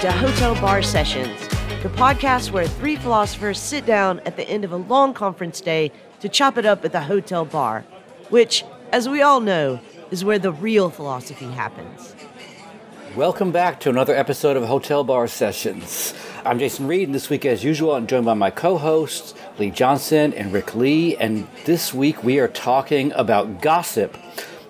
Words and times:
to 0.00 0.10
Hotel 0.10 0.54
Bar 0.54 0.80
Sessions, 0.80 1.38
the 1.82 1.90
podcast 1.90 2.52
where 2.52 2.66
three 2.66 2.96
philosophers 2.96 3.60
sit 3.60 3.84
down 3.84 4.18
at 4.20 4.34
the 4.34 4.48
end 4.48 4.64
of 4.64 4.72
a 4.72 4.78
long 4.78 5.12
conference 5.12 5.60
day 5.60 5.92
to 6.20 6.28
chop 6.30 6.56
it 6.56 6.64
up 6.64 6.86
at 6.86 6.92
the 6.92 7.02
hotel 7.02 7.44
bar, 7.44 7.84
which, 8.30 8.64
as 8.92 9.10
we 9.10 9.20
all 9.20 9.40
know, 9.40 9.78
is 10.10 10.24
where 10.24 10.38
the 10.38 10.52
real 10.52 10.88
philosophy 10.88 11.44
happens. 11.44 12.14
Welcome 13.14 13.52
back 13.52 13.78
to 13.80 13.90
another 13.90 14.14
episode 14.14 14.56
of 14.56 14.64
Hotel 14.64 15.04
Bar 15.04 15.26
Sessions. 15.26 16.14
I'm 16.46 16.58
Jason 16.58 16.86
Read, 16.86 17.08
and 17.08 17.14
this 17.14 17.28
week, 17.28 17.44
as 17.44 17.62
usual, 17.62 17.94
I'm 17.94 18.06
joined 18.06 18.24
by 18.24 18.32
my 18.32 18.50
co 18.50 18.78
hosts, 18.78 19.34
Leigh 19.58 19.70
Johnson 19.70 20.32
and 20.32 20.50
Rick 20.50 20.74
Lee, 20.74 21.14
and 21.18 21.46
this 21.66 21.92
week 21.92 22.24
we 22.24 22.38
are 22.38 22.48
talking 22.48 23.12
about 23.12 23.60
gossip. 23.60 24.16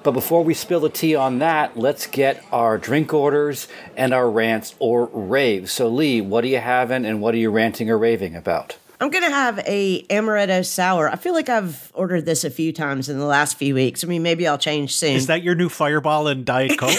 But 0.03 0.13
before 0.13 0.43
we 0.43 0.55
spill 0.55 0.81
the 0.81 0.89
tea 0.89 1.15
on 1.15 1.41
that, 1.41 1.77
let's 1.77 2.07
get 2.07 2.43
our 2.53 2.79
drink 2.79 3.13
orders 3.13 3.69
and 3.97 4.15
our 4.15 4.31
rants 4.31 4.75
or 4.79 5.07
raves. 5.07 5.73
So, 5.73 5.89
Leigh, 5.89 6.23
what 6.23 6.43
are 6.45 6.49
you 6.49 6.59
having 6.59 7.05
and 7.05 7.21
what 7.21 7.35
are 7.35 7.39
you 7.39 7.51
ranting 7.51 7.91
or 7.91 7.99
raving 7.99 8.35
about? 8.35 8.79
I'm 9.03 9.09
gonna 9.09 9.31
have 9.31 9.59
a 9.67 10.03
amaretto 10.05 10.65
sour. 10.65 11.09
I 11.09 11.17
feel 11.17 11.33
like 11.33 11.49
I've 11.49 11.91
ordered 11.95 12.27
this 12.27 12.45
a 12.45 12.51
few 12.51 12.71
times 12.71 13.09
in 13.09 13.19
the 13.19 13.25
last 13.25 13.57
few 13.57 13.75
weeks. 13.75 14.05
I 14.05 14.07
mean, 14.07 14.23
maybe 14.23 14.47
I'll 14.47 14.59
change 14.59 14.95
soon. 14.95 15.17
Is 15.17 15.27
that 15.29 15.43
your 15.43 15.55
new 15.55 15.71
Fireball 15.71 16.29
and 16.29 16.45
Diet 16.45 16.79
Coke? 16.79 16.91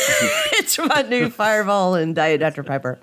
it's 0.53 0.79
my 0.79 1.03
new 1.03 1.29
Fireball 1.29 1.93
and 1.93 2.15
Diet 2.15 2.39
Dr 2.39 2.63
Pepper. 2.63 2.97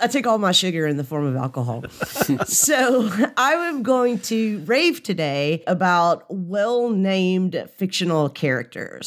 I 0.00 0.06
take 0.06 0.26
all 0.26 0.38
my 0.38 0.52
sugar 0.52 0.86
in 0.86 0.96
the 0.96 1.04
form 1.04 1.26
of 1.26 1.36
alcohol. 1.36 1.84
so 2.46 3.10
I 3.36 3.52
am 3.52 3.82
going 3.82 4.18
to 4.20 4.60
rave 4.60 5.02
today 5.02 5.62
about 5.66 6.24
well 6.28 6.88
named 6.88 7.68
fictional 7.76 8.30
characters. 8.30 9.06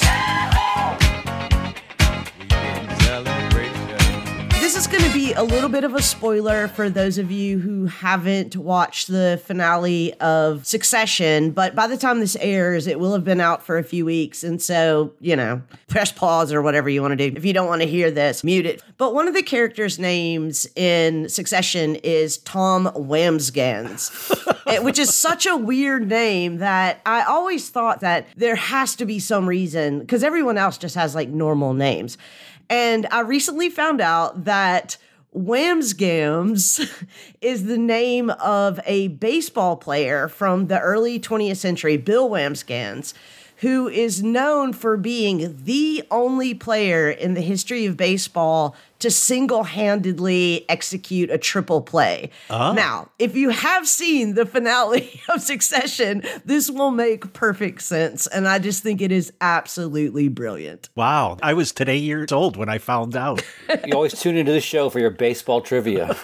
Be 5.24 5.32
a 5.32 5.44
little 5.44 5.70
bit 5.70 5.86
of 5.86 5.96
a 5.96 6.02
spoiler 6.02 6.68
for 6.68 6.90
those 6.90 7.18
of 7.18 7.32
you 7.32 7.58
who 7.58 7.86
haven't 7.86 8.58
watched 8.58 9.08
the 9.08 9.42
finale 9.46 10.14
of 10.16 10.68
Succession, 10.68 11.52
but 11.52 11.74
by 11.74 11.88
the 11.88 11.96
time 11.96 12.20
this 12.20 12.36
airs, 12.42 12.88
it 12.88 13.00
will 13.00 13.14
have 13.14 13.24
been 13.24 13.40
out 13.40 13.64
for 13.64 13.78
a 13.78 13.86
few 13.86 14.04
weeks. 14.04 14.44
And 14.44 14.62
so, 14.62 15.14
you 15.22 15.38
know, 15.38 15.62
press 15.88 16.12
pause 16.12 16.52
or 16.52 16.62
whatever 16.62 16.90
you 16.90 17.02
want 17.02 17.14
to 17.18 17.30
do. 17.30 17.38
If 17.38 17.46
you 17.46 17.54
don't 17.54 17.68
want 17.68 17.82
to 17.82 17.88
hear 17.88 18.12
this, 18.12 18.44
mute 18.44 18.66
it. 18.66 18.84
But 18.98 19.14
one 19.14 19.30
of 19.30 19.34
the 19.34 19.44
characters' 19.44 19.98
names 19.98 20.68
in 20.76 21.30
Succession 21.30 21.96
is 21.96 22.40
Tom 22.40 22.88
Wambsgans, 22.88 24.66
eh, 24.68 24.80
which 24.80 25.00
is 25.00 25.16
such 25.16 25.46
a 25.46 25.56
weird 25.56 26.10
name 26.10 26.58
that 26.58 27.00
I 27.06 27.22
always 27.22 27.70
thought 27.70 28.02
that 28.02 28.28
there 28.36 28.58
has 28.58 28.98
to 28.98 29.06
be 29.06 29.20
some 29.20 29.48
reason 29.48 30.00
because 30.00 30.22
everyone 30.22 30.58
else 30.58 30.78
just 30.78 30.96
has 30.96 31.16
like 31.16 31.30
normal 31.30 31.74
names. 31.74 32.18
And 32.70 33.08
I 33.10 33.22
recently 33.22 33.70
found 33.70 34.02
out 34.02 34.44
that 34.44 34.98
Wambsganss 35.36 36.88
is 37.42 37.66
the 37.66 37.78
name 37.78 38.30
of 38.30 38.80
a 38.86 39.08
baseball 39.09 39.75
player 39.75 40.28
from 40.28 40.67
the 40.67 40.80
early 40.80 41.20
20th 41.20 41.58
century, 41.58 41.98
Bill 41.98 42.30
Wambsganss, 42.30 43.14
who 43.58 43.88
is 43.88 44.22
known 44.23 44.73
for 44.73 44.98
being 44.98 45.58
the 45.64 46.04
only 46.12 46.54
player 46.54 47.09
in 47.09 47.34
the 47.34 47.42
history 47.42 47.86
of 47.86 47.96
baseball 47.98 48.76
to 49.00 49.12
single 49.12 49.64
handedly 49.64 50.66
execute 50.70 51.30
a 51.30 51.38
triple 51.38 51.81
play. 51.81 52.30
Ah. 52.50 52.72
Now, 52.72 53.09
if 53.20 53.36
you 53.36 53.50
have 53.50 53.86
seen 53.86 54.36
the 54.36 54.46
finale 54.46 55.20
of 55.30 55.42
Succession, 55.42 56.24
this 56.46 56.70
will 56.70 56.92
make 56.92 57.34
perfect 57.34 57.81
sense. 57.81 58.28
And 58.28 58.48
I 58.48 58.59
just 58.59 58.81
think 58.81 59.02
it 59.02 59.12
is 59.12 59.34
absolutely 59.42 60.30
brilliant. 60.30 60.90
wow. 60.96 61.38
I 61.42 61.54
was 61.54 61.74
today 61.74 61.98
years 61.98 62.31
old 62.31 62.56
when 62.56 62.70
I 62.70 62.78
found 62.78 63.16
out. 63.16 63.44
You 63.85 63.96
always 63.96 64.18
tune 64.18 64.38
into 64.38 64.52
the 64.52 64.62
show 64.62 64.90
for 64.90 65.00
your 65.00 65.09
baseball 65.09 65.59
trivia. 65.59 66.16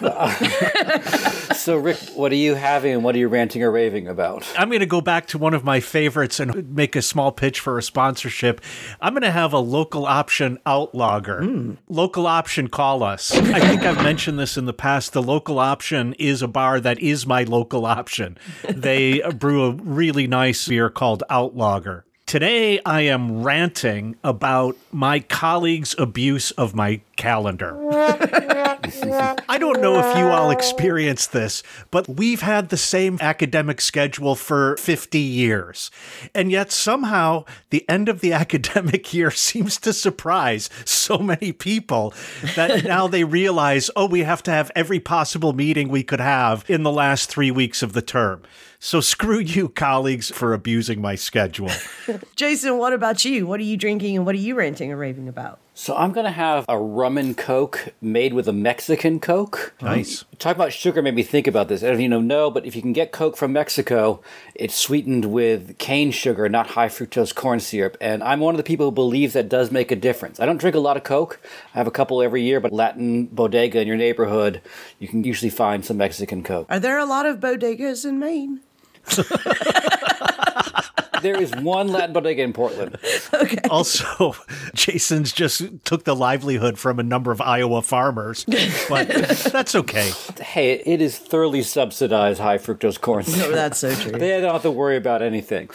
so, 1.54 1.76
Rick, 1.76 1.98
what 2.14 2.32
are 2.32 2.36
you 2.36 2.54
having 2.54 2.92
and 2.92 3.04
what 3.04 3.14
are 3.14 3.18
you 3.18 3.28
ranting 3.28 3.62
or 3.62 3.70
raving 3.70 4.08
about? 4.08 4.46
I'm 4.56 4.68
going 4.68 4.80
to 4.80 4.86
go 4.86 5.00
back 5.00 5.26
to 5.28 5.38
one 5.38 5.54
of 5.54 5.64
my 5.64 5.80
favorites 5.80 6.40
and 6.40 6.74
make 6.74 6.96
a 6.96 7.02
small 7.02 7.32
pitch 7.32 7.60
for 7.60 7.78
a 7.78 7.82
sponsorship. 7.82 8.60
I'm 9.00 9.12
going 9.12 9.22
to 9.22 9.30
have 9.30 9.52
a 9.52 9.58
local 9.58 10.06
option 10.06 10.58
outlogger. 10.66 11.44
Hmm. 11.44 11.74
Local 11.88 12.26
option, 12.26 12.68
call 12.68 13.02
us. 13.02 13.32
I 13.32 13.60
think 13.60 13.82
I've 13.82 14.02
mentioned 14.02 14.38
this 14.38 14.56
in 14.56 14.66
the 14.66 14.72
past. 14.72 15.12
The 15.12 15.22
local 15.22 15.58
option 15.58 16.14
is 16.14 16.42
a 16.42 16.48
bar 16.48 16.80
that 16.80 16.98
is 17.00 17.26
my 17.26 17.44
local 17.44 17.86
option. 17.86 18.38
They 18.68 19.20
brew 19.36 19.64
a 19.64 19.72
really 19.72 20.26
nice 20.26 20.68
beer 20.68 20.90
called 20.90 21.22
Outlogger. 21.30 22.02
Today, 22.30 22.78
I 22.86 23.00
am 23.00 23.42
ranting 23.42 24.14
about 24.22 24.76
my 24.92 25.18
colleagues' 25.18 25.96
abuse 25.98 26.52
of 26.52 26.76
my 26.76 27.00
calendar. 27.16 27.76
I 27.92 29.56
don't 29.58 29.80
know 29.82 29.98
if 29.98 30.16
you 30.16 30.26
all 30.26 30.52
experienced 30.52 31.32
this, 31.32 31.64
but 31.90 32.08
we've 32.08 32.40
had 32.40 32.68
the 32.68 32.76
same 32.76 33.18
academic 33.20 33.80
schedule 33.80 34.36
for 34.36 34.76
50 34.76 35.18
years. 35.18 35.90
And 36.32 36.52
yet 36.52 36.70
somehow 36.70 37.46
the 37.70 37.84
end 37.88 38.08
of 38.08 38.20
the 38.20 38.32
academic 38.44 39.12
year 39.12 39.32
seems 39.32 39.76
to 39.78 39.92
surprise 39.92 40.70
so 40.84 41.18
many 41.18 41.50
people 41.50 42.14
that 42.54 42.84
now 42.84 43.08
they 43.08 43.24
realize, 43.24 43.90
oh, 43.96 44.06
we 44.06 44.20
have 44.20 44.44
to 44.44 44.52
have 44.52 44.70
every 44.76 45.00
possible 45.00 45.52
meeting 45.52 45.88
we 45.88 46.04
could 46.04 46.20
have 46.20 46.64
in 46.70 46.84
the 46.84 46.92
last 46.92 47.28
three 47.28 47.50
weeks 47.50 47.82
of 47.82 47.92
the 47.92 48.02
term. 48.02 48.42
So 48.82 49.02
screw 49.02 49.40
you, 49.40 49.68
colleagues, 49.68 50.30
for 50.30 50.54
abusing 50.54 51.02
my 51.02 51.14
schedule. 51.14 51.68
Jason, 52.34 52.78
what 52.78 52.94
about 52.94 53.26
you? 53.26 53.46
What 53.46 53.60
are 53.60 53.64
you 53.64 53.76
drinking 53.76 54.16
and 54.16 54.24
what 54.24 54.34
are 54.34 54.38
you 54.38 54.54
ranting 54.54 54.90
or 54.90 54.96
raving 54.96 55.28
about? 55.28 55.58
So, 55.74 55.94
I'm 55.96 56.12
going 56.12 56.24
to 56.24 56.32
have 56.32 56.64
a 56.68 56.78
rum 56.78 57.16
and 57.16 57.36
coke 57.36 57.94
made 58.00 58.32
with 58.32 58.48
a 58.48 58.52
Mexican 58.52 59.20
coke. 59.20 59.74
Nice. 59.80 60.24
Talk 60.38 60.56
about 60.56 60.72
sugar 60.72 61.00
made 61.02 61.14
me 61.14 61.22
think 61.22 61.46
about 61.46 61.68
this. 61.68 61.82
I 61.82 61.86
don't 61.86 62.00
even 62.00 62.10
know, 62.10 62.20
no, 62.20 62.50
but 62.50 62.64
if 62.64 62.74
you 62.74 62.82
can 62.82 62.92
get 62.92 63.12
Coke 63.12 63.36
from 63.36 63.52
Mexico, 63.52 64.22
it's 64.54 64.74
sweetened 64.74 65.26
with 65.26 65.78
cane 65.78 66.10
sugar, 66.10 66.48
not 66.48 66.68
high 66.68 66.88
fructose 66.88 67.34
corn 67.34 67.60
syrup. 67.60 67.96
And 68.00 68.22
I'm 68.22 68.40
one 68.40 68.54
of 68.54 68.58
the 68.58 68.64
people 68.64 68.86
who 68.86 68.92
believes 68.92 69.34
that 69.34 69.48
does 69.48 69.70
make 69.70 69.90
a 69.90 69.96
difference. 69.96 70.40
I 70.40 70.46
don't 70.46 70.58
drink 70.58 70.76
a 70.76 70.80
lot 70.80 70.96
of 70.96 71.04
Coke. 71.04 71.40
I 71.74 71.78
have 71.78 71.86
a 71.86 71.90
couple 71.90 72.22
every 72.22 72.42
year, 72.42 72.60
but 72.60 72.72
Latin 72.72 73.26
bodega 73.26 73.80
in 73.80 73.86
your 73.86 73.96
neighborhood, 73.96 74.60
you 74.98 75.08
can 75.08 75.24
usually 75.24 75.50
find 75.50 75.84
some 75.84 75.98
Mexican 75.98 76.42
Coke. 76.42 76.66
Are 76.68 76.80
there 76.80 76.98
a 76.98 77.06
lot 77.06 77.26
of 77.26 77.40
bodegas 77.40 78.06
in 78.06 78.18
Maine? 78.18 78.60
there 81.22 81.40
is 81.40 81.54
one 81.56 81.88
Latin 81.88 82.12
bodega 82.12 82.42
in 82.42 82.52
Portland. 82.52 82.98
Okay. 83.32 83.58
Also, 83.70 84.34
Jason's 84.74 85.32
just 85.32 85.62
took 85.84 86.04
the 86.04 86.14
livelihood 86.14 86.78
from 86.78 86.98
a 86.98 87.02
number 87.02 87.32
of 87.32 87.40
Iowa 87.40 87.82
farmers, 87.82 88.44
but 88.88 89.08
that's 89.52 89.74
okay. 89.74 90.10
Hey, 90.40 90.74
it 90.74 91.00
is 91.00 91.18
thoroughly 91.18 91.62
subsidized 91.62 92.40
high 92.40 92.58
fructose 92.58 93.00
corn 93.00 93.24
syrup. 93.24 93.50
Oh, 93.50 93.54
that's 93.54 93.78
so 93.78 93.94
true. 93.94 94.12
They 94.12 94.40
don't 94.40 94.52
have 94.52 94.62
to 94.62 94.70
worry 94.70 94.96
about 94.96 95.22
anything. 95.22 95.70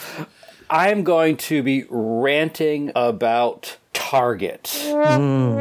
I'm 0.69 1.03
going 1.03 1.37
to 1.37 1.63
be 1.63 1.85
ranting 1.89 2.91
about 2.95 3.77
Target. 3.93 4.69
Hmm. 4.83 5.59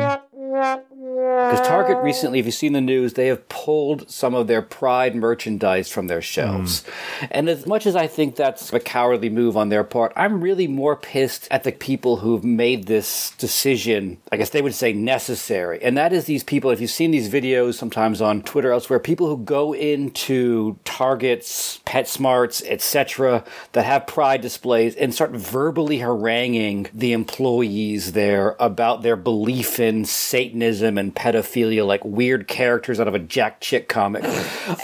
Because 1.24 1.66
Target 1.66 1.98
recently, 1.98 2.38
if 2.38 2.46
you've 2.46 2.54
seen 2.54 2.72
the 2.72 2.80
news, 2.80 3.14
they 3.14 3.28
have 3.28 3.48
pulled 3.48 4.10
some 4.10 4.34
of 4.34 4.46
their 4.46 4.62
Pride 4.62 5.14
merchandise 5.14 5.88
from 5.90 6.06
their 6.06 6.22
shelves. 6.22 6.82
Mm. 6.82 7.28
And 7.30 7.48
as 7.48 7.66
much 7.66 7.86
as 7.86 7.96
I 7.96 8.06
think 8.06 8.36
that's 8.36 8.72
a 8.72 8.80
cowardly 8.80 9.30
move 9.30 9.56
on 9.56 9.68
their 9.68 9.84
part, 9.84 10.12
I'm 10.16 10.40
really 10.42 10.66
more 10.66 10.96
pissed 10.96 11.48
at 11.50 11.64
the 11.64 11.72
people 11.72 12.18
who've 12.18 12.44
made 12.44 12.86
this 12.86 13.30
decision. 13.38 14.18
I 14.30 14.36
guess 14.36 14.50
they 14.50 14.62
would 14.62 14.74
say 14.74 14.92
necessary. 14.92 15.82
And 15.82 15.96
that 15.96 16.12
is 16.12 16.26
these 16.26 16.44
people, 16.44 16.70
if 16.70 16.80
you've 16.80 16.90
seen 16.90 17.10
these 17.10 17.28
videos 17.28 17.74
sometimes 17.74 18.20
on 18.20 18.42
Twitter 18.42 18.70
elsewhere, 18.70 18.98
people 18.98 19.28
who 19.28 19.38
go 19.38 19.74
into 19.74 20.78
Targets, 20.84 21.80
PetSmarts, 21.86 22.62
etc., 22.66 23.44
that 23.72 23.84
have 23.84 24.06
Pride 24.06 24.40
displays 24.40 24.94
and 24.96 25.14
start 25.14 25.30
verbally 25.30 25.98
haranguing 25.98 26.86
the 26.92 27.12
employees 27.12 28.12
there 28.12 28.56
about 28.60 29.02
their 29.02 29.16
belief 29.16 29.78
in 29.80 30.04
Satanism 30.04 30.98
and 30.98 31.13
pedophilia, 31.14 31.86
like 31.86 32.04
weird 32.04 32.48
characters 32.48 33.00
out 33.00 33.08
of 33.08 33.14
a 33.14 33.18
Jack 33.18 33.60
Chick 33.60 33.88
comic. 33.88 34.24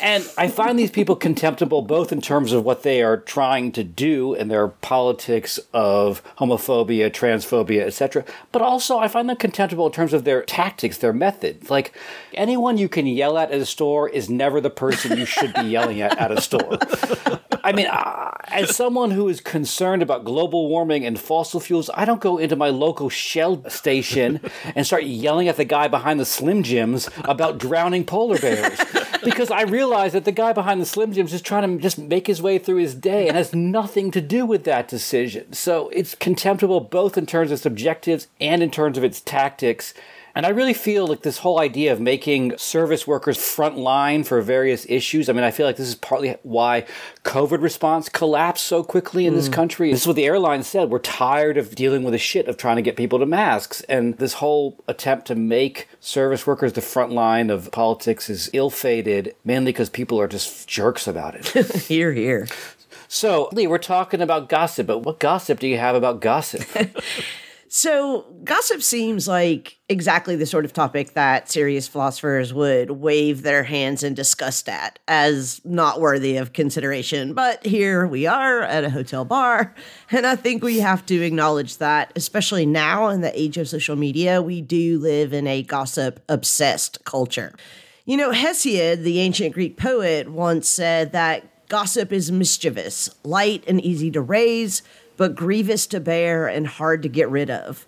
and 0.02 0.28
I 0.38 0.48
find 0.48 0.78
these 0.78 0.90
people 0.90 1.16
contemptible 1.16 1.82
both 1.82 2.12
in 2.12 2.20
terms 2.20 2.52
of 2.52 2.64
what 2.64 2.82
they 2.82 3.02
are 3.02 3.16
trying 3.16 3.72
to 3.72 3.84
do 3.84 4.34
and 4.34 4.50
their 4.50 4.68
politics 4.68 5.58
of 5.72 6.22
homophobia, 6.36 7.10
transphobia, 7.10 7.82
etc., 7.82 8.24
but 8.52 8.62
also 8.62 8.98
I 8.98 9.08
find 9.08 9.28
them 9.28 9.36
contemptible 9.36 9.86
in 9.86 9.92
terms 9.92 10.12
of 10.12 10.24
their 10.24 10.42
tactics, 10.42 10.98
their 10.98 11.12
methods. 11.12 11.70
Like 11.70 11.92
anyone 12.34 12.78
you 12.78 12.88
can 12.88 13.06
yell 13.06 13.38
at 13.38 13.50
at 13.50 13.60
a 13.60 13.66
store 13.66 14.08
is 14.08 14.30
never 14.30 14.60
the 14.60 14.70
person 14.70 15.18
you 15.18 15.26
should 15.26 15.52
be 15.54 15.62
yelling 15.62 16.00
at 16.00 16.18
at 16.18 16.30
a 16.30 16.40
store. 16.40 16.78
I 17.62 17.72
mean, 17.72 17.86
uh, 17.86 18.30
as 18.48 18.74
someone 18.74 19.10
who 19.10 19.28
is 19.28 19.40
concerned 19.40 20.02
about 20.02 20.24
global 20.24 20.68
warming 20.68 21.04
and 21.04 21.18
fossil 21.18 21.60
fuels, 21.60 21.90
I 21.94 22.04
don't 22.04 22.20
go 22.20 22.38
into 22.38 22.56
my 22.56 22.68
local 22.68 23.08
Shell 23.08 23.68
station 23.70 24.40
and 24.74 24.86
start 24.86 25.04
yelling 25.04 25.48
at 25.48 25.56
the 25.56 25.64
guy 25.64 25.88
behind 25.88 26.19
the 26.20 26.26
Slim 26.26 26.62
Jims 26.62 27.08
about 27.24 27.58
drowning 27.58 28.04
polar 28.04 28.38
bears. 28.38 28.78
Because 29.22 29.50
I 29.50 29.64
realize 29.64 30.14
that 30.14 30.24
the 30.24 30.32
guy 30.32 30.54
behind 30.54 30.80
the 30.80 30.86
Slim 30.86 31.12
Jims 31.12 31.34
is 31.34 31.42
trying 31.42 31.76
to 31.76 31.82
just 31.82 31.98
make 31.98 32.26
his 32.26 32.40
way 32.40 32.58
through 32.58 32.76
his 32.76 32.94
day 32.94 33.28
and 33.28 33.36
has 33.36 33.54
nothing 33.54 34.10
to 34.12 34.20
do 34.22 34.46
with 34.46 34.64
that 34.64 34.88
decision. 34.88 35.52
So 35.52 35.90
it's 35.90 36.14
contemptible 36.14 36.80
both 36.80 37.18
in 37.18 37.26
terms 37.26 37.50
of 37.50 37.56
its 37.56 37.66
objectives 37.66 38.28
and 38.40 38.62
in 38.62 38.70
terms 38.70 38.96
of 38.96 39.04
its 39.04 39.20
tactics. 39.20 39.92
And 40.34 40.46
I 40.46 40.50
really 40.50 40.74
feel 40.74 41.06
like 41.06 41.22
this 41.22 41.38
whole 41.38 41.58
idea 41.58 41.92
of 41.92 42.00
making 42.00 42.56
service 42.58 43.06
workers 43.06 43.36
front 43.36 43.76
line 43.76 44.24
for 44.24 44.40
various 44.40 44.86
issues. 44.88 45.28
I 45.28 45.32
mean, 45.32 45.44
I 45.44 45.50
feel 45.50 45.66
like 45.66 45.76
this 45.76 45.88
is 45.88 45.94
partly 45.94 46.36
why 46.42 46.86
COVID 47.24 47.62
response 47.62 48.08
collapsed 48.08 48.64
so 48.64 48.82
quickly 48.82 49.26
in 49.26 49.34
mm. 49.34 49.36
this 49.36 49.48
country. 49.48 49.90
This 49.90 50.02
is 50.02 50.06
what 50.06 50.16
the 50.16 50.26
airlines 50.26 50.66
said. 50.66 50.90
We're 50.90 50.98
tired 50.98 51.56
of 51.56 51.74
dealing 51.74 52.02
with 52.02 52.12
the 52.12 52.18
shit 52.18 52.48
of 52.48 52.56
trying 52.56 52.76
to 52.76 52.82
get 52.82 52.96
people 52.96 53.18
to 53.18 53.26
masks. 53.26 53.80
And 53.82 54.16
this 54.18 54.34
whole 54.34 54.82
attempt 54.86 55.26
to 55.28 55.34
make 55.34 55.88
service 56.00 56.46
workers 56.46 56.72
the 56.74 56.80
front 56.80 57.12
line 57.12 57.50
of 57.50 57.70
politics 57.72 58.30
is 58.30 58.50
ill 58.52 58.70
fated, 58.70 59.34
mainly 59.44 59.72
because 59.72 59.90
people 59.90 60.20
are 60.20 60.28
just 60.28 60.68
jerks 60.68 61.06
about 61.06 61.34
it. 61.34 61.46
here, 61.82 62.12
here. 62.12 62.46
So, 63.08 63.48
Leigh, 63.52 63.66
we're 63.66 63.78
talking 63.78 64.20
about 64.20 64.48
gossip, 64.48 64.86
but 64.86 64.98
what 64.98 65.18
gossip 65.18 65.58
do 65.58 65.66
you 65.66 65.78
have 65.78 65.96
about 65.96 66.20
gossip? 66.20 66.62
So, 67.72 68.26
gossip 68.42 68.82
seems 68.82 69.28
like 69.28 69.78
exactly 69.88 70.34
the 70.34 70.44
sort 70.44 70.64
of 70.64 70.72
topic 70.72 71.14
that 71.14 71.48
serious 71.48 71.86
philosophers 71.86 72.52
would 72.52 72.90
wave 72.90 73.42
their 73.42 73.62
hands 73.62 74.02
in 74.02 74.12
disgust 74.12 74.68
at 74.68 74.98
as 75.06 75.60
not 75.64 76.00
worthy 76.00 76.36
of 76.36 76.52
consideration. 76.52 77.32
But 77.32 77.64
here 77.64 78.08
we 78.08 78.26
are 78.26 78.62
at 78.62 78.82
a 78.82 78.90
hotel 78.90 79.24
bar, 79.24 79.72
and 80.10 80.26
I 80.26 80.34
think 80.34 80.64
we 80.64 80.80
have 80.80 81.06
to 81.06 81.22
acknowledge 81.22 81.76
that, 81.76 82.12
especially 82.16 82.66
now 82.66 83.06
in 83.06 83.20
the 83.20 83.40
age 83.40 83.56
of 83.56 83.68
social 83.68 83.94
media, 83.94 84.42
we 84.42 84.60
do 84.62 84.98
live 84.98 85.32
in 85.32 85.46
a 85.46 85.62
gossip 85.62 86.24
obsessed 86.28 87.04
culture. 87.04 87.54
You 88.04 88.16
know, 88.16 88.32
Hesiod, 88.32 89.04
the 89.04 89.20
ancient 89.20 89.54
Greek 89.54 89.76
poet, 89.76 90.28
once 90.28 90.68
said 90.68 91.12
that 91.12 91.68
gossip 91.68 92.12
is 92.12 92.32
mischievous, 92.32 93.08
light 93.22 93.62
and 93.68 93.80
easy 93.80 94.10
to 94.10 94.20
raise 94.20 94.82
but 95.20 95.34
grievous 95.34 95.86
to 95.86 96.00
bear 96.00 96.48
and 96.48 96.66
hard 96.66 97.02
to 97.02 97.08
get 97.10 97.28
rid 97.28 97.50
of. 97.50 97.86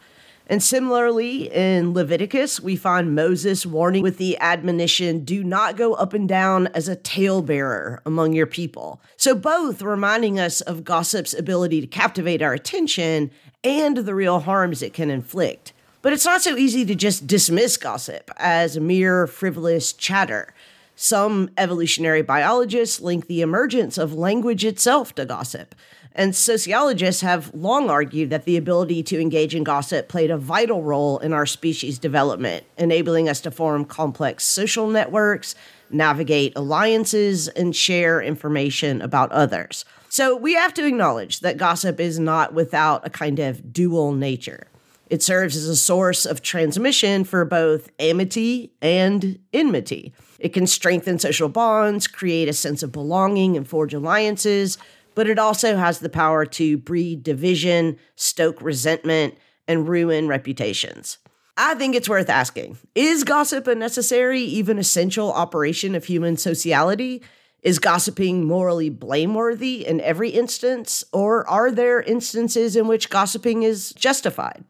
And 0.49 0.63
similarly, 0.63 1.51
in 1.51 1.95
Leviticus, 1.95 2.61
we 2.61 2.77
find 2.77 3.15
Moses 3.15 3.65
warning 3.65 4.03
with 4.03 4.19
the 4.19 4.37
admonition 4.37 5.25
do 5.25 5.43
not 5.43 5.79
go 5.79 5.95
up 5.95 6.13
and 6.13 6.29
down 6.29 6.67
as 6.75 6.89
a 6.89 6.97
talebearer 6.97 8.01
among 8.05 8.35
your 8.35 8.45
people. 8.45 9.01
So, 9.17 9.35
both 9.35 9.81
reminding 9.81 10.39
us 10.39 10.61
of 10.61 10.85
gossip's 10.85 11.33
ability 11.33 11.81
to 11.81 11.87
captivate 11.87 12.43
our 12.43 12.53
attention 12.53 13.31
and 13.65 13.97
the 13.97 14.15
real 14.15 14.41
harms 14.41 14.83
it 14.83 14.93
can 14.93 15.09
inflict. 15.09 15.73
But 16.03 16.13
it's 16.13 16.27
not 16.27 16.43
so 16.43 16.59
easy 16.59 16.85
to 16.85 16.95
just 16.95 17.27
dismiss 17.27 17.79
gossip 17.79 18.31
as 18.37 18.79
mere 18.79 19.27
frivolous 19.27 19.95
chatter. 19.95 20.53
Some 20.97 21.49
evolutionary 21.57 22.21
biologists 22.21 23.01
link 23.01 23.27
the 23.27 23.41
emergence 23.41 23.97
of 23.97 24.13
language 24.13 24.67
itself 24.67 25.15
to 25.15 25.25
gossip. 25.25 25.75
And 26.15 26.37
sociologists 26.37 27.23
have 27.23 27.55
long 27.55 27.89
argued 27.89 28.31
that 28.31 28.45
the 28.45 28.57
ability 28.57 29.03
to 29.05 29.21
engage 29.21 29.55
in 29.55 29.65
gossip 29.65 30.09
played 30.09 30.31
a 30.31 30.37
vital 30.37 30.83
role 30.83 31.19
in 31.19 31.33
our 31.33 31.47
species' 31.47 31.99
development, 31.99 32.65
enabling 32.77 33.29
us 33.29 33.41
to 33.43 33.51
form 33.51 33.85
complex 33.85 34.45
social 34.45 34.87
networks, 34.87 35.55
navigate 35.91 36.53
alliances, 36.55 37.49
and 37.49 37.75
share 37.75 38.21
information 38.21 39.01
about 39.01 39.33
others. 39.33 39.85
So 40.11 40.37
we 40.37 40.53
have 40.55 40.75
to 40.75 40.87
acknowledge 40.87 41.41
that 41.41 41.57
gossip 41.57 41.99
is 41.99 42.19
not 42.19 42.53
without 42.53 43.07
a 43.07 43.11
kind 43.11 43.39
of 43.39 43.73
dual 43.73 44.13
nature. 44.13 44.67
It 45.09 45.23
serves 45.23 45.57
as 45.57 45.69
a 45.69 45.77
source 45.77 46.27
of 46.27 46.43
transmission 46.43 47.25
for 47.25 47.45
both 47.45 47.91
amity 47.99 48.73
and 48.81 49.39
enmity. 49.53 50.13
It 50.39 50.51
can 50.51 50.67
strengthen 50.67 51.19
social 51.19 51.49
bonds, 51.49 52.07
create 52.07 52.49
a 52.49 52.55
sense 52.55 52.83
of 52.83 52.93
belonging, 52.93 53.57
and 53.57 53.69
forge 53.69 53.95
alliances 53.95 54.79
but 55.15 55.29
it 55.29 55.39
also 55.39 55.77
has 55.77 56.01
the 56.01 56.09
power 56.09 56.45
to 56.47 56.77
breed 56.77 57.23
division, 57.23 57.99
stoke 58.17 58.61
resentment, 58.63 59.35
and 59.69 59.89
ruin 59.89 60.29
reputations. 60.29 61.19
I 61.57 61.75
think 61.75 61.95
it's 61.95 62.09
worth 62.09 62.31
asking 62.31 62.79
Is 62.95 63.25
gossip 63.25 63.67
a 63.67 63.75
necessary, 63.75 64.41
even 64.43 64.79
essential 64.79 65.33
operation 65.33 65.95
of 65.95 66.05
human 66.05 66.37
sociality? 66.37 67.23
Is 67.63 67.79
gossiping 67.79 68.45
morally 68.45 68.91
blameworthy 68.91 69.87
in 69.87 70.01
every 70.01 70.31
instance, 70.31 71.05
or 71.13 71.49
are 71.49 71.71
there 71.71 72.03
instances 72.03 72.75
in 72.75 72.89
which 72.89 73.09
gossiping 73.09 73.63
is 73.63 73.93
justified? 73.93 74.65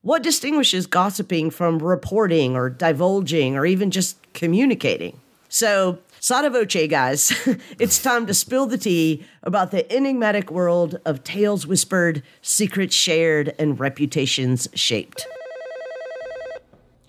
What 0.00 0.24
distinguishes 0.24 0.88
gossiping 0.88 1.50
from 1.50 1.78
reporting 1.78 2.56
or 2.56 2.68
divulging 2.68 3.56
or 3.56 3.64
even 3.64 3.92
just 3.92 4.16
communicating? 4.32 5.20
So, 5.48 5.98
Sotto 6.24 6.50
voce, 6.50 6.86
guys. 6.86 7.32
it's 7.80 8.00
time 8.00 8.26
to 8.26 8.32
spill 8.32 8.66
the 8.66 8.78
tea 8.78 9.26
about 9.42 9.72
the 9.72 9.92
enigmatic 9.92 10.52
world 10.52 11.00
of 11.04 11.24
tales 11.24 11.66
whispered, 11.66 12.22
secrets 12.40 12.94
shared, 12.94 13.52
and 13.58 13.80
reputations 13.80 14.68
shaped. 14.72 15.26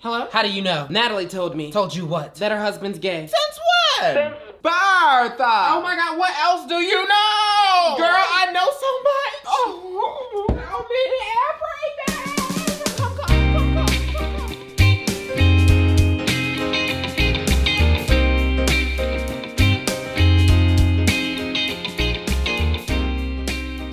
Hello? 0.00 0.26
How 0.32 0.42
do 0.42 0.50
you 0.50 0.62
know? 0.62 0.88
Natalie 0.90 1.28
told 1.28 1.54
me. 1.54 1.70
Told 1.70 1.94
you 1.94 2.06
what? 2.06 2.34
That 2.34 2.50
her 2.50 2.58
husband's 2.58 2.98
gay. 2.98 3.28
Since 3.28 3.60
when? 4.00 4.14
Since 4.16 4.34
Bertha. 4.60 5.44
Oh 5.46 5.80
my 5.80 5.94
god, 5.94 6.18
what 6.18 6.36
else 6.40 6.66
do 6.66 6.74
you 6.74 7.06
know? 7.06 7.94
Girl, 7.96 8.08
I 8.10 8.50
know 8.52 8.66
so 8.66 8.90
much. 9.04 9.44
Oh, 9.46 10.46
I'll 10.50 10.88
be 10.88 11.04
everything. 11.52 12.13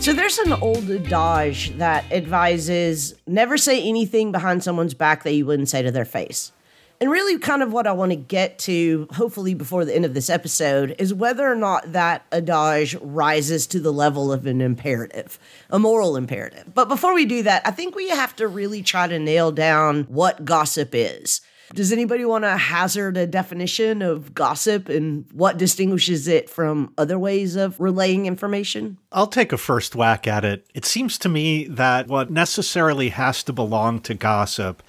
So 0.02 0.14
there's 0.14 0.40
an 0.40 0.54
old 0.54 0.90
adage 0.90 1.78
that 1.78 2.12
advises 2.12 3.14
never 3.28 3.56
say 3.56 3.88
anything 3.88 4.32
behind 4.32 4.64
someone's 4.64 4.96
back 4.96 5.22
that 5.24 5.34
you 5.34 5.46
wouldn't 5.46 5.70
say 5.70 5.84
to 5.84 5.92
their 5.92 6.06
face. 6.06 6.52
And 7.00 7.12
really, 7.12 7.38
kind 7.38 7.62
of 7.62 7.72
what 7.72 7.86
I 7.86 7.92
want 7.92 8.12
to 8.12 8.16
get 8.16 8.58
to, 8.60 9.08
hopefully 9.12 9.54
before 9.54 9.86
the 9.86 9.96
end 9.96 10.06
of 10.06 10.16
this 10.16 10.28
episode, 10.28 10.96
is 10.98 11.14
whether 11.14 11.48
or 11.48 11.56
not 11.56 11.92
that 11.92 12.26
adage 12.32 12.96
rises 13.00 13.68
to 13.68 13.80
the 13.80 13.94
level 13.94 14.34
of 14.34 14.48
an 14.48 14.60
imperative, 14.60 15.38
a 15.70 15.78
moral 15.78 16.18
imperative. 16.18 16.74
But 16.74 16.90
before 16.90 17.14
we 17.14 17.26
do 17.26 17.44
that, 17.44 17.62
I 17.64 17.70
think 17.70 17.96
we 17.96 18.10
have 18.10 18.36
to 18.38 18.48
really 18.48 18.82
try 18.82 19.08
to 19.08 19.20
nail 19.20 19.52
down 19.52 20.06
what 20.06 20.46
gossip 20.46 20.90
is. 20.94 21.42
Does 21.74 21.94
anybody 21.94 22.26
want 22.26 22.44
to 22.44 22.58
hazard 22.58 23.16
a 23.16 23.26
definition 23.26 24.02
of 24.02 24.34
gossip 24.34 24.90
and 24.90 25.26
what 25.32 25.58
distinguishes 25.58 26.28
it 26.28 26.50
from 26.50 26.94
other 26.98 27.18
ways 27.18 27.56
of 27.56 27.80
relaying 27.80 28.26
information? 28.26 28.98
I'll 29.12 29.28
take 29.28 29.54
a 29.54 29.58
first 29.58 29.96
whack 29.96 30.28
at 30.28 30.44
it. 30.44 30.66
It 30.74 30.86
seems 30.86 31.18
to 31.20 31.30
me 31.30 31.66
that 31.68 32.08
what 32.08 32.30
necessarily 32.30 33.10
has 33.10 33.44
to 33.44 33.54
belong 33.54 34.02
to 34.02 34.14
gossip 34.14 34.84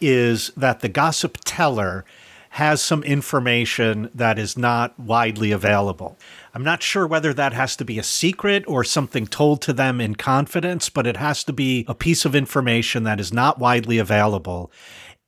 is 0.00 0.50
that 0.56 0.80
the 0.80 0.88
gossip 0.88 1.38
teller 1.44 2.04
has 2.50 2.80
some 2.80 3.02
information 3.02 4.10
that 4.14 4.38
is 4.38 4.56
not 4.56 4.98
widely 4.98 5.52
available. 5.52 6.16
I'm 6.54 6.64
not 6.64 6.82
sure 6.82 7.06
whether 7.06 7.34
that 7.34 7.52
has 7.52 7.76
to 7.76 7.84
be 7.84 7.98
a 7.98 8.02
secret 8.02 8.64
or 8.66 8.82
something 8.82 9.26
told 9.26 9.60
to 9.62 9.74
them 9.74 10.00
in 10.00 10.14
confidence, 10.14 10.88
but 10.88 11.06
it 11.06 11.18
has 11.18 11.44
to 11.44 11.52
be 11.52 11.84
a 11.86 11.94
piece 11.94 12.24
of 12.24 12.34
information 12.34 13.04
that 13.04 13.20
is 13.20 13.30
not 13.30 13.58
widely 13.58 13.98
available 13.98 14.70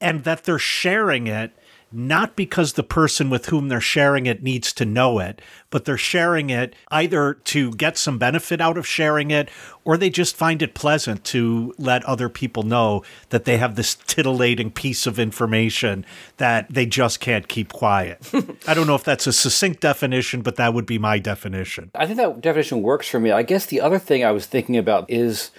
and 0.01 0.25
that 0.25 0.45
they're 0.45 0.59
sharing 0.59 1.27
it 1.27 1.53
not 1.91 2.37
because 2.37 2.75
the 2.75 2.83
person 2.83 3.31
with 3.31 3.47
whom 3.47 3.69
they're 3.69 3.81
sharing 3.81 4.27
it 4.27 4.43
needs 4.43 4.73
to 4.75 4.85
know 4.85 5.19
it, 5.19 5.41
but 5.71 5.85
they're 5.85 5.97
sharing 5.97 6.51
it 6.51 6.75
either 6.91 7.35
to 7.35 7.73
get 7.73 7.97
some 7.97 8.19
benefit 8.19 8.61
out 8.61 8.77
of 8.77 8.87
sharing 8.87 9.31
it 9.31 9.49
or 9.85 9.97
they 9.97 10.11
just 10.11 10.37
find 10.37 10.61
it 10.61 10.75
pleasant 10.75 11.25
to 11.25 11.75
let 11.79 12.05
other 12.05 12.29
people 12.29 12.63
know 12.63 13.03
that 13.31 13.45
they 13.45 13.57
have 13.57 13.75
this 13.75 13.95
titillating 13.95 14.71
piece 14.71 15.07
of 15.07 15.19
information 15.19 16.05
that 16.37 16.67
they 16.69 16.85
just 16.85 17.21
can't 17.21 17.49
keep 17.49 17.73
quiet. 17.73 18.31
I 18.67 18.75
don't 18.75 18.87
know 18.87 18.95
if 18.95 19.05
that's 19.05 19.27
a 19.27 19.33
succinct 19.33 19.81
definition, 19.81 20.43
but 20.43 20.57
that 20.57 20.75
would 20.75 20.87
be 20.87 20.99
my 20.99 21.19
definition. 21.19 21.91
I 21.95 22.07
think 22.07 22.19
that 22.19 22.41
definition 22.43 22.83
works 22.83 23.09
for 23.09 23.19
me. 23.19 23.31
I 23.31 23.43
guess 23.43 23.67
the 23.67 23.81
other 23.81 23.99
thing 23.99 24.25
I 24.25 24.33
was 24.33 24.47
thinking 24.47 24.77
about 24.77 25.11
is 25.11 25.51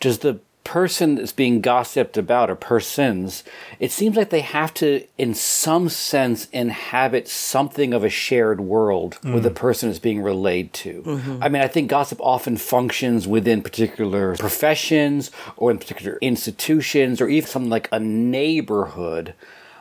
does 0.00 0.20
the 0.20 0.40
person 0.64 1.14
that's 1.14 1.32
being 1.32 1.60
gossiped 1.60 2.16
about 2.16 2.50
or 2.50 2.56
persons, 2.56 3.44
it 3.78 3.92
seems 3.92 4.16
like 4.16 4.30
they 4.30 4.40
have 4.40 4.72
to, 4.74 5.06
in 5.18 5.34
some 5.34 5.88
sense, 5.88 6.48
inhabit 6.52 7.28
something 7.28 7.92
of 7.92 8.02
a 8.02 8.08
shared 8.08 8.60
world 8.60 9.18
mm. 9.22 9.34
with 9.34 9.42
the 9.42 9.50
person 9.50 9.90
is 9.90 9.98
being 9.98 10.22
relayed 10.22 10.72
to. 10.72 11.02
Mm-hmm. 11.02 11.42
I 11.42 11.48
mean, 11.48 11.62
I 11.62 11.68
think 11.68 11.90
gossip 11.90 12.18
often 12.20 12.56
functions 12.56 13.28
within 13.28 13.62
particular 13.62 14.36
professions 14.36 15.30
or 15.56 15.70
in 15.70 15.78
particular 15.78 16.18
institutions 16.20 17.20
or 17.20 17.28
even 17.28 17.48
something 17.48 17.70
like 17.70 17.88
a 17.92 18.00
neighborhood. 18.00 19.34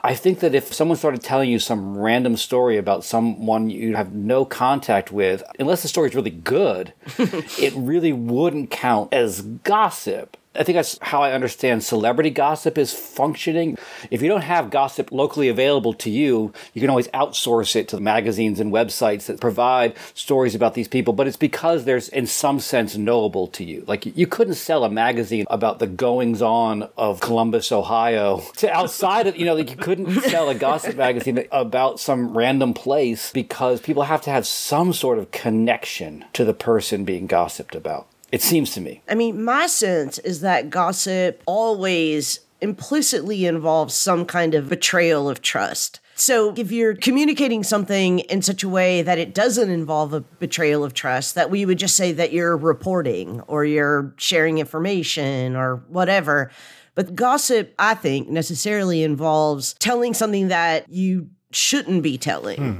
I 0.05 0.15
think 0.15 0.41
that 0.41 0.53
if 0.53 0.73
someone 0.73 0.97
started 0.97 1.21
telling 1.21 1.49
you 1.49 1.59
some 1.59 1.97
random 1.97 2.35
story 2.35 2.75
about 2.75 3.05
someone 3.05 3.69
you 3.69 3.95
have 3.95 4.13
no 4.13 4.43
contact 4.43 5.13
with, 5.13 5.43
unless 5.59 5.81
the 5.81 5.87
story 5.87 6.09
is 6.09 6.15
really 6.15 6.29
good, 6.29 6.91
it 7.17 7.73
really 7.73 8.11
wouldn't 8.11 8.69
count 8.69 9.13
as 9.13 9.41
gossip 9.41 10.35
I 10.55 10.63
think 10.63 10.75
that's 10.75 10.99
how 11.01 11.23
I 11.23 11.31
understand 11.31 11.83
celebrity 11.83 12.29
gossip 12.29 12.77
is 12.77 12.93
functioning. 12.93 13.77
If 14.11 14.21
you 14.21 14.29
don't 14.29 14.41
have 14.41 14.69
gossip 14.69 15.11
locally 15.11 15.49
available 15.49 15.93
to 15.95 16.11
you, 16.11 16.53
you 16.73 16.81
can 16.81 16.91
always 16.91 17.07
outsource 17.09 17.75
it 17.75 17.87
to 17.89 17.99
magazines 17.99 18.59
and 18.59 18.71
websites 18.71 19.25
that 19.25 19.41
provide 19.41 19.95
stories 20.13 20.53
about 20.53 20.75
these 20.75 20.87
people, 20.87 21.13
but 21.13 21.27
it's 21.27 21.37
because 21.37 21.85
there's 21.85 22.07
in 22.09 22.27
some 22.27 22.59
sense 22.59 22.95
knowable 22.95 23.47
to 23.47 23.63
you. 23.63 23.83
Like 23.87 24.05
you 24.05 24.27
couldn't 24.27 24.55
sell 24.55 24.83
a 24.83 24.89
magazine 24.89 25.45
about 25.49 25.79
the 25.79 25.87
goings 25.87 26.41
on 26.41 26.87
of 26.97 27.19
Columbus, 27.19 27.71
Ohio 27.71 28.43
to 28.57 28.71
outside 28.71 29.25
of, 29.25 29.35
you 29.35 29.45
know, 29.45 29.55
like 29.55 29.71
you 29.71 29.77
couldn't 29.77 30.11
sell 30.21 30.49
a 30.49 30.55
gossip 30.55 30.95
magazine 30.95 31.47
about 31.51 31.99
some 31.99 32.37
random 32.37 32.75
place 32.75 33.31
because 33.31 33.81
people 33.81 34.03
have 34.03 34.21
to 34.21 34.29
have 34.29 34.45
some 34.45 34.93
sort 34.93 35.17
of 35.17 35.31
connection 35.31 36.25
to 36.33 36.45
the 36.45 36.53
person 36.53 37.05
being 37.05 37.25
gossiped 37.25 37.73
about. 37.73 38.07
It 38.33 38.41
seems 38.41 38.71
to 38.71 38.81
me. 38.81 39.03
I 39.07 39.13
mean, 39.13 39.43
my 39.43 39.67
sense 39.67 40.17
is 40.17 40.41
that 40.41 40.71
gossip 40.71 41.43
always 41.45 42.39
implicitly 42.61 43.45
involves 43.45 43.93
some 43.93 44.25
kind 44.25 44.55
of 44.55 44.69
betrayal 44.69 45.29
of 45.29 45.43
trust. 45.43 45.99
So, 46.15 46.51
if 46.57 46.71
you're 46.71 46.95
communicating 46.95 47.61
something 47.61 48.19
in 48.19 48.41
such 48.41 48.63
a 48.63 48.69
way 48.69 49.03
that 49.03 49.19
it 49.19 49.35
doesn't 49.35 49.69
involve 49.69 50.13
a 50.13 50.21
betrayal 50.21 50.83
of 50.83 50.95
trust, 50.95 51.35
that 51.35 51.51
we 51.51 51.63
would 51.63 51.77
just 51.77 51.95
say 51.95 52.11
that 52.11 52.33
you're 52.33 52.57
reporting 52.57 53.41
or 53.41 53.65
you're 53.65 54.15
sharing 54.17 54.57
information 54.57 55.55
or 55.55 55.83
whatever. 55.87 56.49
But 56.95 57.13
gossip, 57.13 57.75
I 57.77 57.93
think, 57.93 58.29
necessarily 58.29 59.03
involves 59.03 59.75
telling 59.75 60.15
something 60.15 60.47
that 60.47 60.89
you 60.89 61.29
shouldn't 61.51 62.01
be 62.01 62.17
telling. 62.17 62.57
Hmm. 62.57 62.79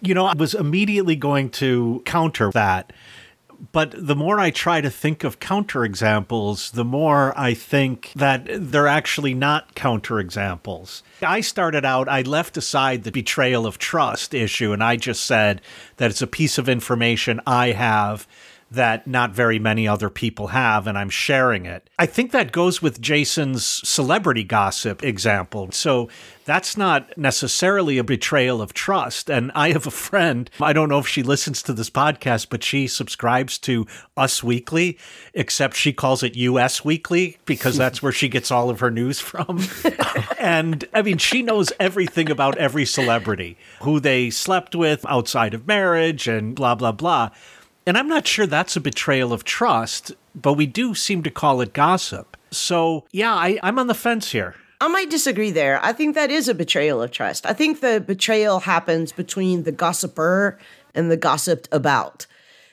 You 0.00 0.14
know, 0.14 0.24
I 0.24 0.34
was 0.34 0.54
immediately 0.54 1.16
going 1.16 1.50
to 1.50 2.02
counter 2.06 2.50
that. 2.52 2.94
But 3.72 3.92
the 3.96 4.14
more 4.14 4.38
I 4.38 4.50
try 4.50 4.80
to 4.80 4.90
think 4.90 5.24
of 5.24 5.40
counterexamples, 5.40 6.72
the 6.72 6.84
more 6.84 7.36
I 7.38 7.54
think 7.54 8.12
that 8.14 8.46
they're 8.48 8.86
actually 8.86 9.34
not 9.34 9.74
counterexamples. 9.74 11.02
I 11.22 11.40
started 11.40 11.84
out, 11.84 12.08
I 12.08 12.22
left 12.22 12.56
aside 12.56 13.02
the 13.02 13.10
betrayal 13.10 13.66
of 13.66 13.78
trust 13.78 14.32
issue, 14.32 14.72
and 14.72 14.82
I 14.82 14.96
just 14.96 15.24
said 15.24 15.60
that 15.96 16.10
it's 16.10 16.22
a 16.22 16.28
piece 16.28 16.56
of 16.58 16.68
information 16.68 17.40
I 17.46 17.72
have 17.72 18.28
that 18.70 19.06
not 19.06 19.32
very 19.32 19.58
many 19.58 19.88
other 19.88 20.10
people 20.10 20.48
have, 20.48 20.86
and 20.86 20.98
I'm 20.98 21.08
sharing 21.08 21.64
it. 21.64 21.88
I 21.98 22.06
think 22.06 22.32
that 22.32 22.52
goes 22.52 22.82
with 22.82 23.00
Jason's 23.00 23.64
celebrity 23.64 24.44
gossip 24.44 25.02
example. 25.02 25.70
So 25.72 26.08
that's 26.44 26.76
not 26.76 27.16
necessarily 27.16 27.98
a 27.98 28.04
betrayal 28.04 28.60
of 28.60 28.74
trust. 28.74 29.30
And 29.30 29.50
I 29.54 29.72
have 29.72 29.86
a 29.86 29.90
friend, 29.90 30.50
I 30.60 30.72
don't 30.72 30.88
know 30.88 30.98
if 30.98 31.08
she 31.08 31.22
listens 31.22 31.62
to 31.62 31.72
this 31.72 31.90
podcast, 31.90 32.48
but 32.50 32.62
she 32.62 32.86
subscribes 32.86 33.58
to 33.58 33.86
Us 34.16 34.42
Weekly, 34.42 34.98
except 35.32 35.76
she 35.76 35.92
calls 35.92 36.22
it 36.22 36.36
US 36.36 36.84
Weekly 36.84 37.38
because 37.46 37.76
that's 37.78 38.02
where 38.02 38.12
she 38.12 38.28
gets 38.28 38.50
all 38.50 38.68
of 38.70 38.80
her 38.80 38.90
news 38.90 39.20
from. 39.20 39.60
and 40.38 40.86
I 40.92 41.02
mean, 41.02 41.18
she 41.18 41.42
knows 41.42 41.72
everything 41.80 42.30
about 42.30 42.58
every 42.58 42.84
celebrity, 42.84 43.56
who 43.82 43.98
they 44.00 44.28
slept 44.30 44.74
with 44.74 45.06
outside 45.06 45.54
of 45.54 45.66
marriage 45.66 46.28
and 46.28 46.54
blah, 46.54 46.74
blah, 46.74 46.92
blah. 46.92 47.30
And 47.88 47.96
I'm 47.96 48.06
not 48.06 48.26
sure 48.26 48.46
that's 48.46 48.76
a 48.76 48.82
betrayal 48.82 49.32
of 49.32 49.44
trust, 49.44 50.12
but 50.34 50.52
we 50.52 50.66
do 50.66 50.94
seem 50.94 51.22
to 51.22 51.30
call 51.30 51.62
it 51.62 51.72
gossip. 51.72 52.36
So, 52.50 53.06
yeah, 53.12 53.32
I, 53.32 53.58
I'm 53.62 53.78
on 53.78 53.86
the 53.86 53.94
fence 53.94 54.30
here. 54.30 54.56
I 54.78 54.88
might 54.88 55.08
disagree 55.08 55.50
there. 55.50 55.82
I 55.82 55.94
think 55.94 56.14
that 56.14 56.30
is 56.30 56.48
a 56.48 56.54
betrayal 56.54 57.00
of 57.00 57.12
trust. 57.12 57.46
I 57.46 57.54
think 57.54 57.80
the 57.80 58.04
betrayal 58.06 58.60
happens 58.60 59.10
between 59.10 59.62
the 59.62 59.72
gossiper 59.72 60.58
and 60.94 61.10
the 61.10 61.16
gossiped 61.16 61.66
about. 61.72 62.26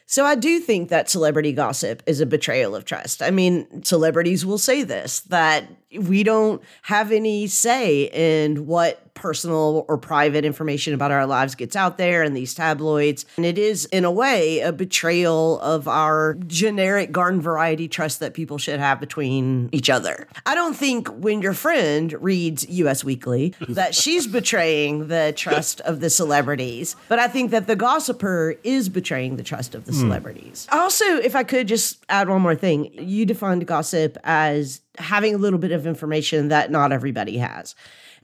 So 0.05 0.25
I 0.25 0.35
do 0.35 0.59
think 0.59 0.89
that 0.89 1.09
celebrity 1.09 1.53
gossip 1.53 2.03
is 2.05 2.19
a 2.19 2.25
betrayal 2.25 2.75
of 2.75 2.83
trust. 2.83 3.21
I 3.21 3.31
mean, 3.31 3.85
celebrities 3.85 4.45
will 4.45 4.57
say 4.57 4.83
this 4.83 5.21
that 5.21 5.63
we 5.97 6.23
don't 6.23 6.61
have 6.81 7.13
any 7.13 7.47
say 7.47 8.09
in 8.11 8.67
what 8.67 9.01
personal 9.15 9.85
or 9.87 9.97
private 9.97 10.45
information 10.45 10.93
about 10.93 11.11
our 11.11 11.25
lives 11.25 11.55
gets 11.55 11.75
out 11.75 11.97
there 11.97 12.23
in 12.23 12.33
these 12.33 12.53
tabloids. 12.53 13.25
And 13.37 13.45
it 13.45 13.57
is, 13.57 13.85
in 13.85 14.05
a 14.05 14.11
way, 14.11 14.59
a 14.59 14.71
betrayal 14.71 15.59
of 15.61 15.87
our 15.87 16.35
generic 16.45 17.11
garden 17.11 17.41
variety 17.41 17.87
trust 17.87 18.19
that 18.19 18.33
people 18.33 18.57
should 18.57 18.79
have 18.79 18.99
between 18.99 19.69
each 19.71 19.89
other. 19.89 20.27
I 20.45 20.53
don't 20.53 20.75
think 20.75 21.07
when 21.07 21.41
your 21.41 21.53
friend 21.53 22.13
reads 22.21 22.67
US 22.69 23.03
Weekly 23.03 23.55
that 23.69 23.95
she's 23.95 24.27
betraying 24.27 25.07
the 25.07 25.33
trust 25.35 25.81
of 25.81 26.01
the 26.01 26.09
celebrities, 26.09 26.95
but 27.07 27.17
I 27.17 27.27
think 27.27 27.51
that 27.51 27.67
the 27.67 27.75
gossiper 27.75 28.55
is 28.63 28.89
betraying 28.89 29.37
the 29.37 29.43
trust 29.43 29.73
of 29.73 29.85
the 29.85 29.93
hmm. 29.93 29.99
celebrities. 29.99 30.67
Also, 30.71 31.05
if 31.05 31.35
I 31.35 31.43
could 31.43 31.67
just 31.67 32.05
add 32.09 32.29
one 32.29 32.41
more 32.41 32.55
thing, 32.55 32.91
you 32.93 33.25
defined 33.25 33.65
gossip 33.65 34.17
as 34.23 34.81
having 34.97 35.35
a 35.35 35.37
little 35.37 35.59
bit 35.59 35.71
of 35.71 35.87
information 35.87 36.49
that 36.49 36.71
not 36.71 36.91
everybody 36.91 37.37
has. 37.37 37.75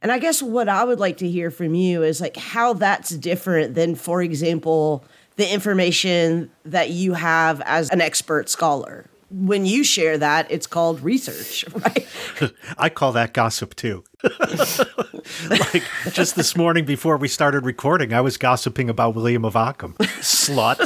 And 0.02 0.12
I 0.12 0.18
guess 0.18 0.42
what 0.42 0.68
I 0.68 0.84
would 0.84 1.00
like 1.00 1.18
to 1.18 1.30
hear 1.30 1.52
from 1.52 1.76
you 1.76 2.02
is 2.04 2.20
like 2.20 2.36
how 2.36 2.74
that's 2.74 3.12
different 3.12 3.76
than, 3.76 3.96
for 3.96 4.22
example, 4.22 5.06
the 5.36 5.52
information 5.52 6.50
that 6.66 6.90
you 6.90 7.14
have 7.14 7.62
as 7.62 7.90
an 7.92 8.02
expert 8.02 8.50
scholar. 8.50 9.06
When 9.30 9.66
you 9.66 9.84
share 9.84 10.18
that, 10.18 10.52
it's 10.52 10.68
called 10.68 11.02
research, 11.02 11.66
right? 11.74 12.08
I 12.78 12.90
call 12.90 13.12
that 13.14 13.34
gossip 13.34 13.76
too. 13.76 14.04
like 15.50 15.84
just 16.12 16.36
this 16.36 16.58
morning 16.58 16.84
before 16.84 17.16
we 17.18 17.28
started 17.28 17.64
recording, 17.64 18.12
I 18.12 18.22
was 18.22 18.38
gossiping 18.38 18.90
about 18.90 19.16
William 19.16 19.46
of 19.46 19.56
Ockham. 19.56 19.94
Slut. 20.20 20.80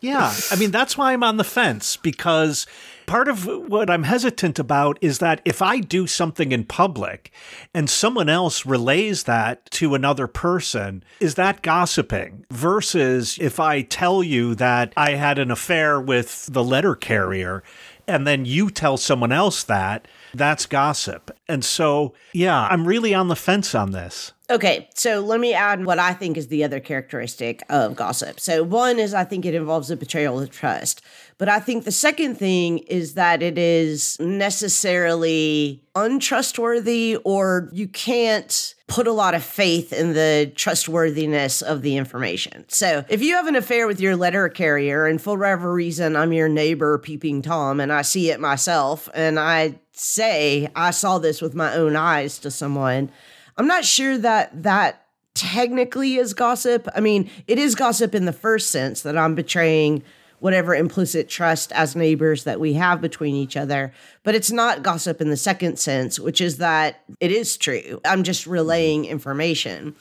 yeah, 0.00 0.32
I 0.50 0.56
mean, 0.56 0.70
that's 0.70 0.96
why 0.96 1.12
I'm 1.12 1.22
on 1.22 1.36
the 1.36 1.44
fence 1.44 1.96
because 1.96 2.66
part 3.06 3.28
of 3.28 3.46
what 3.46 3.90
I'm 3.90 4.04
hesitant 4.04 4.58
about 4.58 4.98
is 5.00 5.18
that 5.18 5.40
if 5.44 5.62
I 5.62 5.80
do 5.80 6.06
something 6.06 6.52
in 6.52 6.64
public 6.64 7.32
and 7.74 7.88
someone 7.88 8.28
else 8.28 8.66
relays 8.66 9.24
that 9.24 9.70
to 9.72 9.94
another 9.94 10.26
person, 10.26 11.04
is 11.20 11.34
that 11.36 11.62
gossiping? 11.62 12.44
Versus 12.50 13.38
if 13.40 13.60
I 13.60 13.82
tell 13.82 14.22
you 14.22 14.54
that 14.56 14.92
I 14.96 15.12
had 15.12 15.38
an 15.38 15.50
affair 15.50 16.00
with 16.00 16.46
the 16.52 16.64
letter 16.64 16.94
carrier 16.94 17.62
and 18.06 18.26
then 18.26 18.44
you 18.44 18.70
tell 18.70 18.96
someone 18.96 19.32
else 19.32 19.62
that, 19.64 20.08
that's 20.34 20.66
gossip. 20.66 21.30
And 21.48 21.64
so, 21.64 22.14
yeah, 22.32 22.66
I'm 22.70 22.86
really 22.86 23.14
on 23.14 23.28
the 23.28 23.36
fence 23.36 23.74
on 23.74 23.92
this. 23.92 24.32
Okay, 24.50 24.88
so 24.94 25.20
let 25.20 25.40
me 25.40 25.54
add 25.54 25.86
what 25.86 25.98
I 25.98 26.12
think 26.12 26.36
is 26.36 26.48
the 26.48 26.62
other 26.62 26.78
characteristic 26.78 27.62
of 27.70 27.96
gossip. 27.96 28.38
So, 28.38 28.62
one 28.62 28.98
is 28.98 29.14
I 29.14 29.24
think 29.24 29.46
it 29.46 29.54
involves 29.54 29.90
a 29.90 29.96
betrayal 29.96 30.40
of 30.40 30.50
trust. 30.50 31.00
But 31.38 31.48
I 31.48 31.58
think 31.58 31.84
the 31.84 31.90
second 31.90 32.36
thing 32.36 32.78
is 32.78 33.14
that 33.14 33.42
it 33.42 33.58
is 33.58 34.16
necessarily 34.20 35.82
untrustworthy 35.94 37.16
or 37.24 37.68
you 37.72 37.88
can't 37.88 38.74
put 38.86 39.06
a 39.06 39.12
lot 39.12 39.34
of 39.34 39.42
faith 39.42 39.92
in 39.92 40.12
the 40.12 40.52
trustworthiness 40.54 41.62
of 41.62 41.82
the 41.82 41.96
information. 41.96 42.64
So 42.68 43.04
if 43.08 43.22
you 43.22 43.34
have 43.34 43.46
an 43.46 43.56
affair 43.56 43.86
with 43.86 44.00
your 44.00 44.16
letter 44.16 44.48
carrier 44.48 45.06
and 45.06 45.20
for 45.20 45.36
whatever 45.36 45.72
reason 45.72 46.14
I'm 46.14 46.32
your 46.32 46.48
neighbor 46.48 46.98
peeping 46.98 47.42
Tom 47.42 47.80
and 47.80 47.92
I 47.92 48.02
see 48.02 48.30
it 48.30 48.38
myself 48.38 49.08
and 49.14 49.40
I 49.40 49.80
say 49.92 50.68
I 50.74 50.90
saw 50.90 51.18
this 51.18 51.40
with 51.40 51.54
my 51.54 51.74
own 51.74 51.96
eyes 51.96 52.38
to 52.40 52.50
someone, 52.50 53.10
I'm 53.56 53.66
not 53.66 53.84
sure 53.84 54.18
that 54.18 54.62
that 54.62 55.06
technically 55.34 56.16
is 56.16 56.34
gossip. 56.34 56.88
I 56.94 57.00
mean, 57.00 57.30
it 57.46 57.58
is 57.58 57.74
gossip 57.74 58.14
in 58.14 58.24
the 58.24 58.32
first 58.32 58.70
sense 58.70 59.02
that 59.02 59.16
I'm 59.16 59.34
betraying 59.34 60.02
whatever 60.40 60.74
implicit 60.74 61.28
trust 61.28 61.70
as 61.70 61.94
neighbors 61.94 62.42
that 62.44 62.58
we 62.58 62.72
have 62.72 63.00
between 63.00 63.36
each 63.36 63.56
other. 63.56 63.92
But 64.24 64.34
it's 64.34 64.50
not 64.50 64.82
gossip 64.82 65.20
in 65.20 65.30
the 65.30 65.36
second 65.36 65.78
sense, 65.78 66.18
which 66.18 66.40
is 66.40 66.56
that 66.56 67.04
it 67.20 67.30
is 67.30 67.56
true. 67.56 68.00
I'm 68.04 68.24
just 68.24 68.46
relaying 68.46 69.04
information. 69.04 69.94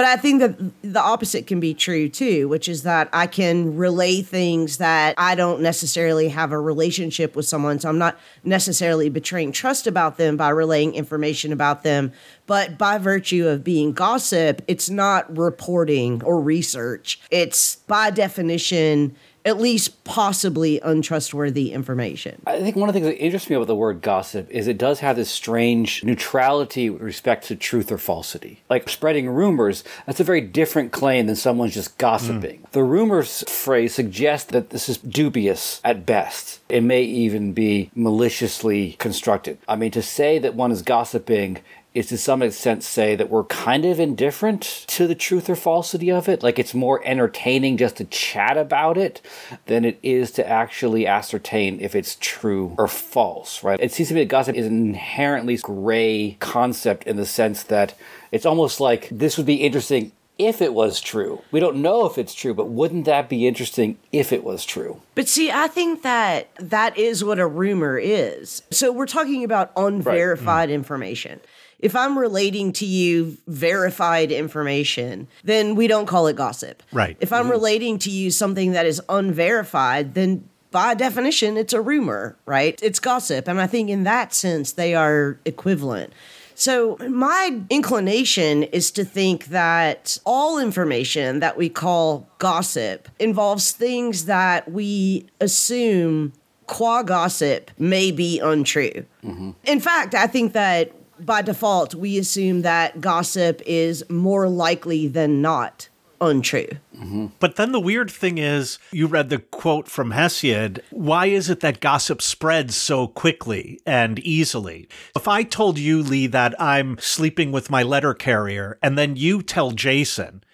But 0.00 0.08
I 0.08 0.16
think 0.16 0.40
that 0.40 0.56
the 0.80 0.98
opposite 0.98 1.46
can 1.46 1.60
be 1.60 1.74
true 1.74 2.08
too, 2.08 2.48
which 2.48 2.70
is 2.70 2.84
that 2.84 3.10
I 3.12 3.26
can 3.26 3.76
relay 3.76 4.22
things 4.22 4.78
that 4.78 5.14
I 5.18 5.34
don't 5.34 5.60
necessarily 5.60 6.30
have 6.30 6.52
a 6.52 6.58
relationship 6.58 7.36
with 7.36 7.44
someone. 7.44 7.78
So 7.78 7.90
I'm 7.90 7.98
not 7.98 8.18
necessarily 8.42 9.10
betraying 9.10 9.52
trust 9.52 9.86
about 9.86 10.16
them 10.16 10.38
by 10.38 10.48
relaying 10.48 10.94
information 10.94 11.52
about 11.52 11.82
them. 11.82 12.14
But 12.46 12.78
by 12.78 12.96
virtue 12.96 13.46
of 13.46 13.62
being 13.62 13.92
gossip, 13.92 14.62
it's 14.66 14.88
not 14.88 15.36
reporting 15.36 16.24
or 16.24 16.40
research. 16.40 17.20
It's 17.30 17.76
by 17.76 18.08
definition, 18.08 19.14
at 19.44 19.58
least 19.58 20.04
possibly 20.04 20.80
untrustworthy 20.80 21.72
information. 21.72 22.42
I 22.46 22.60
think 22.60 22.76
one 22.76 22.88
of 22.88 22.94
the 22.94 23.00
things 23.00 23.12
that 23.12 23.22
interests 23.22 23.48
me 23.48 23.56
about 23.56 23.68
the 23.68 23.76
word 23.76 24.02
gossip 24.02 24.50
is 24.50 24.66
it 24.66 24.78
does 24.78 25.00
have 25.00 25.16
this 25.16 25.30
strange 25.30 26.04
neutrality 26.04 26.90
with 26.90 27.02
respect 27.02 27.46
to 27.48 27.56
truth 27.56 27.90
or 27.90 27.98
falsity. 27.98 28.62
Like 28.68 28.88
spreading 28.88 29.28
rumors, 29.28 29.82
that's 30.06 30.20
a 30.20 30.24
very 30.24 30.40
different 30.40 30.92
claim 30.92 31.26
than 31.26 31.36
someone's 31.36 31.74
just 31.74 31.96
gossiping. 31.98 32.66
The 32.72 32.84
rumors 32.84 33.44
phrase 33.48 33.94
suggests 33.94 34.50
that 34.50 34.70
this 34.70 34.88
is 34.88 34.98
dubious 34.98 35.80
at 35.84 36.04
best. 36.04 36.60
It 36.68 36.82
may 36.82 37.02
even 37.02 37.52
be 37.52 37.90
maliciously 37.94 38.96
constructed. 38.98 39.58
I 39.66 39.76
mean, 39.76 39.90
to 39.92 40.02
say 40.02 40.38
that 40.38 40.54
one 40.54 40.70
is 40.70 40.82
gossiping 40.82 41.58
is 41.92 42.06
to 42.06 42.18
some 42.18 42.42
extent 42.42 42.84
say 42.84 43.16
that 43.16 43.30
we're 43.30 43.44
kind 43.44 43.84
of 43.84 43.98
indifferent 43.98 44.62
to 44.86 45.06
the 45.06 45.14
truth 45.14 45.50
or 45.50 45.56
falsity 45.56 46.10
of 46.10 46.28
it. 46.28 46.42
Like 46.42 46.58
it's 46.58 46.74
more 46.74 47.02
entertaining 47.04 47.76
just 47.76 47.96
to 47.96 48.04
chat 48.04 48.56
about 48.56 48.96
it 48.96 49.20
than 49.66 49.84
it 49.84 49.98
is 50.02 50.30
to 50.32 50.48
actually 50.48 51.06
ascertain 51.06 51.80
if 51.80 51.94
it's 51.94 52.16
true 52.20 52.74
or 52.78 52.86
false, 52.86 53.64
right? 53.64 53.80
It 53.80 53.92
seems 53.92 54.08
to 54.10 54.14
me 54.14 54.22
that 54.22 54.28
gossip 54.28 54.54
is 54.54 54.66
an 54.66 54.88
inherently 54.88 55.56
gray 55.56 56.36
concept 56.38 57.04
in 57.04 57.16
the 57.16 57.26
sense 57.26 57.64
that 57.64 57.94
it's 58.30 58.46
almost 58.46 58.78
like 58.78 59.08
this 59.10 59.36
would 59.36 59.46
be 59.46 59.56
interesting 59.56 60.12
if 60.38 60.62
it 60.62 60.72
was 60.72 61.02
true. 61.02 61.42
We 61.50 61.60
don't 61.60 61.82
know 61.82 62.06
if 62.06 62.16
it's 62.16 62.32
true, 62.32 62.54
but 62.54 62.68
wouldn't 62.68 63.04
that 63.04 63.28
be 63.28 63.46
interesting 63.46 63.98
if 64.10 64.32
it 64.32 64.42
was 64.42 64.64
true? 64.64 65.02
But 65.14 65.28
see, 65.28 65.50
I 65.50 65.68
think 65.68 66.02
that 66.02 66.48
that 66.58 66.96
is 66.96 67.22
what 67.22 67.38
a 67.38 67.46
rumor 67.46 67.98
is. 67.98 68.62
So 68.70 68.90
we're 68.90 69.06
talking 69.06 69.44
about 69.44 69.70
unverified 69.76 70.70
information. 70.70 71.40
If 71.80 71.96
I'm 71.96 72.18
relating 72.18 72.72
to 72.74 72.86
you 72.86 73.38
verified 73.46 74.30
information, 74.30 75.28
then 75.44 75.74
we 75.74 75.86
don't 75.86 76.06
call 76.06 76.26
it 76.26 76.36
gossip. 76.36 76.82
Right. 76.92 77.16
If 77.20 77.32
I'm 77.32 77.44
mm-hmm. 77.44 77.52
relating 77.52 77.98
to 78.00 78.10
you 78.10 78.30
something 78.30 78.72
that 78.72 78.86
is 78.86 79.00
unverified, 79.08 80.14
then 80.14 80.48
by 80.70 80.94
definition, 80.94 81.56
it's 81.56 81.72
a 81.72 81.80
rumor, 81.80 82.36
right? 82.46 82.78
It's 82.82 83.00
gossip. 83.00 83.48
And 83.48 83.60
I 83.60 83.66
think 83.66 83.90
in 83.90 84.04
that 84.04 84.32
sense, 84.32 84.72
they 84.72 84.94
are 84.94 85.38
equivalent. 85.44 86.12
So, 86.54 86.98
my 87.08 87.58
inclination 87.70 88.64
is 88.64 88.90
to 88.90 89.02
think 89.02 89.46
that 89.46 90.18
all 90.26 90.58
information 90.58 91.40
that 91.40 91.56
we 91.56 91.70
call 91.70 92.28
gossip 92.36 93.08
involves 93.18 93.72
things 93.72 94.26
that 94.26 94.70
we 94.70 95.26
assume 95.40 96.34
qua 96.66 97.02
gossip 97.02 97.70
may 97.78 98.10
be 98.10 98.40
untrue. 98.40 99.06
Mm-hmm. 99.24 99.52
In 99.64 99.80
fact, 99.80 100.14
I 100.14 100.26
think 100.26 100.52
that 100.52 100.92
by 101.24 101.42
default, 101.42 101.94
we 101.94 102.18
assume 102.18 102.62
that 102.62 103.00
gossip 103.00 103.62
is 103.66 104.08
more 104.08 104.48
likely 104.48 105.08
than 105.08 105.42
not 105.42 105.88
untrue. 106.20 106.68
Mm-hmm. 106.94 107.26
But 107.38 107.56
then 107.56 107.72
the 107.72 107.80
weird 107.80 108.10
thing 108.10 108.38
is, 108.38 108.78
you 108.92 109.06
read 109.06 109.30
the 109.30 109.38
quote 109.38 109.88
from 109.88 110.12
Hesiod. 110.12 110.80
Why 110.90 111.26
is 111.26 111.48
it 111.48 111.60
that 111.60 111.80
gossip 111.80 112.20
spreads 112.20 112.76
so 112.76 113.08
quickly 113.08 113.80
and 113.86 114.18
easily? 114.18 114.88
If 115.16 115.26
I 115.26 115.42
told 115.42 115.78
you, 115.78 116.02
Leigh, 116.02 116.26
that 116.26 116.60
I'm 116.60 116.98
sleeping 116.98 117.52
with 117.52 117.70
my 117.70 117.82
letter 117.82 118.12
carrier, 118.12 118.78
and 118.82 118.98
then 118.98 119.16
you 119.16 119.42
tell 119.42 119.70
Jason, 119.70 120.44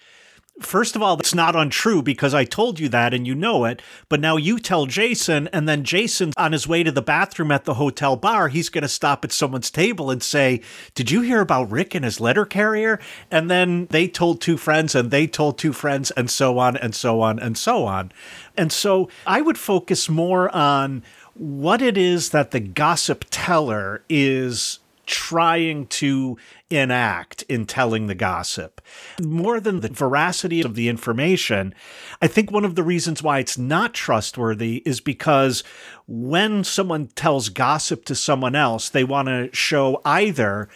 First 0.60 0.96
of 0.96 1.02
all, 1.02 1.16
that's 1.16 1.34
not 1.34 1.54
untrue 1.54 2.02
because 2.02 2.32
I 2.32 2.44
told 2.44 2.80
you 2.80 2.88
that 2.88 3.12
and 3.12 3.26
you 3.26 3.34
know 3.34 3.66
it. 3.66 3.82
But 4.08 4.20
now 4.20 4.38
you 4.38 4.58
tell 4.58 4.86
Jason, 4.86 5.48
and 5.48 5.68
then 5.68 5.84
Jason's 5.84 6.32
on 6.38 6.52
his 6.52 6.66
way 6.66 6.82
to 6.82 6.90
the 6.90 7.02
bathroom 7.02 7.52
at 7.52 7.64
the 7.64 7.74
hotel 7.74 8.16
bar. 8.16 8.48
He's 8.48 8.70
going 8.70 8.82
to 8.82 8.88
stop 8.88 9.22
at 9.22 9.32
someone's 9.32 9.70
table 9.70 10.10
and 10.10 10.22
say, 10.22 10.62
Did 10.94 11.10
you 11.10 11.20
hear 11.20 11.42
about 11.42 11.70
Rick 11.70 11.94
and 11.94 12.06
his 12.06 12.20
letter 12.20 12.46
carrier? 12.46 12.98
And 13.30 13.50
then 13.50 13.86
they 13.90 14.08
told 14.08 14.40
two 14.40 14.56
friends, 14.56 14.94
and 14.94 15.10
they 15.10 15.26
told 15.26 15.58
two 15.58 15.74
friends, 15.74 16.10
and 16.12 16.30
so 16.30 16.58
on, 16.58 16.76
and 16.78 16.94
so 16.94 17.20
on, 17.20 17.38
and 17.38 17.58
so 17.58 17.84
on. 17.84 18.10
And 18.56 18.72
so 18.72 19.10
I 19.26 19.42
would 19.42 19.58
focus 19.58 20.08
more 20.08 20.54
on 20.56 21.02
what 21.34 21.82
it 21.82 21.98
is 21.98 22.30
that 22.30 22.50
the 22.50 22.60
gossip 22.60 23.26
teller 23.30 24.02
is 24.08 24.78
trying 25.06 25.86
to 25.86 26.36
enact 26.70 27.42
in 27.42 27.64
telling 27.64 28.06
the 28.06 28.14
gossip. 28.14 28.80
More 29.22 29.60
than 29.60 29.80
the 29.80 29.88
veracity 29.88 30.60
of 30.60 30.74
the 30.74 30.88
information, 30.88 31.74
I 32.20 32.26
think 32.26 32.50
one 32.50 32.64
of 32.64 32.74
the 32.74 32.82
reasons 32.82 33.22
why 33.22 33.38
it's 33.38 33.56
not 33.56 33.94
trustworthy 33.94 34.82
is 34.84 35.00
because 35.00 35.64
when 36.06 36.64
someone 36.64 37.06
tells 37.08 37.48
gossip 37.48 38.04
to 38.06 38.14
someone 38.14 38.54
else, 38.54 38.88
they 38.88 39.04
want 39.04 39.28
to 39.28 39.48
show 39.52 40.00
either 40.04 40.68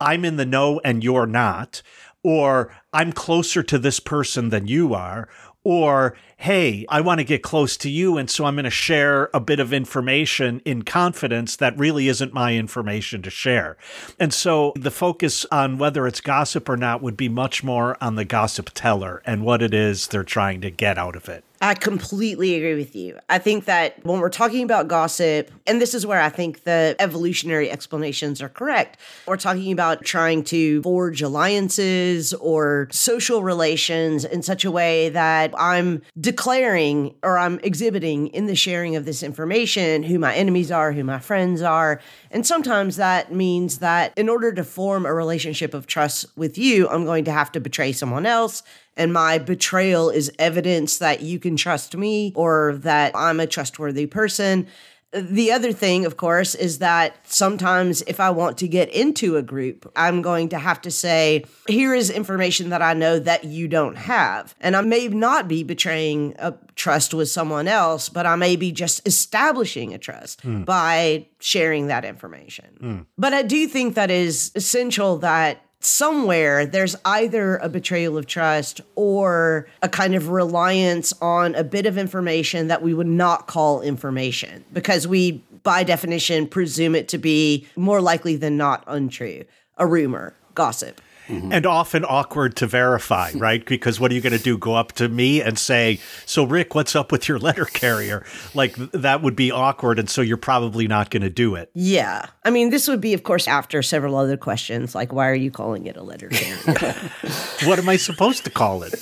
I'm 0.00 0.24
in 0.24 0.36
the 0.36 0.46
know 0.46 0.80
and 0.84 1.02
you're 1.02 1.26
not, 1.26 1.82
or 2.22 2.74
I'm 2.92 3.12
closer 3.12 3.62
to 3.62 3.78
this 3.78 4.00
person 4.00 4.50
than 4.50 4.68
you 4.68 4.94
are, 4.94 5.28
or 5.68 6.16
hey, 6.38 6.86
I 6.88 7.02
want 7.02 7.18
to 7.18 7.24
get 7.24 7.42
close 7.42 7.76
to 7.76 7.90
you, 7.90 8.16
and 8.16 8.30
so 8.30 8.46
I'm 8.46 8.54
going 8.54 8.64
to 8.64 8.70
share 8.70 9.28
a 9.34 9.40
bit 9.40 9.60
of 9.60 9.72
information 9.72 10.62
in 10.64 10.82
confidence 10.82 11.56
that 11.56 11.76
really 11.76 12.08
isn't 12.08 12.32
my 12.32 12.54
information 12.54 13.20
to 13.22 13.30
share. 13.30 13.76
And 14.18 14.32
so 14.32 14.72
the 14.76 14.90
focus 14.90 15.44
on 15.52 15.76
whether 15.76 16.06
it's 16.06 16.22
gossip 16.22 16.70
or 16.70 16.78
not 16.78 17.02
would 17.02 17.18
be 17.18 17.28
much 17.28 17.62
more 17.62 18.02
on 18.02 18.14
the 18.14 18.24
gossip 18.24 18.70
teller 18.72 19.20
and 19.26 19.44
what 19.44 19.60
it 19.60 19.74
is 19.74 20.06
they're 20.06 20.24
trying 20.24 20.62
to 20.62 20.70
get 20.70 20.96
out 20.96 21.16
of 21.16 21.28
it. 21.28 21.44
I 21.60 21.74
completely 21.74 22.54
agree 22.54 22.76
with 22.76 22.94
you. 22.94 23.18
I 23.28 23.38
think 23.38 23.64
that 23.64 24.04
when 24.04 24.20
we're 24.20 24.28
talking 24.28 24.62
about 24.62 24.86
gossip, 24.86 25.50
and 25.66 25.80
this 25.80 25.92
is 25.92 26.06
where 26.06 26.20
I 26.20 26.28
think 26.28 26.62
the 26.62 26.94
evolutionary 27.00 27.68
explanations 27.68 28.40
are 28.40 28.48
correct, 28.48 29.00
we're 29.26 29.36
talking 29.36 29.72
about 29.72 30.04
trying 30.04 30.44
to 30.44 30.80
forge 30.82 31.20
alliances 31.20 32.32
or 32.34 32.86
social 32.92 33.42
relations 33.42 34.24
in 34.24 34.42
such 34.42 34.64
a 34.64 34.70
way 34.70 35.08
that 35.08 35.52
I'm 35.58 36.02
declaring 36.20 37.16
or 37.24 37.38
I'm 37.38 37.58
exhibiting 37.64 38.28
in 38.28 38.46
the 38.46 38.54
sharing 38.54 38.94
of 38.94 39.04
this 39.04 39.24
information 39.24 40.04
who 40.04 40.20
my 40.20 40.34
enemies 40.34 40.70
are, 40.70 40.92
who 40.92 41.02
my 41.02 41.18
friends 41.18 41.60
are. 41.60 42.00
And 42.30 42.46
sometimes 42.46 42.96
that 42.96 43.32
means 43.32 43.78
that 43.78 44.12
in 44.16 44.28
order 44.28 44.52
to 44.52 44.62
form 44.62 45.06
a 45.06 45.12
relationship 45.12 45.74
of 45.74 45.88
trust 45.88 46.26
with 46.36 46.56
you, 46.56 46.88
I'm 46.88 47.04
going 47.04 47.24
to 47.24 47.32
have 47.32 47.50
to 47.52 47.60
betray 47.60 47.90
someone 47.90 48.26
else 48.26 48.62
and 48.98 49.12
my 49.12 49.38
betrayal 49.38 50.10
is 50.10 50.30
evidence 50.38 50.98
that 50.98 51.22
you 51.22 51.38
can 51.38 51.56
trust 51.56 51.96
me 51.96 52.32
or 52.34 52.74
that 52.82 53.12
I'm 53.14 53.40
a 53.40 53.46
trustworthy 53.46 54.06
person. 54.06 54.66
The 55.10 55.52
other 55.52 55.72
thing, 55.72 56.04
of 56.04 56.18
course, 56.18 56.54
is 56.54 56.80
that 56.80 57.16
sometimes 57.26 58.02
if 58.02 58.20
I 58.20 58.28
want 58.28 58.58
to 58.58 58.68
get 58.68 58.90
into 58.90 59.38
a 59.38 59.42
group, 59.42 59.90
I'm 59.96 60.20
going 60.20 60.50
to 60.50 60.58
have 60.58 60.82
to 60.82 60.90
say, 60.90 61.46
here 61.66 61.94
is 61.94 62.10
information 62.10 62.68
that 62.70 62.82
I 62.82 62.92
know 62.92 63.18
that 63.18 63.44
you 63.44 63.68
don't 63.68 63.96
have. 63.96 64.54
And 64.60 64.76
I 64.76 64.82
may 64.82 65.08
not 65.08 65.48
be 65.48 65.62
betraying 65.62 66.34
a 66.38 66.52
trust 66.74 67.14
with 67.14 67.30
someone 67.30 67.68
else, 67.68 68.10
but 68.10 68.26
I 68.26 68.36
may 68.36 68.54
be 68.54 68.70
just 68.70 69.06
establishing 69.08 69.94
a 69.94 69.98
trust 69.98 70.42
hmm. 70.42 70.64
by 70.64 71.28
sharing 71.40 71.86
that 71.86 72.04
information. 72.04 72.76
Hmm. 72.78 72.98
But 73.16 73.32
I 73.32 73.42
do 73.42 73.66
think 73.66 73.94
that 73.94 74.10
is 74.10 74.52
essential 74.54 75.16
that 75.18 75.62
somewhere 75.80 76.66
there's 76.66 76.96
either 77.04 77.56
a 77.58 77.68
betrayal 77.68 78.16
of 78.16 78.26
trust 78.26 78.80
or 78.96 79.68
a 79.80 79.88
kind 79.88 80.14
of 80.14 80.28
reliance 80.28 81.12
on 81.22 81.54
a 81.54 81.62
bit 81.62 81.86
of 81.86 81.96
information 81.96 82.66
that 82.66 82.82
we 82.82 82.92
would 82.92 83.06
not 83.06 83.46
call 83.46 83.80
information 83.80 84.64
because 84.72 85.06
we 85.06 85.32
by 85.62 85.84
definition 85.84 86.48
presume 86.48 86.96
it 86.96 87.06
to 87.08 87.18
be 87.18 87.66
more 87.76 88.00
likely 88.00 88.34
than 88.34 88.56
not 88.56 88.82
untrue 88.88 89.44
a 89.76 89.86
rumor 89.86 90.34
gossip 90.54 91.00
Mm-hmm. 91.28 91.52
And 91.52 91.66
often 91.66 92.04
awkward 92.04 92.56
to 92.56 92.66
verify, 92.66 93.30
right? 93.36 93.64
Because 93.64 94.00
what 94.00 94.10
are 94.10 94.14
you 94.14 94.20
going 94.20 94.36
to 94.36 94.42
do? 94.42 94.56
Go 94.58 94.74
up 94.74 94.92
to 94.92 95.08
me 95.08 95.40
and 95.42 95.58
say, 95.58 96.00
So, 96.26 96.44
Rick, 96.44 96.74
what's 96.74 96.96
up 96.96 97.12
with 97.12 97.28
your 97.28 97.38
letter 97.38 97.66
carrier? 97.66 98.24
Like, 98.54 98.76
that 98.92 99.22
would 99.22 99.36
be 99.36 99.50
awkward. 99.52 99.98
And 99.98 100.08
so 100.08 100.22
you're 100.22 100.36
probably 100.38 100.86
not 100.88 101.10
going 101.10 101.22
to 101.22 101.30
do 101.30 101.54
it. 101.54 101.70
yeah 101.74 102.26
i 102.44 102.50
mean 102.50 102.70
this 102.70 102.88
would 102.88 103.00
be 103.00 103.12
of 103.14 103.22
course 103.22 103.46
after 103.46 103.82
several 103.82 104.16
other 104.16 104.36
questions 104.36 104.94
like 104.94 105.12
why 105.12 105.28
are 105.28 105.34
you 105.34 105.50
calling 105.50 105.86
it 105.86 105.96
a 105.96 106.02
letter 106.02 106.28
carrier 106.28 106.94
What 107.64 107.78
am 107.78 107.88
I 107.88 107.96
supposed 107.96 108.44
to 108.44 108.50
call 108.50 108.82
it? 108.82 108.94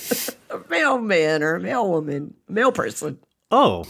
a 0.49 0.59
mailman 0.69 1.41
or 1.43 1.55
a 1.55 1.59
mailwoman 1.59 2.33
mail 2.49 2.71
person 2.71 3.19
Oh, 3.49 3.85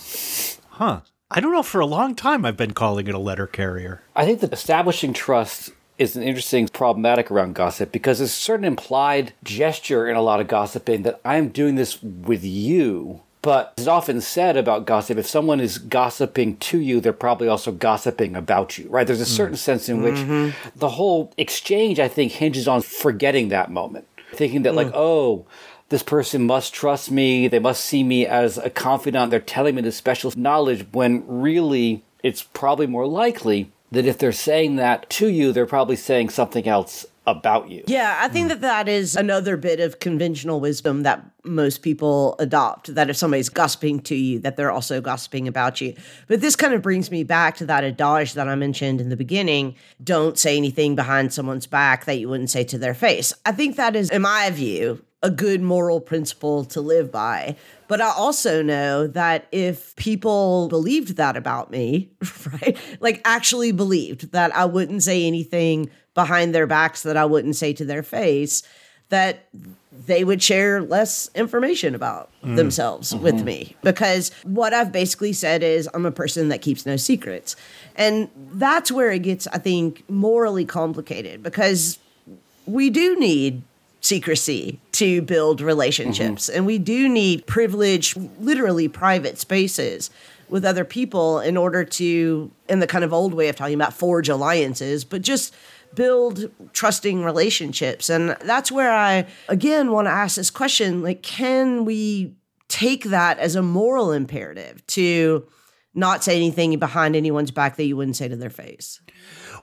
huh. 0.70 1.02
I 1.32 1.40
don't 1.40 1.52
know. 1.52 1.64
For 1.64 1.82
a 1.82 1.86
long 1.88 2.14
time, 2.16 2.46
I've 2.46 2.56
been 2.56 2.74
calling 2.74 3.08
it 3.08 3.16
a 3.16 3.20
letter 3.20 3.48
carrier. 3.48 4.04
I 4.16 4.24
think 4.26 4.40
that 4.42 4.54
establishing 4.54 5.14
trust 5.14 5.72
is 5.98 6.16
an 6.16 6.24
interesting 6.24 6.68
problematic 6.68 7.32
around 7.32 7.56
gossip 7.56 7.92
because 7.92 8.20
there's 8.20 8.30
a 8.30 8.34
certain 8.34 8.66
implied 8.66 9.34
gesture 9.44 10.08
in 10.08 10.16
a 10.16 10.22
lot 10.22 10.40
of 10.40 10.48
gossiping 10.48 11.04
that 11.04 11.20
I'm 11.26 11.50
doing 11.50 11.76
this 11.76 12.02
with 12.02 12.44
you. 12.44 13.22
But 13.42 13.76
it's 13.78 13.88
often 13.88 14.20
said 14.20 14.58
about 14.58 14.86
gossip, 14.86 15.18
if 15.18 15.28
someone 15.28 15.60
is 15.60 15.78
gossiping 15.78 16.58
to 16.58 16.80
you, 16.80 17.00
they're 17.00 17.14
probably 17.14 17.48
also 17.48 17.72
gossiping 17.72 18.36
about 18.36 18.78
you, 18.78 18.90
right? 18.90 19.08
There's 19.08 19.22
a 19.22 19.24
mm-hmm. 19.24 19.36
certain 19.36 19.58
sense 19.58 19.88
in 19.88 20.02
which 20.02 20.16
mm-hmm. 20.16 20.58
the 20.76 20.90
whole 20.90 21.32
exchange, 21.38 22.00
I 22.00 22.08
think, 22.10 22.34
hinges 22.34 22.68
on 22.68 22.82
forgetting 22.82 23.50
that 23.50 23.72
moment. 23.72 24.06
Thinking 24.34 24.64
that, 24.64 24.76
like, 24.76 24.88
mm. 24.88 24.96
oh, 24.96 25.46
this 25.90 26.04
person 26.04 26.46
must 26.46 26.74
trust 26.74 27.10
me. 27.10 27.48
They 27.48 27.60
must 27.60 27.86
see 27.86 28.04
me 28.04 28.26
as 28.26 28.58
a 28.58 28.70
confidant. 28.70 29.32
They're 29.32 29.40
telling 29.40 29.76
me 29.76 29.82
this 29.82 29.96
special 29.96 30.34
knowledge 30.36 30.86
when 30.92 31.24
really 31.26 32.04
it's 32.24 32.44
probably 32.44 32.88
more 32.88 33.08
likely 33.08 33.72
that 33.92 34.06
if 34.06 34.18
they're 34.18 34.32
saying 34.32 34.76
that 34.78 35.10
to 35.12 35.28
you, 35.28 35.52
they're 35.52 35.66
probably 35.66 35.96
saying 35.96 36.30
something 36.30 36.68
else 36.68 37.06
about 37.28 37.70
you. 37.70 37.84
Yeah, 37.88 38.18
I 38.22 38.30
think 38.30 38.48
that 38.48 38.62
that 38.62 38.88
is 38.88 39.18
another 39.18 39.58
bit 39.58 39.82
of 39.82 40.00
conventional 40.00 40.62
wisdom 40.62 41.04
that 41.04 41.24
most 41.44 41.82
people 41.82 42.36
adopt 42.40 42.96
that 42.96 43.10
if 43.10 43.18
somebody's 43.18 43.50
gossiping 43.50 44.00
to 44.02 44.16
you, 44.16 44.40
that 44.40 44.56
they're 44.56 44.72
also 44.72 45.02
gossiping 45.02 45.46
about 45.46 45.82
you. 45.82 45.94
But 46.28 46.40
this 46.40 46.56
kind 46.56 46.74
of 46.74 46.82
brings 46.82 47.12
me 47.12 47.24
back 47.24 47.58
to 47.58 47.66
that 47.66 47.84
adage 47.84 48.34
that 48.34 48.48
I 48.48 48.56
mentioned 48.56 49.02
in 49.02 49.10
the 49.10 49.18
beginning 49.18 49.76
don't 50.02 50.40
say 50.40 50.56
anything 50.56 50.96
behind 50.96 51.34
someone's 51.34 51.68
back 51.68 52.06
that 52.06 52.18
you 52.18 52.30
wouldn't 52.30 52.50
say 52.50 52.64
to 52.64 52.78
their 52.78 52.94
face. 52.94 53.34
I 53.46 53.52
think 53.52 53.76
that 53.76 53.96
is, 53.96 54.10
in 54.10 54.22
my 54.22 54.50
view, 54.50 55.04
a 55.24 55.32
good 55.32 55.62
moral 55.62 56.00
principle 56.00 56.64
to 56.66 56.82
live 56.82 57.12
by. 57.12 57.56
But 57.88 58.02
I 58.02 58.10
also 58.10 58.62
know 58.62 59.08
that 59.08 59.48
if 59.52 59.96
people 59.96 60.68
believed 60.68 61.18
that 61.18 61.36
about 61.36 61.72
me, 61.72 62.12
right, 62.62 62.78
like 63.00 63.22
actually 63.26 63.72
believed 63.72 64.32
that 64.32 64.56
I 64.56 64.66
wouldn't 64.66 65.04
say 65.04 65.26
anything 65.26 65.90
behind 66.14 66.54
their 66.54 66.68
backs 66.68 67.04
that 67.04 67.18
I 67.18 67.26
wouldn't 67.26 67.56
say 67.56 67.74
to 67.74 67.86
their 67.86 68.04
face, 68.04 68.64
that 69.10 69.48
they 70.06 70.24
would 70.24 70.44
share 70.44 70.82
less 70.82 71.30
information 71.34 71.96
about 71.96 72.30
mm. 72.44 72.56
themselves 72.56 73.14
mm-hmm. 73.14 73.24
with 73.24 73.44
me 73.44 73.76
because 73.82 74.32
what 74.44 74.74
I've 74.74 74.92
basically 74.92 75.34
said 75.34 75.64
is 75.64 75.90
I'm 75.94 76.06
a 76.06 76.12
person 76.12 76.50
that 76.50 76.62
keeps 76.62 76.86
no 76.86 76.98
secrets. 76.98 77.56
And 77.96 78.30
that's 78.36 78.92
where 78.92 79.12
it 79.12 79.20
gets, 79.20 79.48
I 79.48 79.58
think, 79.58 80.08
morally 80.10 80.66
complicated 80.66 81.42
because 81.42 82.00
we 82.66 82.90
do 82.90 83.18
need 83.18 83.64
secrecy 84.02 84.80
to 84.92 85.22
build 85.22 85.60
relationships 85.60 86.48
mm-hmm. 86.48 86.58
and 86.58 86.66
we 86.66 86.78
do 86.78 87.10
need 87.10 87.46
privileged, 87.48 88.18
literally 88.40 88.88
private 88.88 89.38
spaces 89.38 90.10
with 90.50 90.64
other 90.64 90.86
people 90.86 91.40
in 91.40 91.58
order 91.58 91.84
to, 91.84 92.52
in 92.70 92.80
the 92.80 92.88
kind 92.88 93.04
of 93.04 93.14
old 93.14 93.34
way 93.34 93.50
of 93.50 93.56
talking 93.56 93.74
about 93.74 93.94
forge 93.94 94.30
alliances, 94.30 95.04
but 95.04 95.22
just 95.22 95.54
build 95.94 96.50
trusting 96.74 97.24
relationships. 97.24 98.10
And 98.10 98.38
that's 98.42 98.72
where 98.72 98.94
I, 98.94 99.26
again, 99.50 99.92
want 99.92 100.08
to 100.08 100.12
ask 100.12 100.36
this 100.36 100.50
question 100.50 101.02
like, 101.02 101.22
can 101.22 101.86
we 101.86 102.36
take 102.68 103.06
that 103.06 103.40
as 103.40 103.56
a 103.56 103.62
moral 103.62 104.12
imperative 104.12 104.86
to 104.88 105.46
not 105.94 106.24
say 106.24 106.36
anything 106.36 106.78
behind 106.78 107.16
anyone's 107.16 107.52
back 107.52 107.76
that 107.78 107.86
you 107.86 107.98
wouldn't 107.98 108.16
say 108.16 108.28
to 108.28 108.36
their 108.36 108.50
face? 108.50 109.02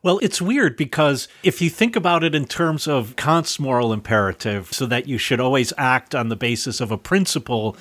Well, 0.04 0.18
it's 0.22 0.42
weird 0.42 0.76
because 0.76 1.28
if 1.42 1.62
you 1.62 1.70
think 1.70 1.96
about 1.96 2.22
it 2.22 2.34
in 2.34 2.44
terms 2.44 2.86
of 2.86 3.16
Kant's 3.16 3.58
moral 3.58 3.90
imperative, 3.90 4.70
so 4.70 4.84
that 4.84 5.08
you 5.08 5.16
should 5.16 5.40
always 5.40 5.72
act 5.78 6.14
on 6.14 6.28
the 6.28 6.36
basis 6.36 6.82
of 6.82 6.90
a 6.90 6.98
principle 6.98 7.74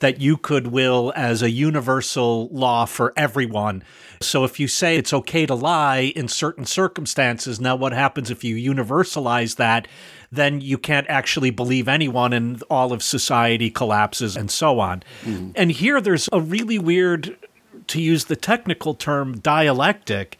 that 0.00 0.20
you 0.20 0.36
could 0.36 0.66
will 0.66 1.10
as 1.16 1.40
a 1.40 1.50
universal 1.50 2.48
law 2.48 2.84
for 2.84 3.14
everyone. 3.16 3.82
So 4.20 4.44
if 4.44 4.60
you 4.60 4.68
say 4.68 4.96
it's 4.96 5.14
okay 5.14 5.46
to 5.46 5.54
lie 5.54 6.12
in 6.14 6.28
certain 6.28 6.66
circumstances, 6.66 7.58
now 7.58 7.76
what 7.76 7.94
happens 7.94 8.30
if 8.30 8.44
you 8.44 8.56
universalize 8.56 9.56
that? 9.56 9.88
Then 10.30 10.60
you 10.60 10.76
can't 10.76 11.08
actually 11.08 11.50
believe 11.50 11.88
anyone 11.88 12.34
and 12.34 12.62
all 12.68 12.92
of 12.92 13.02
society 13.02 13.70
collapses 13.70 14.36
and 14.36 14.50
so 14.50 14.80
on. 14.80 15.02
Mm-hmm. 15.22 15.52
And 15.54 15.72
here 15.72 16.02
there's 16.02 16.28
a 16.30 16.42
really 16.42 16.78
weird, 16.78 17.38
to 17.86 18.02
use 18.02 18.26
the 18.26 18.36
technical 18.36 18.92
term, 18.92 19.38
dialectic 19.38 20.38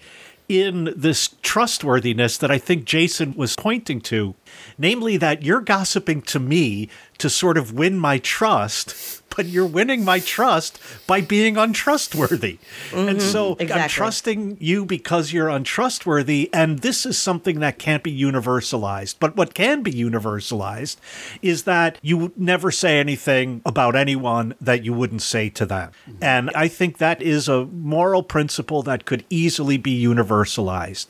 in 0.50 0.92
this 0.96 1.36
trustworthiness 1.42 2.36
that 2.36 2.50
I 2.50 2.58
think 2.58 2.84
Jason 2.84 3.34
was 3.34 3.54
pointing 3.54 4.00
to, 4.00 4.34
namely 4.76 5.16
that 5.16 5.44
you're 5.44 5.60
gossiping 5.60 6.22
to 6.22 6.40
me 6.40 6.88
to 7.18 7.30
sort 7.30 7.56
of 7.56 7.72
win 7.72 8.00
my 8.00 8.18
trust, 8.18 9.19
but 9.34 9.46
you're 9.46 9.66
winning 9.66 10.04
my 10.04 10.20
trust 10.20 10.78
by 11.06 11.20
being 11.20 11.56
untrustworthy. 11.56 12.58
And 12.92 13.18
mm-hmm. 13.18 13.18
so 13.20 13.56
I'm 13.60 13.88
trusting 13.88 14.58
you 14.60 14.84
because 14.84 15.32
you're 15.32 15.48
untrustworthy, 15.48 16.50
and 16.52 16.80
this 16.80 17.06
is 17.06 17.18
something 17.18 17.60
that 17.60 17.78
can't 17.78 18.02
be 18.02 18.16
universalized. 18.16 19.16
But 19.18 19.36
what 19.36 19.54
can 19.54 19.82
be 19.82 19.92
universalized 19.92 20.96
is 21.42 21.64
that 21.64 21.98
you 22.02 22.32
never 22.36 22.70
say 22.70 22.98
anything 22.98 23.62
about 23.64 23.96
anyone 23.96 24.54
that 24.60 24.84
you 24.84 24.92
wouldn't 24.92 25.22
say 25.22 25.48
to 25.50 25.66
them. 25.66 25.90
Mm-hmm. 26.08 26.24
And 26.24 26.50
I 26.54 26.68
think 26.68 26.98
that 26.98 27.22
is 27.22 27.48
a 27.48 27.66
moral 27.66 28.22
principle 28.22 28.82
that 28.82 29.04
could 29.04 29.24
easily 29.30 29.76
be 29.76 30.02
universalized. 30.02 31.06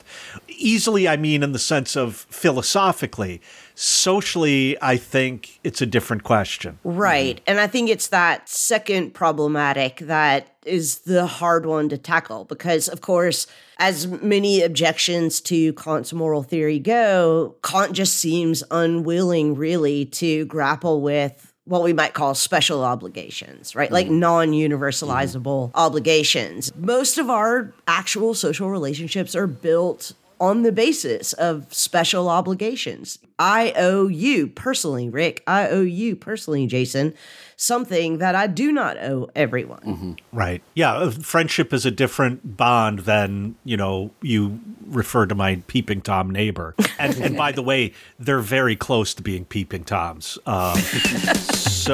Easily, 0.61 1.07
I 1.07 1.17
mean, 1.17 1.43
in 1.43 1.51
the 1.51 1.59
sense 1.59 1.95
of 1.95 2.15
philosophically. 2.29 3.41
Socially, 3.73 4.77
I 4.81 4.97
think 4.97 5.59
it's 5.63 5.81
a 5.81 5.85
different 5.85 6.23
question. 6.23 6.77
Right. 6.83 7.41
And 7.47 7.59
I 7.59 7.67
think 7.67 7.89
it's 7.89 8.09
that 8.09 8.47
second 8.47 9.13
problematic 9.13 9.97
that 10.01 10.55
is 10.63 10.99
the 10.99 11.25
hard 11.25 11.65
one 11.65 11.89
to 11.89 11.97
tackle 11.97 12.45
because, 12.45 12.87
of 12.87 13.01
course, 13.01 13.47
as 13.79 14.05
many 14.07 14.61
objections 14.61 15.41
to 15.41 15.73
Kant's 15.73 16.13
moral 16.13 16.43
theory 16.43 16.77
go, 16.77 17.55
Kant 17.63 17.93
just 17.93 18.17
seems 18.17 18.63
unwilling, 18.69 19.55
really, 19.55 20.05
to 20.05 20.45
grapple 20.45 21.01
with 21.01 21.51
what 21.65 21.83
we 21.83 21.93
might 21.93 22.13
call 22.13 22.35
special 22.35 22.83
obligations, 22.83 23.75
right? 23.75 23.91
Like 23.91 24.07
mm-hmm. 24.07 24.19
non 24.19 24.51
universalizable 24.51 25.69
mm-hmm. 25.69 25.77
obligations. 25.77 26.71
Most 26.75 27.17
of 27.17 27.29
our 27.29 27.73
actual 27.87 28.33
social 28.33 28.69
relationships 28.69 29.35
are 29.35 29.47
built 29.47 30.13
on 30.41 30.63
the 30.63 30.71
basis 30.71 31.33
of 31.33 31.71
special 31.71 32.27
obligations. 32.27 33.19
I 33.37 33.73
owe 33.77 34.07
you 34.07 34.47
personally, 34.47 35.07
Rick, 35.07 35.43
I 35.45 35.67
owe 35.67 35.83
you 35.83 36.15
personally, 36.15 36.65
Jason, 36.65 37.13
something 37.55 38.17
that 38.17 38.33
I 38.33 38.47
do 38.47 38.71
not 38.71 38.97
owe 38.97 39.29
everyone. 39.35 40.17
Right. 40.33 40.63
Yeah. 40.73 40.93
uh, 40.93 41.11
Friendship 41.11 41.71
is 41.71 41.85
a 41.85 41.91
different 41.91 42.57
bond 42.57 42.99
than, 42.99 43.55
you 43.63 43.77
know, 43.77 44.11
you 44.23 44.59
refer 44.87 45.27
to 45.27 45.35
my 45.35 45.61
peeping 45.67 46.01
Tom 46.01 46.31
neighbor. 46.31 46.75
And, 46.97 47.15
and 47.17 47.37
by 47.37 47.51
the 47.51 47.61
way, 47.61 47.93
they're 48.17 48.39
very 48.39 48.75
close 48.75 49.13
to 49.13 49.21
being 49.21 49.45
peeping 49.45 49.83
Toms. 49.83 50.39
Um, 50.47 50.75
so, 50.79 51.93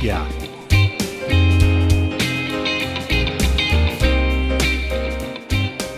yeah. 0.00 0.55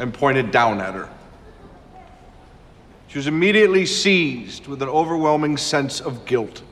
and 0.00 0.12
pointed 0.12 0.50
down 0.50 0.80
at 0.80 0.94
her. 0.94 1.08
She 3.06 3.18
was 3.18 3.28
immediately 3.28 3.86
seized 3.86 4.66
with 4.66 4.82
an 4.82 4.88
overwhelming 4.88 5.56
sense 5.56 6.00
of 6.00 6.26
guilt. 6.26 6.62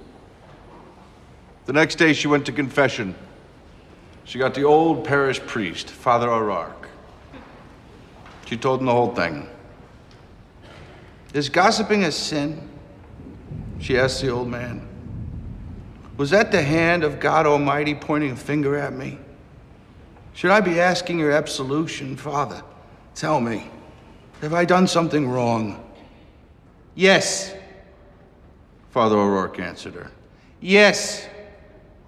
The 1.66 1.72
next 1.72 1.98
day 1.98 2.14
she 2.14 2.26
went 2.26 2.46
to 2.46 2.52
confession. 2.52 3.14
She 4.24 4.38
got 4.38 4.54
the 4.54 4.64
old 4.64 5.04
parish 5.04 5.40
priest, 5.40 5.90
Father 5.90 6.30
O'Rourke. 6.30 6.88
She 8.46 8.56
told 8.56 8.80
him 8.80 8.86
the 8.86 8.92
whole 8.92 9.14
thing. 9.14 9.48
Is 11.32 11.48
gossiping 11.48 12.04
a 12.04 12.12
sin? 12.12 12.68
She 13.80 13.98
asked 13.98 14.22
the 14.22 14.30
old 14.30 14.48
man. 14.48 14.88
Was 16.16 16.30
that 16.30 16.52
the 16.52 16.62
hand 16.62 17.04
of 17.04 17.18
God 17.20 17.46
Almighty 17.46 17.94
pointing 17.94 18.30
a 18.30 18.36
finger 18.36 18.76
at 18.76 18.92
me? 18.92 19.18
Should 20.32 20.50
I 20.50 20.60
be 20.60 20.80
asking 20.80 21.18
your 21.18 21.32
absolution, 21.32 22.16
Father? 22.16 22.62
Tell 23.14 23.40
me, 23.40 23.70
have 24.40 24.54
I 24.54 24.64
done 24.64 24.86
something 24.86 25.28
wrong? 25.28 25.80
Yes, 26.94 27.54
Father 28.90 29.16
O'Rourke 29.16 29.58
answered 29.58 29.94
her. 29.94 30.10
Yes, 30.60 31.26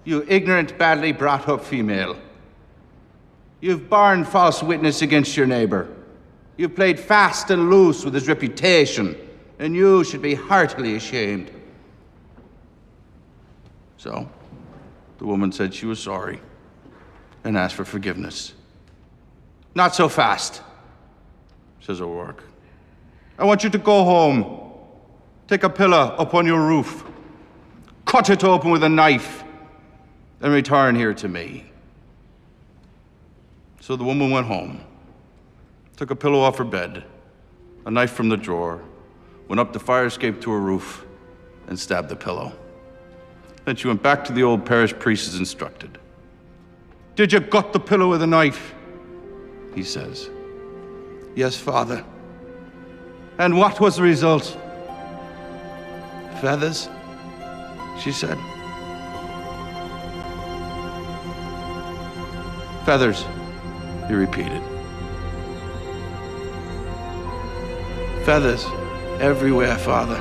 you 0.07 0.23
ignorant, 0.29 0.77
badly 0.77 1.11
brought 1.11 1.49
up 1.49 1.65
female. 1.65 2.17
You've 3.59 3.89
borne 3.89 4.23
false 4.23 4.63
witness 4.63 5.01
against 5.01 5.35
your 5.35 5.45
neighbor. 5.45 5.93
You've 6.55 6.75
played 6.75 6.97
fast 6.97 7.51
and 7.51 7.69
loose 7.69 8.05
with 8.05 8.13
his 8.13 8.29
reputation, 8.29 9.17
and 9.59 9.75
you 9.75 10.05
should 10.05 10.21
be 10.21 10.33
heartily 10.33 10.95
ashamed. 10.95 11.51
So, 13.97 14.29
the 15.17 15.25
woman 15.25 15.51
said 15.51 15.73
she 15.73 15.85
was 15.85 15.99
sorry 15.99 16.39
and 17.43 17.57
asked 17.57 17.75
for 17.75 17.83
forgiveness. 17.83 18.53
Not 19.75 19.93
so 19.93 20.07
fast, 20.07 20.61
says 21.81 21.99
O'Rourke. 21.99 22.45
I 23.37 23.43
want 23.43 23.61
you 23.65 23.69
to 23.71 23.77
go 23.77 24.05
home. 24.05 24.71
Take 25.49 25.63
a 25.63 25.69
pillar 25.69 26.15
up 26.17 26.33
on 26.33 26.45
your 26.45 26.65
roof. 26.65 27.03
Cut 28.05 28.29
it 28.29 28.45
open 28.45 28.71
with 28.71 28.85
a 28.85 28.89
knife. 28.89 29.43
Then 30.39 30.51
return 30.51 30.95
here 30.95 31.13
to 31.15 31.27
me. 31.27 31.65
So 33.79 33.95
the 33.95 34.03
woman 34.03 34.31
went 34.31 34.47
home, 34.47 34.81
took 35.95 36.11
a 36.11 36.15
pillow 36.15 36.39
off 36.39 36.57
her 36.57 36.63
bed, 36.63 37.03
a 37.85 37.91
knife 37.91 38.11
from 38.11 38.29
the 38.29 38.37
drawer, 38.37 38.81
went 39.47 39.59
up 39.59 39.73
the 39.73 39.79
fire 39.79 40.05
escape 40.05 40.41
to 40.41 40.51
her 40.51 40.59
roof, 40.59 41.05
and 41.67 41.79
stabbed 41.79 42.09
the 42.09 42.15
pillow. 42.15 42.51
Then 43.65 43.75
she 43.75 43.87
went 43.87 44.03
back 44.03 44.23
to 44.25 44.33
the 44.33 44.43
old 44.43 44.65
parish 44.65 44.93
priest 44.97 45.27
as 45.27 45.39
instructed. 45.39 45.97
Did 47.15 47.33
you 47.33 47.39
gut 47.39 47.73
the 47.73 47.79
pillow 47.79 48.09
with 48.09 48.21
a 48.21 48.27
knife? 48.27 48.75
He 49.73 49.83
says. 49.83 50.29
Yes, 51.35 51.57
father. 51.57 52.05
And 53.37 53.57
what 53.57 53.79
was 53.79 53.97
the 53.97 54.03
result? 54.03 54.57
Feathers, 56.41 56.89
she 57.99 58.11
said. 58.11 58.37
Feathers, 62.87 63.25
he 64.07 64.13
repeated. 64.13 64.61
Feathers 68.23 68.65
everywhere, 69.19 69.77
father. 69.77 70.15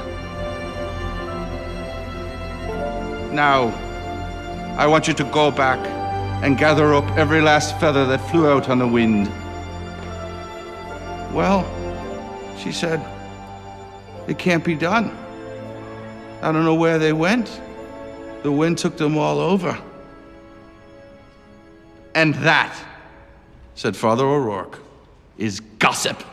Now, 3.32 3.68
I 4.76 4.88
want 4.88 5.06
you 5.06 5.14
to 5.14 5.22
go 5.26 5.52
back 5.52 5.78
and 6.42 6.58
gather 6.58 6.92
up 6.92 7.08
every 7.16 7.40
last 7.40 7.78
feather 7.78 8.04
that 8.06 8.18
flew 8.32 8.50
out 8.50 8.68
on 8.68 8.80
the 8.80 8.88
wind. 8.88 9.28
Well, 11.32 11.62
she 12.58 12.72
said, 12.72 13.00
it 14.26 14.40
can't 14.40 14.64
be 14.64 14.74
done. 14.74 15.16
I 16.42 16.50
don't 16.50 16.64
know 16.64 16.74
where 16.74 16.98
they 16.98 17.12
went. 17.12 17.60
The 18.42 18.50
wind 18.50 18.78
took 18.78 18.96
them 18.96 19.16
all 19.16 19.38
over. 19.38 19.80
And 22.16 22.34
that, 22.36 22.74
said 23.74 23.94
Father 23.94 24.24
O'Rourke, 24.24 24.80
is 25.36 25.60
gossip. 25.60 26.24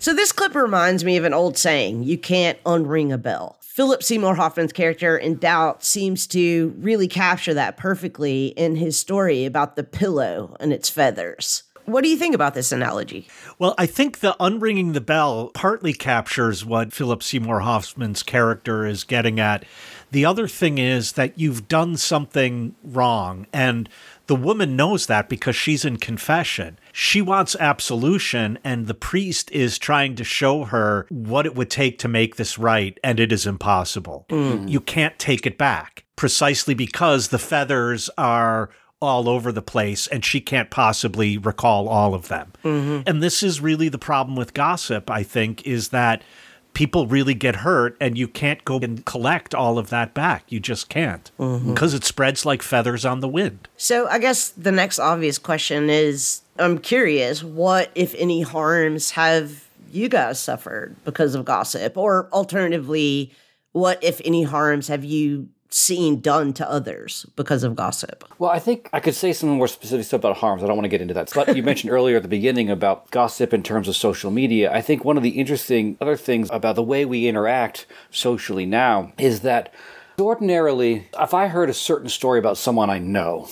So 0.00 0.12
this 0.12 0.32
clip 0.32 0.56
reminds 0.56 1.04
me 1.04 1.16
of 1.16 1.22
an 1.22 1.32
old 1.32 1.56
saying, 1.56 2.02
you 2.02 2.18
can't 2.18 2.60
unring 2.64 3.14
a 3.14 3.16
bell. 3.16 3.58
Philip 3.60 4.02
Seymour 4.02 4.34
Hoffman's 4.34 4.72
character 4.72 5.16
in 5.16 5.36
Doubt 5.36 5.84
seems 5.84 6.26
to 6.26 6.74
really 6.78 7.06
capture 7.06 7.54
that 7.54 7.76
perfectly 7.76 8.48
in 8.48 8.74
his 8.74 8.98
story 8.98 9.44
about 9.44 9.76
the 9.76 9.84
pillow 9.84 10.56
and 10.58 10.72
its 10.72 10.90
feathers. 10.90 11.62
What 11.84 12.02
do 12.04 12.10
you 12.10 12.16
think 12.16 12.34
about 12.34 12.54
this 12.54 12.70
analogy? 12.70 13.26
Well, 13.58 13.74
I 13.78 13.86
think 13.86 14.20
the 14.20 14.36
unringing 14.38 14.94
the 14.94 15.00
bell 15.00 15.50
partly 15.54 15.92
captures 15.92 16.64
what 16.64 16.92
Philip 16.92 17.22
Seymour 17.22 17.60
Hoffman's 17.60 18.22
character 18.22 18.84
is 18.84 19.04
getting 19.04 19.40
at. 19.40 19.64
The 20.12 20.26
other 20.26 20.46
thing 20.46 20.76
is 20.76 21.12
that 21.12 21.38
you've 21.38 21.68
done 21.68 21.96
something 21.96 22.74
wrong, 22.84 23.46
and 23.52 23.88
the 24.26 24.36
woman 24.36 24.76
knows 24.76 25.06
that 25.06 25.28
because 25.28 25.56
she's 25.56 25.86
in 25.86 25.96
confession. 25.96 26.78
She 26.92 27.22
wants 27.22 27.56
absolution, 27.58 28.58
and 28.62 28.86
the 28.86 28.94
priest 28.94 29.50
is 29.52 29.78
trying 29.78 30.14
to 30.16 30.24
show 30.24 30.64
her 30.64 31.06
what 31.08 31.46
it 31.46 31.54
would 31.54 31.70
take 31.70 31.98
to 32.00 32.08
make 32.08 32.36
this 32.36 32.58
right, 32.58 32.98
and 33.02 33.18
it 33.18 33.32
is 33.32 33.46
impossible. 33.46 34.26
Mm. 34.28 34.68
You 34.68 34.80
can't 34.80 35.18
take 35.18 35.46
it 35.46 35.56
back 35.56 36.04
precisely 36.14 36.74
because 36.74 37.28
the 37.28 37.38
feathers 37.38 38.10
are 38.18 38.68
all 39.00 39.28
over 39.28 39.50
the 39.50 39.62
place 39.62 40.06
and 40.06 40.24
she 40.24 40.40
can't 40.40 40.70
possibly 40.70 41.36
recall 41.36 41.88
all 41.88 42.14
of 42.14 42.28
them. 42.28 42.52
Mm-hmm. 42.62 43.08
And 43.08 43.20
this 43.20 43.42
is 43.42 43.60
really 43.60 43.88
the 43.88 43.98
problem 43.98 44.36
with 44.36 44.54
gossip, 44.54 45.10
I 45.10 45.24
think, 45.24 45.66
is 45.66 45.88
that 45.88 46.22
people 46.74 47.06
really 47.06 47.34
get 47.34 47.56
hurt 47.56 47.96
and 48.00 48.16
you 48.16 48.26
can't 48.26 48.64
go 48.64 48.78
and 48.78 49.04
collect 49.04 49.54
all 49.54 49.78
of 49.78 49.90
that 49.90 50.14
back. 50.14 50.44
You 50.48 50.60
just 50.60 50.88
can't 50.88 51.30
mm-hmm. 51.38 51.72
because 51.72 51.94
it 51.94 52.04
spreads 52.04 52.46
like 52.46 52.62
feathers 52.62 53.04
on 53.04 53.20
the 53.20 53.28
wind. 53.28 53.68
So 53.76 54.08
I 54.08 54.18
guess 54.18 54.48
the 54.50 54.72
next 54.72 54.98
obvious 54.98 55.38
question 55.38 55.90
is 55.90 56.42
I'm 56.58 56.78
curious, 56.78 57.42
what, 57.42 57.90
if 57.94 58.14
any, 58.16 58.42
harms 58.42 59.12
have 59.12 59.68
you 59.90 60.08
guys 60.08 60.40
suffered 60.40 60.96
because 61.04 61.34
of 61.34 61.44
gossip? 61.44 61.96
Or 61.96 62.28
alternatively, 62.32 63.32
what, 63.72 64.02
if 64.02 64.20
any, 64.24 64.42
harms 64.42 64.88
have 64.88 65.04
you 65.04 65.48
seen 65.74 66.20
done 66.20 66.52
to 66.54 66.70
others 66.70 67.26
because 67.36 67.64
of 67.64 67.74
gossip? 67.74 68.24
Well, 68.38 68.50
I 68.50 68.58
think 68.58 68.88
I 68.92 69.00
could 69.00 69.14
say 69.14 69.32
some 69.32 69.50
more 69.50 69.68
specific 69.68 70.06
stuff 70.06 70.20
about 70.20 70.38
harms. 70.38 70.62
I 70.62 70.66
don't 70.66 70.76
want 70.76 70.84
to 70.84 70.90
get 70.90 71.00
into 71.00 71.14
that. 71.14 71.32
But 71.34 71.56
you 71.56 71.62
mentioned 71.62 71.92
earlier 71.92 72.16
at 72.16 72.22
the 72.22 72.28
beginning 72.28 72.70
about 72.70 73.10
gossip 73.10 73.52
in 73.52 73.62
terms 73.62 73.88
of 73.88 73.96
social 73.96 74.30
media. 74.30 74.72
I 74.72 74.80
think 74.80 75.04
one 75.04 75.16
of 75.16 75.22
the 75.22 75.30
interesting 75.30 75.96
other 76.00 76.16
things 76.16 76.48
about 76.50 76.76
the 76.76 76.82
way 76.82 77.04
we 77.04 77.26
interact 77.26 77.86
socially 78.10 78.66
now 78.66 79.12
is 79.18 79.40
that 79.40 79.72
ordinarily, 80.20 81.08
if 81.18 81.34
I 81.34 81.48
heard 81.48 81.70
a 81.70 81.74
certain 81.74 82.08
story 82.08 82.38
about 82.38 82.58
someone 82.58 82.90
I 82.90 82.98
know, 82.98 83.48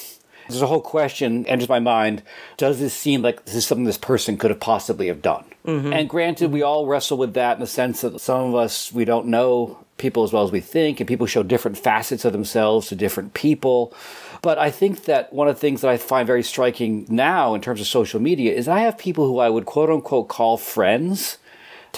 there's 0.53 0.63
a 0.63 0.67
whole 0.67 0.81
question 0.81 1.47
enters 1.47 1.69
my 1.69 1.81
mind 1.81 2.23
does 2.57 2.79
this 2.79 2.95
seem 2.95 3.23
like 3.23 3.45
this 3.45 3.55
is 3.55 3.67
something 3.67 3.85
this 3.85 3.99
person 3.99 4.37
could 4.37 4.51
have 4.51 4.61
possibly 4.61 5.09
have 5.09 5.23
done? 5.23 5.45
Mm-hmm. 5.67 5.93
And 5.93 6.09
granted 6.09 6.53
we 6.53 6.63
all 6.63 6.87
wrestle 6.87 7.19
with 7.19 7.35
that 7.35 7.55
in 7.55 7.61
the 7.61 7.67
sense 7.67 8.01
that 8.03 8.21
some 8.21 8.49
of 8.49 8.55
us 8.55 8.93
we 8.93 9.05
don't 9.05 9.27
know 9.27 9.85
people 9.99 10.23
as 10.23 10.33
well 10.33 10.43
as 10.43 10.51
we 10.51 10.61
think 10.61 10.99
and 10.99 11.09
people 11.09 11.27
show 11.27 11.43
different 11.43 11.77
facets 11.77 12.25
of 12.25 12.33
themselves 12.33 12.89
to 12.89 12.97
different 12.97 13.35
people. 13.35 13.95
But 14.43 14.57
i 14.59 14.71
think 14.71 15.05
that 15.05 15.33
one 15.35 15.49
of 15.49 15.57
the 15.57 15.61
things 15.61 15.83
that 15.83 15.91
i 15.91 15.99
find 15.99 16.27
very 16.27 16.43
striking 16.43 17.05
now 17.09 17.55
in 17.55 17.61
terms 17.61 17.81
of 17.81 17.87
social 17.87 18.21
media 18.21 18.55
is 18.55 18.69
i 18.69 18.81
have 18.81 18.97
people 18.97 19.27
who 19.27 19.39
i 19.39 19.51
would 19.51 19.67
quote 19.67 19.91
unquote 19.91 20.29
call 20.29 20.57
friends 20.57 21.37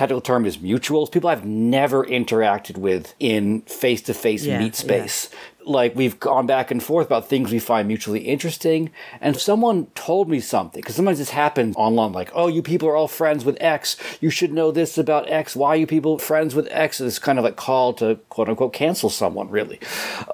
technical 0.02 0.20
term 0.20 0.44
is 0.44 0.58
mutuals. 0.58 1.10
People 1.10 1.30
i've 1.30 1.44
never 1.44 2.04
interacted 2.04 2.76
with 2.76 3.14
in 3.20 3.62
face-to-face 3.62 4.44
Yeah, 4.44 4.58
meet 4.58 4.74
yeah. 4.74 4.86
space. 4.86 5.30
Like 5.64 5.94
we've 5.94 6.18
gone 6.18 6.46
back 6.46 6.72
and 6.72 6.82
forth 6.82 7.06
about 7.06 7.28
things 7.28 7.52
we 7.52 7.60
find 7.60 7.86
mutually 7.86 8.20
interesting 8.20 8.90
and 9.20 9.36
someone 9.36 9.86
told 9.94 10.28
me 10.28 10.40
something 10.40 10.80
because 10.80 10.96
sometimes 10.96 11.18
this 11.18 11.30
happens 11.30 11.76
online 11.76 12.12
like 12.12 12.30
oh 12.34 12.48
you 12.48 12.62
people 12.62 12.88
are 12.88 12.96
all 12.96 13.06
friends 13.08 13.44
with 13.44 13.56
x. 13.60 13.96
You 14.20 14.28
should 14.30 14.52
know 14.52 14.72
this 14.72 14.98
about 14.98 15.30
x. 15.30 15.54
Why 15.54 15.68
are 15.68 15.76
you 15.76 15.86
people 15.86 16.18
friends 16.18 16.54
with 16.56 16.66
x? 16.70 17.00
It's 17.00 17.20
kind 17.20 17.38
of 17.38 17.44
like 17.44 17.56
call 17.56 17.92
to 17.94 18.16
quote 18.28 18.48
unquote 18.48 18.72
cancel 18.72 19.08
someone 19.10 19.48
really. 19.50 19.78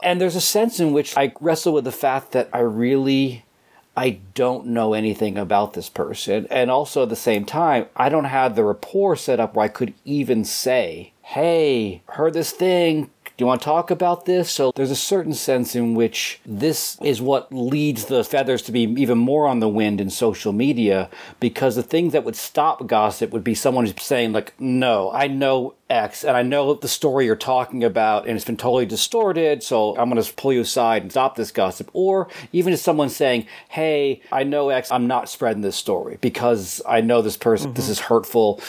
And 0.02 0.18
there's 0.20 0.36
a 0.36 0.40
sense 0.40 0.80
in 0.80 0.92
which 0.92 1.14
i 1.16 1.32
wrestle 1.40 1.74
with 1.74 1.84
the 1.84 1.92
fact 1.92 2.32
that 2.32 2.48
i 2.54 2.60
really 2.60 3.44
I 3.98 4.20
don't 4.34 4.66
know 4.66 4.94
anything 4.94 5.36
about 5.36 5.72
this 5.72 5.88
person. 5.88 6.46
And 6.52 6.70
also 6.70 7.02
at 7.02 7.08
the 7.08 7.16
same 7.16 7.44
time, 7.44 7.86
I 7.96 8.08
don't 8.08 8.26
have 8.26 8.54
the 8.54 8.62
rapport 8.62 9.16
set 9.16 9.40
up 9.40 9.56
where 9.56 9.64
I 9.64 9.68
could 9.68 9.92
even 10.04 10.44
say, 10.44 11.14
hey, 11.20 12.02
heard 12.10 12.32
this 12.32 12.52
thing. 12.52 13.10
Do 13.38 13.44
you 13.44 13.46
want 13.46 13.60
to 13.60 13.66
talk 13.66 13.92
about 13.92 14.24
this? 14.24 14.50
So 14.50 14.72
there's 14.74 14.90
a 14.90 14.96
certain 14.96 15.32
sense 15.32 15.76
in 15.76 15.94
which 15.94 16.40
this 16.44 16.98
is 17.02 17.22
what 17.22 17.52
leads 17.52 18.06
the 18.06 18.24
feathers 18.24 18.62
to 18.62 18.72
be 18.72 18.80
even 18.80 19.16
more 19.16 19.46
on 19.46 19.60
the 19.60 19.68
wind 19.68 20.00
in 20.00 20.10
social 20.10 20.52
media 20.52 21.08
because 21.38 21.76
the 21.76 21.84
thing 21.84 22.10
that 22.10 22.24
would 22.24 22.34
stop 22.34 22.88
gossip 22.88 23.30
would 23.30 23.44
be 23.44 23.54
someone 23.54 23.86
who's 23.86 24.02
saying, 24.02 24.32
like, 24.32 24.54
no, 24.58 25.12
I 25.12 25.28
know 25.28 25.74
X 25.88 26.24
and 26.24 26.36
I 26.36 26.42
know 26.42 26.74
the 26.74 26.88
story 26.88 27.26
you're 27.26 27.36
talking 27.36 27.82
about 27.84 28.26
and 28.26 28.36
it's 28.36 28.44
been 28.44 28.56
totally 28.56 28.86
distorted, 28.86 29.62
so 29.62 29.96
I'm 29.96 30.10
going 30.10 30.22
to 30.22 30.34
pull 30.34 30.52
you 30.52 30.62
aside 30.62 31.02
and 31.02 31.10
stop 31.10 31.36
this 31.36 31.50
gossip. 31.52 31.90
Or 31.92 32.28
even 32.52 32.72
if 32.72 32.80
someone 32.80 33.08
saying, 33.08 33.46
hey, 33.68 34.20
I 34.32 34.42
know 34.42 34.68
X, 34.68 34.90
I'm 34.90 35.06
not 35.06 35.28
spreading 35.28 35.62
this 35.62 35.76
story 35.76 36.18
because 36.20 36.82
I 36.86 37.00
know 37.00 37.22
this 37.22 37.36
person, 37.36 37.72
this 37.72 37.84
mm-hmm. 37.84 37.92
is 37.92 38.00
hurtful, 38.00 38.60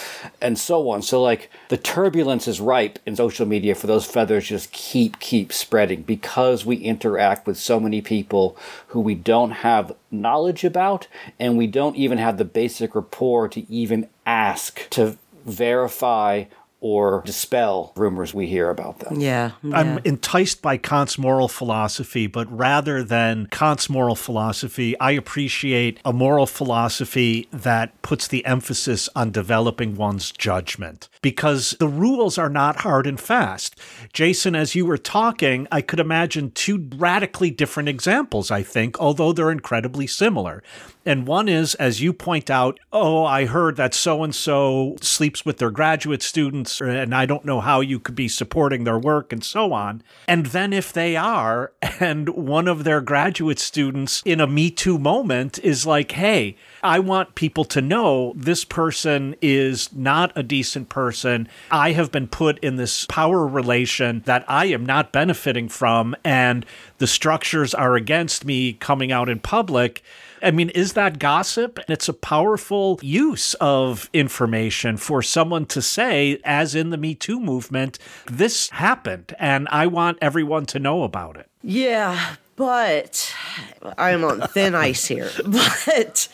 and 0.42 0.58
so 0.58 0.90
on. 0.90 1.02
So, 1.02 1.22
like, 1.22 1.50
the 1.70 1.78
turbulence 1.78 2.48
is 2.48 2.62
ripe 2.62 3.00
in 3.06 3.16
social 3.16 3.46
media 3.46 3.76
for 3.76 3.88
those 3.88 4.06
feathers 4.06 4.48
just 4.48 4.59
keep, 4.68 5.20
keep 5.20 5.52
spreading 5.52 6.04
because 6.04 6.66
we 6.66 6.78
interact 6.78 7.48
with 7.48 7.58
so 7.58 7.80
many 7.80 8.02
people 8.02 8.58
who 8.88 9.00
we 9.00 9.16
don't 9.16 9.52
have 9.52 9.96
knowledge 10.12 10.64
about 10.64 11.08
and 11.40 11.58
we 11.58 11.68
don't 11.68 11.96
even 11.96 12.18
have 12.18 12.38
the 12.38 12.46
basic 12.46 12.96
rapport 12.96 13.48
to 13.50 13.70
even 13.72 14.08
ask 14.26 14.90
to 14.90 15.18
verify 15.46 16.46
or 16.82 17.22
dispel 17.26 17.92
rumors 17.96 18.34
we 18.34 18.48
hear 18.48 18.70
about 18.70 19.00
them. 19.00 19.20
Yeah. 19.20 19.52
I'm 19.74 20.00
enticed 20.06 20.62
by 20.62 20.78
Kant's 20.78 21.18
moral 21.18 21.48
philosophy, 21.48 22.28
but 22.28 22.50
rather 22.56 23.04
than 23.04 23.48
Kant's 23.48 23.90
moral 23.90 24.16
philosophy, 24.16 24.98
I 25.00 25.12
appreciate 25.12 26.00
a 26.06 26.14
moral 26.14 26.46
philosophy 26.46 27.50
that 27.52 28.02
puts 28.02 28.28
the 28.28 28.46
emphasis 28.46 29.10
on 29.16 29.32
developing 29.32 29.96
one's 29.96 30.32
judgment. 30.32 31.10
Because 31.22 31.76
the 31.80 31.88
rules 31.88 32.38
are 32.38 32.50
not 32.50 32.82
hard 32.82 33.06
and 33.06 33.20
fast. 33.20 33.80
Jason, 34.14 34.56
as 34.56 34.76
you 34.76 34.86
were 34.86 34.98
talking, 34.98 35.68
I 35.72 35.82
could 35.82 36.00
imagine 36.00 36.52
two 36.52 36.90
radically 36.96 37.52
different 37.52 37.90
examples, 37.90 38.52
I 38.52 38.64
think, 38.64 39.00
although 39.00 39.34
they're 39.34 39.52
incredibly 39.52 40.08
similar. 40.08 40.64
And 41.06 41.26
one 41.26 41.50
is, 41.50 41.76
as 41.76 42.02
you 42.02 42.14
point 42.14 42.50
out, 42.50 42.80
oh, 42.94 43.26
I 43.26 43.46
heard 43.46 43.78
that 43.78 43.94
so 43.94 44.24
and 44.24 44.36
so 44.36 44.96
sleeps 45.02 45.44
with 45.44 45.58
their 45.58 45.72
graduate 45.72 46.22
students 46.22 46.82
and 46.82 47.16
I 47.16 47.26
don't 47.26 47.46
know 47.46 47.62
how 47.62 47.80
you 47.80 48.00
could 48.00 48.16
be 48.16 48.28
supporting 48.28 48.84
their 48.84 49.00
work 49.00 49.34
and 49.34 49.44
so 49.44 49.74
on. 49.74 50.04
And 50.28 50.48
then 50.48 50.72
if 50.72 50.94
they 50.94 51.16
are, 51.16 51.72
and 52.00 52.30
one 52.30 52.68
of 52.68 52.84
their 52.84 53.02
graduate 53.02 53.60
students 53.60 54.22
in 54.24 54.40
a 54.40 54.48
Me 54.48 54.70
Too 54.70 55.00
moment 55.00 55.58
is 55.60 55.86
like, 55.86 56.12
hey, 56.12 56.56
I 56.84 57.00
want 57.00 57.36
people 57.36 57.66
to 57.66 57.82
know 57.82 58.34
this 58.36 58.64
person 58.66 59.36
is 59.42 59.92
not 59.94 60.32
a 60.36 60.44
decent 60.44 60.90
person. 60.90 61.48
I 61.72 61.92
have 61.92 62.12
been 62.12 62.28
put 62.28 62.60
in 62.60 62.78
this 62.78 63.06
power 63.06 63.46
relation 63.46 64.22
that 64.26 64.46
I 64.48 64.66
am 64.66 64.86
not 64.86 65.12
benefiting 65.12 65.70
from, 65.70 66.16
and 66.24 66.66
the 66.98 67.08
structures 67.08 67.74
are 67.74 67.96
against 67.96 68.46
me 68.46 68.74
coming 68.74 69.12
out 69.12 69.30
in 69.30 69.40
public. 69.40 70.04
I 70.42 70.52
mean, 70.52 70.70
is 70.70 70.94
that 70.94 71.20
gossip? 71.20 71.78
And 71.80 71.90
It's 71.90 72.08
a 72.08 72.14
powerful 72.14 73.00
use 73.02 73.56
of 73.56 74.10
information 74.14 74.98
for 74.98 75.22
someone 75.22 75.66
to 75.68 75.82
say, 75.82 76.40
as 76.46 76.76
in 76.76 76.92
the 76.92 76.98
Me 76.98 77.14
Too 77.14 77.40
movement, 77.40 78.00
this 78.26 78.70
happened, 78.70 79.36
and 79.38 79.68
I 79.72 79.88
want 79.88 80.18
everyone 80.22 80.66
to 80.68 80.80
know 80.80 81.04
about 81.04 81.36
it. 81.36 81.50
Yeah, 81.62 82.36
but 82.56 83.36
I'm 83.98 84.24
on 84.24 84.42
thin 84.50 84.76
ice 84.76 85.06
here. 85.06 85.30
But 85.46 86.28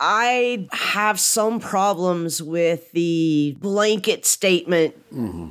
I 0.00 0.68
have 0.72 1.20
some 1.20 1.60
problems 1.60 2.42
with 2.42 2.90
the 2.92 3.56
blanket 3.60 4.26
statement 4.26 4.94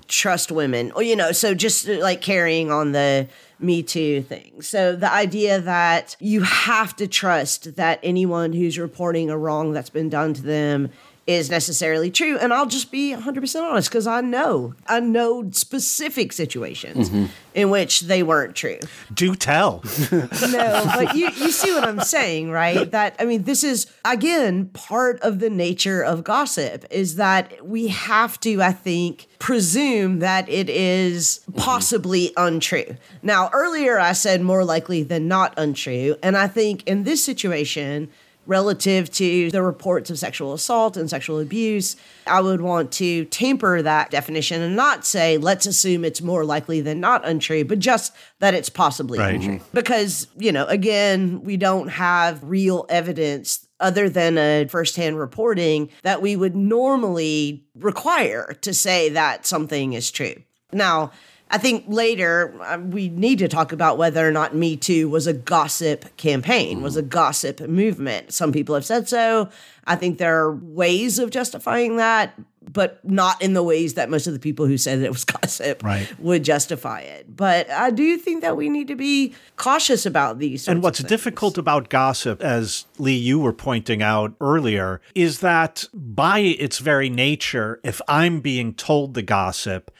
trust 0.08 0.51
women. 0.51 0.91
Or 0.91 1.03
you 1.03 1.15
know, 1.15 1.32
so 1.32 1.53
just 1.53 1.88
uh, 1.88 1.99
like 1.99 2.21
carrying 2.21 2.71
on 2.71 2.91
the 2.91 3.27
me 3.60 3.82
Too 3.82 4.21
thing. 4.21 4.62
So 4.62 4.95
the 4.95 5.12
idea 5.12 5.62
that 5.62 6.17
you 6.19 6.41
have 6.41 6.95
to 6.97 7.08
trust 7.08 7.75
that 7.75 7.99
anyone 8.03 8.53
who's 8.53 8.77
reporting 8.77 9.29
a 9.29 9.38
wrong 9.38 9.71
that's 9.71 9.89
been 9.89 10.10
done 10.10 10.34
to 10.34 10.41
them 10.41 10.89
is 11.25 11.49
necessarily 11.49 12.12
true. 12.12 12.38
And 12.38 12.53
I'll 12.53 12.65
just 12.65 12.91
be 12.91 13.13
100% 13.13 13.62
honest 13.62 13.89
because 13.89 14.07
I 14.07 14.21
know, 14.21 14.75
I 14.88 14.99
know 14.99 15.49
specific 15.51 16.33
situations 16.33 17.09
mm-hmm. 17.09 17.25
in 17.53 17.69
which 17.69 18.01
they 18.01 18.23
weren't 18.23 18.55
true. 18.55 18.79
Do 19.13 19.36
tell. 19.36 19.83
No, 20.12 20.83
but 20.95 21.15
you, 21.15 21.29
you 21.29 21.51
see 21.51 21.73
what 21.73 21.86
I'm 21.86 22.01
saying, 22.01 22.51
right? 22.51 22.91
That, 22.91 23.15
I 23.19 23.25
mean, 23.25 23.43
this 23.43 23.63
is, 23.63 23.88
again, 24.03 24.67
part 24.67 25.19
of 25.21 25.39
the 25.39 25.49
nature 25.49 26.03
of 26.03 26.23
gossip 26.23 26.86
is 26.91 27.15
that 27.15 27.65
we 27.65 27.88
have 27.88 28.39
to, 28.41 28.62
I 28.62 28.73
think, 28.73 29.27
presume 29.39 30.19
that 30.19 30.47
it 30.49 30.69
is 30.69 31.39
mm-hmm. 31.49 31.59
possibly 31.59 32.33
untrue. 32.36 32.97
Now, 33.21 33.49
earlier 33.53 33.99
I 33.99 34.13
said 34.13 34.41
more 34.41 34.65
likely 34.65 35.03
than 35.03 35.27
not 35.27 35.53
untrue. 35.57 36.17
And 36.21 36.36
I 36.38 36.47
think 36.47 36.86
in 36.88 37.03
this 37.03 37.23
situation, 37.23 38.09
relative 38.45 39.10
to 39.12 39.49
the 39.51 39.62
reports 39.62 40.10
of 40.10 40.19
sexual 40.19 40.53
assault 40.53 40.97
and 40.97 41.10
sexual 41.10 41.39
abuse, 41.39 41.95
I 42.27 42.41
would 42.41 42.62
want 42.62 42.91
to 42.93 43.25
tamper 43.25 43.82
that 43.82 44.12
definition 44.12 44.62
and 44.62 44.75
not 44.75 45.06
say, 45.06 45.38
let's 45.38 45.65
assume 45.65 46.03
it's 46.03 46.21
more 46.21 46.43
likely 46.43 46.82
than 46.82 46.99
not 46.99 47.25
untrue, 47.27 47.63
but 47.65 47.79
just 47.79 48.13
that 48.39 48.53
it's 48.53 48.69
possibly 48.69 49.19
Right. 49.19 49.36
untrue. 49.36 49.60
Because, 49.73 50.27
you 50.38 50.51
know, 50.51 50.65
again, 50.65 51.41
we 51.43 51.58
don't 51.58 51.88
have 51.89 52.43
real 52.43 52.86
evidence 52.89 53.65
other 53.79 54.10
than 54.10 54.38
a 54.38 54.65
firsthand 54.69 55.17
reporting 55.19 55.89
that 56.03 56.21
we 56.21 56.36
would 56.36 56.56
normally 56.56 57.63
require 57.75 58.56
to 58.62 58.73
say 58.73 59.10
that 59.10 59.45
something 59.45 59.93
is 59.93 60.10
true. 60.12 60.36
Now, 60.71 61.12
I 61.51 61.58
think 61.60 61.86
later 61.88 62.53
uh, 62.62 62.79
we 62.79 63.10
need 63.10 63.38
to 63.39 63.47
talk 63.47 63.71
about 63.71 63.97
whether 63.97 64.27
or 64.27 64.32
not 64.32 64.56
Me 64.56 64.75
Too 64.75 65.08
was 65.08 65.27
a 65.27 65.34
gossip 65.34 66.15
campaign, 66.17 66.82
was 66.82 66.97
a 66.97 67.03
gossip 67.03 67.60
movement. 67.62 68.34
Some 68.34 68.51
people 68.51 68.73
have 68.75 68.86
said 68.86 69.08
so. 69.08 69.49
I 69.86 69.95
think 69.95 70.17
there 70.17 70.39
are 70.43 70.56
ways 70.56 71.19
of 71.19 71.29
justifying 71.29 71.97
that, 71.97 72.34
but 72.71 73.03
not 73.08 73.39
in 73.41 73.53
the 73.53 73.62
ways 73.62 73.95
that 73.95 74.10
most 74.10 74.25
of 74.25 74.34
the 74.34 74.39
people 74.39 74.65
who 74.65 74.77
said 74.77 74.99
it 74.99 75.12
was 75.12 75.25
gossip 75.41 75.84
Right. 75.84 76.08
would 76.19 76.43
justify 76.43 77.01
it. 77.01 77.36
But 77.36 77.69
I 77.69 77.91
do 77.91 78.17
think 78.17 78.41
that 78.41 78.58
we 78.58 78.69
need 78.69 78.88
to 78.88 78.95
be 78.95 79.36
cautious 79.58 80.06
about 80.08 80.39
these. 80.39 80.67
And 80.67 80.82
what's 80.82 81.03
difficult 81.03 81.58
about 81.60 81.89
gossip, 81.89 82.41
as 82.41 82.86
Leigh, 82.97 83.13
you 83.13 83.39
were 83.39 83.53
pointing 83.53 84.01
out 84.01 84.34
earlier, 84.41 85.01
is 85.13 85.41
that 85.41 85.86
by 85.93 86.39
its 86.39 86.79
very 86.79 87.10
nature, 87.10 87.79
if 87.84 88.01
I'm 88.08 88.39
being 88.39 88.73
told 88.73 89.13
the 89.13 89.21
gossip, 89.21 89.91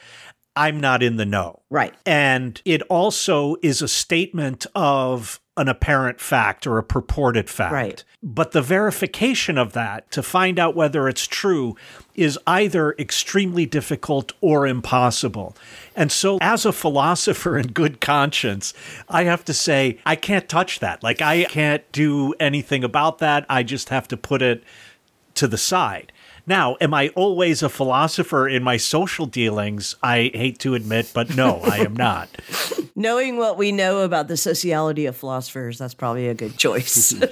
I'm 0.56 0.80
not 0.80 1.02
in 1.02 1.16
the 1.16 1.24
know. 1.24 1.60
Right. 1.70 1.94
And 2.06 2.60
it 2.64 2.82
also 2.82 3.56
is 3.62 3.82
a 3.82 3.88
statement 3.88 4.66
of 4.74 5.40
an 5.56 5.68
apparent 5.68 6.20
fact 6.20 6.66
or 6.66 6.78
a 6.78 6.82
purported 6.82 7.48
fact. 7.48 7.72
Right. 7.72 8.04
But 8.22 8.52
the 8.52 8.62
verification 8.62 9.56
of 9.56 9.72
that 9.72 10.10
to 10.10 10.22
find 10.22 10.58
out 10.58 10.74
whether 10.74 11.08
it's 11.08 11.26
true 11.26 11.76
is 12.14 12.38
either 12.46 12.92
extremely 12.98 13.66
difficult 13.66 14.32
or 14.40 14.66
impossible. 14.66 15.56
And 15.94 16.10
so, 16.10 16.38
as 16.40 16.64
a 16.64 16.72
philosopher 16.72 17.56
in 17.56 17.68
good 17.68 18.00
conscience, 18.00 18.74
I 19.08 19.24
have 19.24 19.44
to 19.44 19.54
say, 19.54 19.98
I 20.04 20.16
can't 20.16 20.48
touch 20.48 20.80
that. 20.80 21.02
Like, 21.02 21.22
I 21.22 21.44
can't 21.44 21.90
do 21.92 22.34
anything 22.40 22.82
about 22.82 23.18
that. 23.18 23.46
I 23.48 23.62
just 23.62 23.90
have 23.90 24.08
to 24.08 24.16
put 24.16 24.42
it 24.42 24.64
to 25.34 25.46
the 25.46 25.58
side. 25.58 26.12
Now, 26.46 26.76
am 26.80 26.92
I 26.92 27.08
always 27.10 27.62
a 27.62 27.68
philosopher 27.68 28.46
in 28.46 28.62
my 28.62 28.76
social 28.76 29.26
dealings? 29.26 29.96
I 30.02 30.30
hate 30.34 30.58
to 30.60 30.74
admit, 30.74 31.10
but 31.14 31.34
no, 31.34 31.60
I 31.60 31.78
am 31.78 31.94
not. 31.94 32.28
Knowing 32.94 33.38
what 33.38 33.56
we 33.56 33.72
know 33.72 34.00
about 34.00 34.28
the 34.28 34.36
sociology 34.36 35.06
of 35.06 35.16
philosophers, 35.16 35.78
that's 35.78 35.94
probably 35.94 36.28
a 36.28 36.34
good 36.34 36.58
choice. 36.58 37.14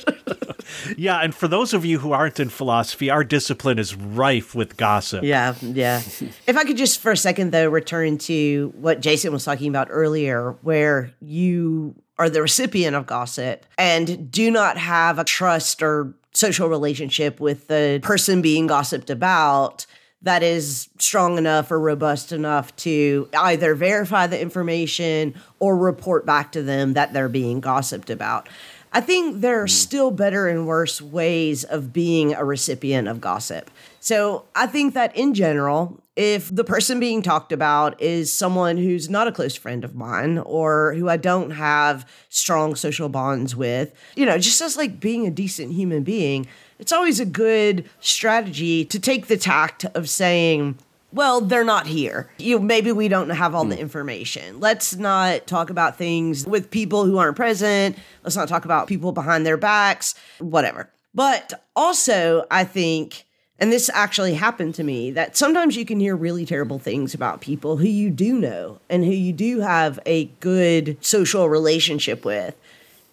Yeah, 0.97 1.19
and 1.19 1.35
for 1.35 1.49
those 1.49 1.75
of 1.75 1.85
you 1.85 1.99
who 1.99 2.13
aren't 2.13 2.41
in 2.41 2.49
philosophy, 2.49 3.11
our 3.11 3.25
discipline 3.25 3.79
is 3.79 3.95
rife 3.95 4.55
with 4.55 4.77
gossip. 4.77 5.25
Yeah, 5.25 5.55
yeah. 5.61 5.99
if 6.47 6.57
I 6.57 6.65
could 6.65 6.77
just 6.77 7.01
for 7.01 7.13
a 7.13 7.17
second 7.17 7.53
though 7.53 7.69
return 7.69 8.19
to 8.19 8.73
what 8.77 9.01
Jason 9.01 9.33
was 9.33 9.45
talking 9.45 9.69
about 9.69 9.89
earlier, 9.91 10.53
where 10.63 11.13
you 11.21 11.95
are 12.19 12.31
the 12.31 12.43
recipient 12.43 12.95
of 12.95 13.07
gossip 13.07 13.67
and 13.79 14.31
do 14.31 14.51
not 14.51 14.79
have 14.79 15.19
a 15.19 15.25
trust 15.25 15.83
or 15.83 16.15
social 16.35 16.69
relationship 16.69 17.41
with 17.41 17.69
the 17.69 18.01
person 18.03 18.43
being 18.43 18.67
gossiped 18.67 19.11
about 19.11 19.87
that 20.23 20.43
is 20.43 20.89
strong 20.99 21.37
enough 21.37 21.71
or 21.71 21.81
robust 21.81 22.33
enough 22.33 22.75
to 22.77 23.29
either 23.37 23.75
verify 23.75 24.27
the 24.27 24.41
information 24.41 25.35
or 25.59 25.77
report 25.77 26.25
back 26.25 26.53
to 26.53 26.63
them 26.63 26.93
that 26.93 27.13
they're 27.13 27.29
being 27.29 27.61
gossiped 27.61 28.09
about. 28.09 28.49
I 28.93 29.01
think 29.01 29.41
there 29.41 29.61
are 29.61 29.67
hmm. 29.67 29.71
still 29.71 30.11
better 30.11 30.49
and 30.49 30.67
worse 30.67 31.03
ways 31.03 31.65
of 31.65 31.93
being 31.93 32.35
a 32.35 32.45
recipient 32.45 33.09
of 33.09 33.21
gossip. 33.21 33.71
So 34.01 34.45
I 34.55 34.67
think 34.67 34.95
that 34.95 35.15
in 35.17 35.35
general, 35.35 36.01
if 36.17 36.55
the 36.55 36.65
person 36.65 37.01
being 37.01 37.23
talked 37.23 37.53
about 37.53 38.01
is 38.01 38.33
someone 38.33 38.77
who's 38.77 39.09
not 39.09 39.27
a 39.27 39.33
close 39.33 39.57
friend 39.57 39.83
of 39.83 39.95
mine 39.95 40.39
or 40.39 40.95
who 40.95 41.09
I 41.09 41.17
don't 41.17 41.53
have 41.53 42.09
strong 42.29 42.75
social 42.75 43.09
bonds 43.09 43.57
with, 43.57 43.95
you 44.15 44.27
know, 44.27 44.39
just 44.39 44.61
as 44.61 44.77
like 44.77 45.01
being 45.01 45.27
a 45.27 45.31
decent 45.31 45.73
human 45.73 46.03
being, 46.03 46.47
it's 46.79 46.93
always 46.93 47.19
a 47.19 47.25
good 47.25 47.89
strategy 48.01 48.85
to 48.85 48.99
take 48.99 49.27
the 49.27 49.39
tact 49.39 49.85
of 49.95 50.09
saying, 50.09 50.77
well, 51.13 51.41
they're 51.41 51.65
not 51.65 51.87
here. 51.87 52.31
You 52.39 52.59
maybe 52.59 52.93
we 52.93 53.09
don't 53.09 53.31
have 53.31 53.55
all 53.55 53.65
the 53.65 53.77
hmm. 53.77 53.83
information. 53.83 54.61
Let's 54.61 54.97
not 54.97 55.47
talk 55.47 55.71
about 55.71 55.97
things 55.97 56.47
with 56.47 56.71
people 56.71 57.05
who 57.05 57.19
aren't 57.19 57.37
present. 57.37 57.97
Let's 58.23 58.37
not 58.37 58.49
talk 58.49 58.65
about 58.65 58.87
people 58.87 59.13
behind 59.13 59.47
their 59.47 59.57
backs, 59.57 60.15
whatever. 60.39 60.91
But 61.15 61.63
also, 61.77 62.47
I 62.51 62.65
think 62.65 63.27
and 63.63 63.73
this 63.73 63.89
actually 63.95 64.35
happened 64.35 64.75
to 64.75 64.83
me 64.83 65.13
that 65.13 65.37
sometimes 65.37 65.77
you 65.77 65.85
can 65.85 66.01
hear 66.01 66.17
really 66.17 66.45
terrible 66.45 66.81
things 66.81 67.15
about 67.15 67.41
people 67.41 67.77
who 67.77 67.87
you 67.87 68.11
do 68.11 68.37
know 68.37 68.81
and 68.91 69.05
who 69.05 69.13
you 69.13 69.33
do 69.33 69.61
have 69.61 70.01
a 70.05 70.25
good 70.41 70.97
social 71.01 71.49
relationship 71.49 72.25
with 72.25 72.57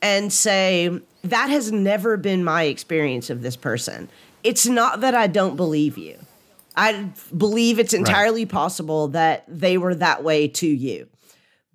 and 0.01 0.33
say 0.33 0.99
that 1.23 1.51
has 1.51 1.71
never 1.71 2.17
been 2.17 2.43
my 2.43 2.63
experience 2.63 3.29
of 3.29 3.43
this 3.43 3.55
person. 3.55 4.09
It's 4.43 4.65
not 4.65 5.01
that 5.01 5.13
I 5.13 5.27
don't 5.27 5.55
believe 5.55 5.99
you. 5.99 6.17
I 6.75 7.11
believe 7.37 7.77
it's 7.77 7.93
entirely 7.93 8.47
possible 8.47 9.09
that 9.09 9.43
they 9.47 9.77
were 9.77 9.93
that 9.93 10.23
way 10.23 10.47
to 10.47 10.67
you. 10.67 11.07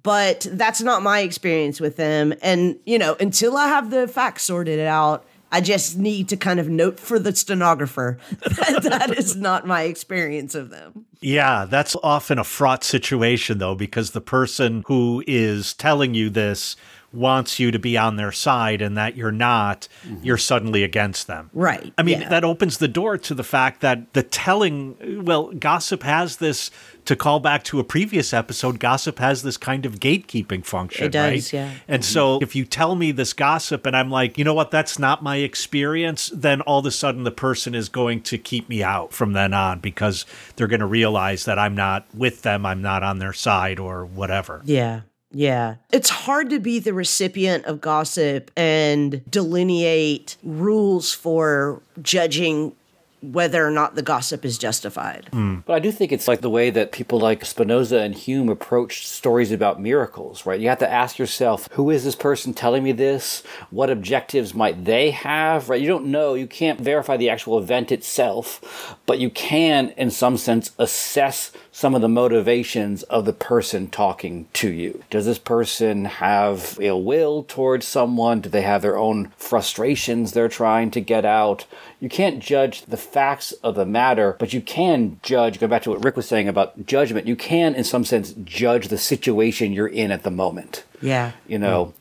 But 0.03 0.49
that's 0.51 0.83
not 0.83 1.01
my 1.01 1.21
experience 1.21 1.81
with 1.81 1.95
them. 1.95 2.35
And, 2.43 2.81
you 2.85 2.99
know, 2.99 3.15
until 3.21 3.57
I 3.57 3.69
have 3.69 3.91
the 3.91 4.09
facts 4.09 4.43
sorted 4.43 4.81
out, 4.81 5.25
I 5.55 5.61
just 5.61 5.97
need 5.97 6.29
to 6.31 6.37
kind 6.37 6.59
of 6.59 6.69
note 6.69 6.99
for 6.99 7.21
the 7.21 7.33
stenographer 7.33 8.19
that 8.41 8.83
that 8.83 9.17
is 9.17 9.37
not 9.37 9.69
my 9.69 9.83
experience 9.83 10.57
of 10.57 10.71
them. 10.71 11.07
Yeah, 11.21 11.65
that's 11.67 11.95
often 12.03 12.41
a 12.41 12.45
fraught 12.45 12.83
situation, 12.83 13.59
though, 13.59 13.77
because 13.77 14.11
the 14.11 14.21
person 14.21 14.83
who 14.89 15.23
is 15.29 15.73
telling 15.73 16.13
you 16.13 16.29
this 16.29 16.75
wants 17.15 17.59
you 17.59 17.71
to 17.71 17.79
be 17.79 17.97
on 17.97 18.17
their 18.17 18.33
side 18.33 18.83
and 18.83 18.97
that 18.97 19.17
you're 19.17 19.33
not, 19.33 19.89
mm-hmm. 20.07 20.25
you're 20.25 20.39
suddenly 20.39 20.83
against 20.83 21.27
them. 21.27 21.51
Right, 21.53 21.93
I 21.97 22.03
mean, 22.03 22.23
yeah. 22.23 22.29
that 22.29 22.45
opens 22.45 22.79
the 22.79 22.89
door 22.89 23.19
to 23.19 23.35
the 23.35 23.45
fact 23.45 23.81
that 23.81 24.13
the 24.13 24.23
telling, 24.23 25.25
well, 25.25 25.53
gossip 25.53 26.03
has 26.03 26.37
this, 26.37 26.71
to 27.05 27.17
call 27.17 27.41
back 27.41 27.65
to 27.65 27.81
a 27.81 27.85
previous 27.85 28.33
episode, 28.33 28.81
gossip 28.81 29.19
has 29.19 29.43
this 29.43 29.57
kind 29.57 29.85
of 29.85 30.01
gatekeeping 30.01 30.65
function, 30.65 31.07
It 31.07 31.13
does, 31.13 31.31
right? 31.33 31.53
yeah. 31.53 31.71
And 31.87 32.03
mm-hmm. 32.03 32.13
so 32.13 32.39
if 32.41 32.57
you 32.57 32.65
tell 32.65 32.95
me 32.95 33.13
this 33.13 33.33
gossip 33.33 33.87
and 33.87 33.97
I'm 33.97 34.11
like, 34.11 34.39
you 34.39 34.45
know 34.45 34.55
what, 34.55 34.71
that's 34.71 34.99
not 34.99 35.23
my 35.23 35.37
experience, 35.37 36.31
then 36.35 36.61
all 36.63 36.81
of 36.81 36.87
a 36.87 36.91
sudden 36.91 37.25
the 37.25 37.31
person 37.31 37.75
is 37.75 37.89
going 37.89 38.23
to 38.23 38.39
keep 38.39 38.69
me 38.69 38.83
out 38.83 39.13
from 39.13 39.33
then 39.33 39.53
on 39.53 39.81
because 39.81 40.25
they're 40.57 40.67
going 40.67 40.81
to 40.81 40.87
realize 40.87 41.45
that 41.45 41.59
I'm 41.59 41.75
not 41.75 42.07
with 42.15 42.43
them, 42.43 42.65
I'm 42.65 42.83
not 42.83 43.03
on 43.03 43.19
their 43.19 43.33
side 43.33 43.79
or 43.79 44.05
whatever. 44.05 44.63
Yeah. 44.65 45.03
Yeah. 45.35 45.77
It's 45.93 46.11
hard 46.11 46.49
to 46.51 46.61
be 46.61 46.79
the 46.79 46.95
recipient 46.95 47.67
of 47.67 47.81
gossip 47.81 48.51
and 48.57 49.29
delineate 49.31 50.37
rules 50.43 51.13
for 51.13 51.83
judging 52.01 52.75
whether 53.33 53.67
or 53.67 53.71
not 53.71 53.95
the 53.95 54.03
gossip 54.03 54.45
is 54.45 54.59
justified. 54.59 55.29
Hmm. 55.33 55.61
But 55.67 55.75
I 55.75 55.79
do 55.79 55.91
think 55.91 56.13
it's 56.13 56.29
like 56.29 56.43
the 56.43 56.51
way 56.51 56.71
that 56.71 56.93
people 56.93 57.19
like 57.19 57.45
Spinoza 57.45 58.01
and 58.01 58.15
Hume 58.15 58.49
approached 58.49 59.07
stories 59.07 59.51
about 59.51 59.81
miracles, 59.81 60.45
right? 60.45 60.61
You 60.61 60.69
have 60.69 60.79
to 60.81 60.91
ask 60.91 61.19
yourself, 61.19 61.69
who 61.73 61.91
is 61.91 62.05
this 62.05 62.17
person 62.17 62.53
telling 62.53 62.85
me 62.85 62.93
this? 62.93 63.43
What 63.71 63.89
objectives 63.89 64.55
might 64.55 64.85
they 64.85 65.11
have, 65.13 65.71
right? 65.71 65.81
You 65.81 65.89
don't 65.89 66.07
know, 66.07 66.35
you 66.35 66.47
can't 66.47 66.81
verify 66.81 67.17
the 67.17 67.31
actual 67.31 67.59
event 67.59 67.91
itself, 67.91 68.97
but 69.07 69.19
you 69.19 69.31
can, 69.31 69.91
in 69.97 70.11
some 70.11 70.37
sense, 70.37 70.73
assess 70.79 71.51
some 71.77 71.97
of 71.97 72.01
the 72.01 72.09
motivations 72.09 73.03
of 73.05 73.25
the 73.25 73.33
person 73.33 73.89
talking 73.89 74.47
to 74.53 74.71
you. 74.71 75.03
Does 75.11 75.27
this 75.27 75.41
person 75.41 76.05
have 76.05 76.79
ill 76.81 77.03
will 77.03 77.43
towards 77.43 77.85
someone? 77.85 78.41
Do 78.41 78.49
they 78.49 78.63
have 78.63 78.81
their 78.81 78.97
own 78.97 79.33
frustrations 79.37 80.31
they're 80.31 80.49
trying 80.49 80.93
to 80.93 81.01
get 81.01 81.25
out? 81.25 81.67
You 81.99 82.09
can't 82.09 82.39
judge 82.39 82.83
the 82.83 82.97
facts 82.97 83.51
of 83.65 83.75
the 83.75 83.85
matter, 83.85 84.37
but 84.39 84.53
you 84.53 84.61
can 84.61 85.19
judge, 85.25 85.59
go 85.59 85.67
back 85.67 85.83
to 85.83 85.91
what 85.91 86.05
Rick 86.05 86.15
was 86.17 86.29
saying 86.29 86.47
about 86.49 86.87
judgment, 86.87 87.27
you 87.27 87.35
can, 87.35 87.75
in 87.75 87.83
some 87.83 88.05
sense, 88.05 88.33
judge 88.45 88.87
the 88.87 88.97
situation 88.97 89.73
you're 89.73 89.89
in 89.89 90.13
at 90.13 90.23
the 90.23 90.31
moment 90.31 90.85
Yeah. 91.03 91.33
you 91.49 91.59
know. 91.59 91.93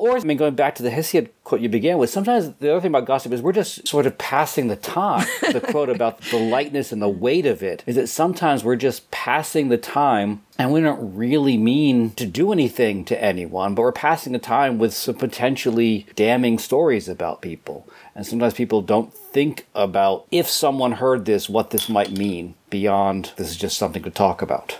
Or, 0.00 0.16
I 0.16 0.20
mean, 0.20 0.38
going 0.38 0.54
back 0.54 0.76
to 0.76 0.82
the 0.82 0.88
Hesiod 0.88 1.28
quote 1.44 1.60
you 1.60 1.68
began 1.68 1.98
with, 1.98 2.08
sometimes 2.08 2.54
the 2.54 2.70
other 2.70 2.80
thing 2.80 2.90
about 2.90 3.04
gossip 3.04 3.32
is 3.32 3.42
we're 3.42 3.52
just 3.52 3.86
sort 3.86 4.06
of 4.06 4.16
passing 4.16 4.68
the 4.68 4.76
time. 4.76 5.26
the 5.52 5.60
quote 5.70 5.90
about 5.90 6.22
the 6.30 6.38
lightness 6.38 6.90
and 6.90 7.02
the 7.02 7.08
weight 7.08 7.44
of 7.44 7.62
it 7.62 7.84
is 7.86 7.96
that 7.96 8.06
sometimes 8.06 8.64
we're 8.64 8.76
just 8.76 9.10
passing 9.10 9.68
the 9.68 9.76
time 9.76 10.40
and 10.58 10.72
we 10.72 10.80
don't 10.80 11.14
really 11.14 11.58
mean 11.58 12.12
to 12.12 12.24
do 12.24 12.50
anything 12.50 13.04
to 13.04 13.22
anyone, 13.22 13.74
but 13.74 13.82
we're 13.82 13.92
passing 13.92 14.32
the 14.32 14.38
time 14.38 14.78
with 14.78 14.94
some 14.94 15.16
potentially 15.16 16.06
damning 16.16 16.58
stories 16.58 17.06
about 17.06 17.42
people. 17.42 17.86
And 18.14 18.26
sometimes 18.26 18.54
people 18.54 18.80
don't 18.80 19.12
think 19.12 19.66
about 19.74 20.26
if 20.30 20.48
someone 20.48 20.92
heard 20.92 21.26
this, 21.26 21.50
what 21.50 21.72
this 21.72 21.90
might 21.90 22.10
mean 22.10 22.54
beyond 22.70 23.32
this 23.36 23.50
is 23.50 23.56
just 23.58 23.76
something 23.76 24.02
to 24.04 24.10
talk 24.10 24.40
about. 24.40 24.78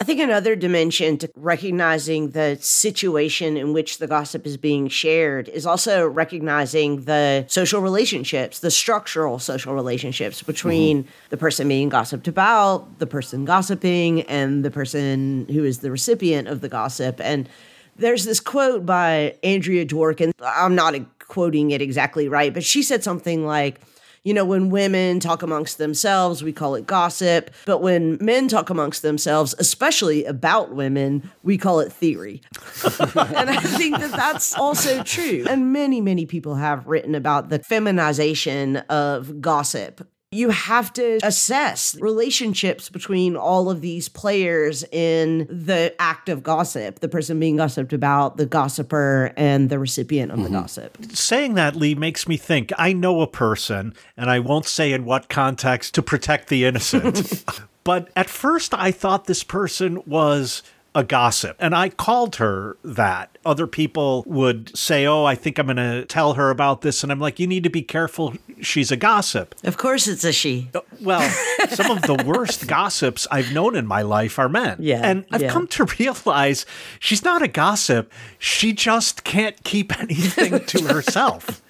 I 0.00 0.04
think 0.04 0.18
another 0.18 0.56
dimension 0.56 1.18
to 1.18 1.30
recognizing 1.36 2.30
the 2.30 2.56
situation 2.58 3.58
in 3.58 3.74
which 3.74 3.98
the 3.98 4.06
gossip 4.06 4.46
is 4.46 4.56
being 4.56 4.88
shared 4.88 5.50
is 5.50 5.66
also 5.66 6.08
recognizing 6.08 7.02
the 7.02 7.44
social 7.48 7.82
relationships, 7.82 8.60
the 8.60 8.70
structural 8.70 9.38
social 9.38 9.74
relationships 9.74 10.38
mm-hmm. 10.38 10.46
between 10.46 11.08
the 11.28 11.36
person 11.36 11.68
being 11.68 11.90
gossiped 11.90 12.28
about, 12.28 12.98
the 12.98 13.06
person 13.06 13.44
gossiping, 13.44 14.22
and 14.22 14.64
the 14.64 14.70
person 14.70 15.46
who 15.50 15.64
is 15.64 15.80
the 15.80 15.90
recipient 15.90 16.48
of 16.48 16.62
the 16.62 16.70
gossip. 16.70 17.20
And 17.22 17.46
there's 17.96 18.24
this 18.24 18.40
quote 18.40 18.86
by 18.86 19.36
Andrea 19.44 19.84
Dworkin. 19.84 20.32
I'm 20.42 20.74
not 20.74 20.94
quoting 21.28 21.72
it 21.72 21.82
exactly 21.82 22.26
right, 22.26 22.54
but 22.54 22.64
she 22.64 22.82
said 22.82 23.04
something 23.04 23.44
like, 23.44 23.82
you 24.24 24.34
know, 24.34 24.44
when 24.44 24.70
women 24.70 25.18
talk 25.20 25.42
amongst 25.42 25.78
themselves, 25.78 26.42
we 26.42 26.52
call 26.52 26.74
it 26.74 26.86
gossip. 26.86 27.50
But 27.64 27.78
when 27.78 28.18
men 28.20 28.48
talk 28.48 28.68
amongst 28.70 29.02
themselves, 29.02 29.54
especially 29.58 30.24
about 30.24 30.74
women, 30.74 31.30
we 31.42 31.56
call 31.56 31.80
it 31.80 31.92
theory. 31.92 32.42
and 32.82 33.50
I 33.50 33.56
think 33.60 33.98
that 33.98 34.12
that's 34.12 34.56
also 34.56 35.02
true. 35.02 35.46
And 35.48 35.72
many, 35.72 36.00
many 36.00 36.26
people 36.26 36.56
have 36.56 36.86
written 36.86 37.14
about 37.14 37.48
the 37.48 37.60
feminization 37.60 38.76
of 38.88 39.40
gossip. 39.40 40.06
You 40.32 40.50
have 40.50 40.92
to 40.92 41.18
assess 41.24 41.96
relationships 42.00 42.88
between 42.88 43.34
all 43.34 43.68
of 43.68 43.80
these 43.80 44.08
players 44.08 44.84
in 44.92 45.48
the 45.50 45.92
act 45.98 46.28
of 46.28 46.44
gossip 46.44 47.00
the 47.00 47.08
person 47.08 47.40
being 47.40 47.56
gossiped 47.56 47.92
about, 47.92 48.36
the 48.36 48.46
gossiper, 48.46 49.32
and 49.36 49.70
the 49.70 49.80
recipient 49.80 50.30
of 50.30 50.38
the 50.38 50.44
mm-hmm. 50.44 50.54
gossip. 50.54 50.96
Saying 51.12 51.54
that, 51.54 51.74
Leigh, 51.74 51.96
makes 51.96 52.28
me 52.28 52.36
think 52.36 52.72
I 52.78 52.92
know 52.92 53.22
a 53.22 53.26
person, 53.26 53.92
and 54.16 54.30
I 54.30 54.38
won't 54.38 54.66
say 54.66 54.92
in 54.92 55.04
what 55.04 55.28
context 55.28 55.94
to 55.94 56.02
protect 56.02 56.48
the 56.48 56.64
innocent. 56.64 57.44
but 57.82 58.08
at 58.14 58.30
first, 58.30 58.72
I 58.72 58.92
thought 58.92 59.24
this 59.24 59.42
person 59.42 60.00
was 60.06 60.62
a 60.94 61.04
gossip, 61.04 61.56
and 61.60 61.74
I 61.74 61.88
called 61.88 62.36
her 62.36 62.76
that. 62.84 63.38
Other 63.42 63.66
people 63.66 64.22
would 64.26 64.76
say, 64.76 65.06
Oh, 65.06 65.24
I 65.24 65.34
think 65.34 65.58
I'm 65.58 65.66
going 65.66 65.76
to 65.76 66.04
tell 66.04 66.34
her 66.34 66.50
about 66.50 66.82
this. 66.82 67.02
And 67.02 67.10
I'm 67.10 67.18
like, 67.20 67.38
You 67.38 67.46
need 67.46 67.62
to 67.64 67.70
be 67.70 67.80
careful. 67.80 68.34
She's 68.60 68.90
a 68.92 68.96
gossip. 68.96 69.54
Of 69.64 69.78
course, 69.78 70.06
it's 70.06 70.24
a 70.24 70.32
she. 70.32 70.68
Uh, 70.74 70.80
well, 71.00 71.26
some 71.70 71.90
of 71.90 72.02
the 72.02 72.22
worst 72.26 72.66
gossips 72.66 73.26
I've 73.30 73.52
known 73.52 73.76
in 73.76 73.86
my 73.86 74.02
life 74.02 74.38
are 74.38 74.48
men. 74.50 74.76
Yeah, 74.80 75.00
And 75.02 75.24
I've 75.30 75.42
yeah. 75.42 75.50
come 75.50 75.66
to 75.68 75.86
realize 75.98 76.66
she's 76.98 77.24
not 77.24 77.40
a 77.40 77.48
gossip. 77.48 78.12
She 78.38 78.72
just 78.74 79.24
can't 79.24 79.62
keep 79.64 79.98
anything 80.00 80.64
to 80.66 80.82
herself. 80.88 81.62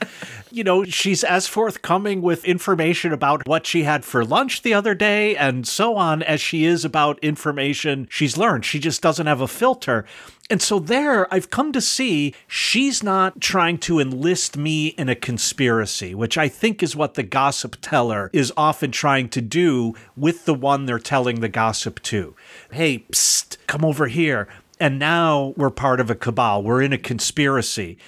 You 0.53 0.65
know, 0.65 0.83
she's 0.85 1.23
as 1.23 1.47
forthcoming 1.47 2.23
with 2.23 2.45
information 2.45 3.13
about 3.13 3.47
what 3.47 3.67
she 3.67 3.85
had 3.85 4.05
for 4.05 4.25
lunch 4.25 4.63
the 4.63 4.75
other 4.75 4.97
day 4.97 5.37
and 5.37 5.67
so 5.67 5.97
on 5.97 6.25
as 6.25 6.41
she 6.41 6.65
is 6.65 6.85
about 6.85 7.21
information 7.21 8.09
she's 8.11 8.37
learned. 8.37 8.65
She 8.65 8.81
just 8.81 9.01
doesn't 9.01 9.29
have 9.29 9.41
a 9.41 9.47
filter. 9.47 10.05
And 10.51 10.61
so 10.61 10.81
there, 10.81 11.33
I've 11.33 11.51
come 11.51 11.71
to 11.73 11.81
see 11.81 12.35
she's 12.49 13.05
not 13.05 13.41
trying 13.41 13.79
to 13.79 14.01
enlist 14.01 14.57
me 14.57 14.89
in 14.89 15.09
a 15.09 15.15
conspiracy, 15.15 16.13
which 16.17 16.37
I 16.37 16.49
think 16.49 16.83
is 16.83 16.97
what 16.97 17.15
the 17.15 17.23
gossip 17.23 17.77
teller 17.81 18.29
is 18.33 18.53
often 18.57 18.91
trying 18.91 19.29
to 19.29 19.41
do 19.41 19.95
with 20.17 20.47
the 20.47 20.55
one 20.55 20.87
they're 20.87 20.99
telling 20.99 21.39
the 21.39 21.49
gossip 21.49 22.03
to. 22.03 22.35
Hey, 22.73 23.05
psst, 23.13 23.59
come 23.69 23.85
over 23.85 24.09
here. 24.09 24.49
And 24.81 24.99
now 24.99 25.55
we're 25.57 25.71
part 25.71 26.01
of 26.01 26.11
a 26.11 26.17
cabal, 26.17 26.65
we're 26.65 26.83
in 26.83 26.93
a 26.93 26.99
conspiracy. 26.99 27.99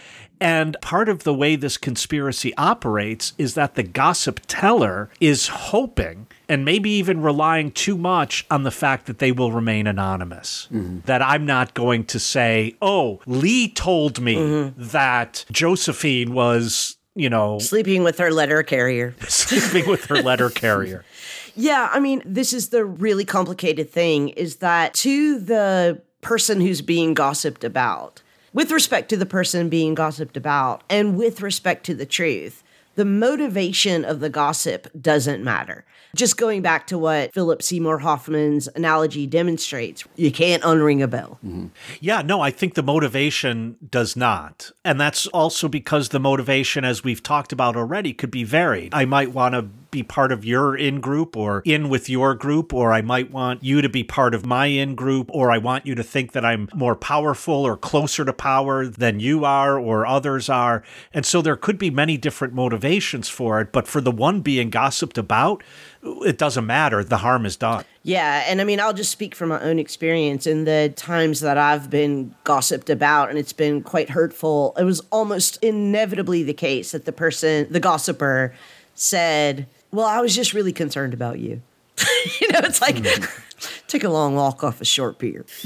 And 0.43 0.77
part 0.81 1.09
of 1.09 1.23
the 1.23 1.33
way 1.33 1.55
this 1.55 1.77
conspiracy 1.77 2.53
operates 2.57 3.33
is 3.39 3.55
that 3.55 3.77
the 3.77 3.85
gossip 3.85 4.41
teller 4.49 5.09
is 5.21 5.47
hoping 5.47 6.27
and 6.49 6.65
maybe 6.65 6.91
even 6.91 7.23
relying 7.23 7.71
too 7.71 7.97
much 7.97 8.45
on 8.51 8.65
the 8.65 8.73
fact 8.73 9.07
that 9.07 9.21
they 9.21 9.31
will 9.31 9.53
remain 9.53 9.87
anonymous. 9.87 10.67
Mm-hmm. 10.73 11.01
That 11.07 11.23
I'm 11.23 11.47
not 11.47 11.75
going 11.75 12.05
to 12.07 12.19
say, 12.19 12.75
oh, 12.83 13.21
Leigh 13.25 13.69
told 13.69 14.21
me 14.21 14.35
mm-hmm. 14.35 14.83
that 14.89 15.45
Josephine 15.53 16.35
was, 16.35 16.97
you 17.15 17.31
know, 17.31 17.61
Sleeping 17.61 18.03
with 18.03 18.19
her 18.19 18.33
letter 18.33 18.65
carrier. 18.65 19.15
sleeping 19.29 19.89
with 19.89 20.07
her 20.07 20.23
letter 20.23 20.51
carrier. 20.51 21.05
Yeah, 21.55 21.91
I 21.93 22.01
mean, 22.01 22.23
this 22.25 22.55
is 22.55 22.71
the 22.71 22.83
really 22.83 23.27
complicated 23.27 23.91
thing 23.91 24.31
is 24.31 24.57
that 24.57 24.95
to 24.95 25.39
the 25.39 26.01
person 26.23 26.63
who's 26.63 26.81
being 26.81 27.13
gossiped 27.13 27.63
about, 27.63 28.23
with 28.53 28.71
respect 28.71 29.09
to 29.11 29.17
the 29.17 29.27
person 29.27 29.69
being 29.69 29.95
gossiped 29.95 30.37
about, 30.37 30.83
and 30.89 31.17
with 31.17 31.41
respect 31.41 31.85
to 31.87 31.95
the 31.95 32.07
truth, 32.07 32.63
the 32.95 33.05
motivation 33.05 34.05
of 34.05 34.21
the 34.21 34.29
gossip 34.29 34.89
doesn't 35.01 35.43
matter. 35.43 35.85
Just 36.15 36.37
going 36.37 36.61
back 36.61 36.87
to 36.89 36.99
what 36.99 37.33
Philip 37.33 37.63
Seymour 37.63 38.01
Hoffman's 38.01 38.69
analogy 38.77 39.27
demonstrates, 39.27 40.05
you 40.17 40.31
can't 40.31 40.63
unring 40.63 41.03
a 41.03 41.09
bell. 41.09 41.39
Mm-hmm. 41.43 41.69
Yeah, 42.01 42.21
no, 42.21 42.43
I 42.43 42.51
think 42.51 42.75
the 42.75 42.83
motivation 42.83 43.77
does 43.91 44.15
not. 44.15 44.71
And 44.85 45.01
that's 45.01 45.27
also 45.29 45.69
because 45.69 46.11
the 46.11 46.21
motivation, 46.21 46.85
as 46.85 47.03
we've 47.03 47.23
talked 47.23 47.51
about 47.51 47.77
already, 47.77 48.13
could 48.13 48.31
be 48.31 48.45
varied. 48.45 48.93
I 48.93 49.07
might 49.07 49.33
want 49.33 49.55
to 49.55 49.69
be 49.93 50.03
part 50.03 50.33
of 50.33 50.45
your 50.45 50.75
in 50.75 51.01
group 51.01 51.37
or 51.37 51.63
in 51.65 51.89
with 51.89 52.09
your 52.09 52.35
group, 52.35 52.73
or 52.73 52.93
I 52.93 53.03
might 53.03 53.31
want 53.31 53.63
you 53.63 53.81
to 53.83 53.89
be 53.89 54.03
part 54.03 54.35
of 54.35 54.45
my 54.45 54.67
in 54.67 54.97
group, 54.97 55.31
or 55.33 55.53
I 55.53 55.59
want 55.59 55.87
you 55.87 55.95
to 55.95 56.03
think 56.03 56.33
that 56.33 56.45
I'm 56.45 56.69
more 56.75 56.97
powerful 56.97 57.55
or 57.55 57.77
closer 57.77 58.25
to 58.25 58.33
power 58.33 58.87
than 58.87 59.21
you 59.21 59.45
are 59.45 59.79
or 59.79 60.07
others 60.07 60.49
are. 60.49 60.83
And 61.13 61.25
so 61.25 61.43
there 61.43 61.57
could 61.57 61.79
be 61.79 61.91
many 61.91 62.17
different 62.17 62.55
motivations 62.55 63.29
for 63.29 63.61
it. 63.61 63.71
But 63.71 63.87
for 63.87 64.01
the 64.01 64.11
one 64.11 64.41
being 64.41 64.71
gossiped 64.71 65.19
about, 65.19 65.63
it 66.03 66.39
doesn't 66.39 66.67
matter. 66.67 67.05
The 67.05 67.19
harm 67.19 67.47
is 67.47 67.57
done. 67.57 67.85
Yeah, 68.03 68.45
and 68.49 68.61
I 68.61 68.65
mean, 68.65 68.81
I'll 68.81 68.95
just 68.95 69.13
speak 69.13 69.35
from 69.35 69.51
my 69.51 69.61
own 69.61 69.79
experience 69.79 70.47
in 70.47 70.65
the 70.65 70.93
times 70.97 71.41
that 71.41 71.59
I've 71.59 71.91
been 71.91 72.35
gossiped 72.43 72.91
about, 72.91 73.29
and 73.29 73.39
it's 73.39 73.53
been 73.53 73.83
quite 73.83 74.11
hurtful. 74.11 74.75
It 74.77 74.85
was 74.85 75.01
almost 75.11 75.63
inevitably 75.63 76.43
the 76.43 76.55
case 76.55 76.93
that 76.93 77.05
the 77.05 77.13
person, 77.13 77.69
the 77.71 77.79
gossiper, 77.79 78.55
said, 78.95 79.67
well, 79.93 80.07
I 80.07 80.21
was 80.21 80.35
just 80.35 80.55
really 80.55 80.73
concerned 80.73 81.13
about 81.13 81.39
you. 81.39 81.61
you 82.41 82.51
know, 82.51 82.61
it's 82.65 82.81
like, 82.81 82.97
mm. 82.97 83.87
take 83.87 84.05
a 84.05 84.09
long 84.09 84.35
walk 84.35 84.65
off 84.65 84.81
a 84.81 84.85
short 84.87 85.19
pier. 85.19 85.45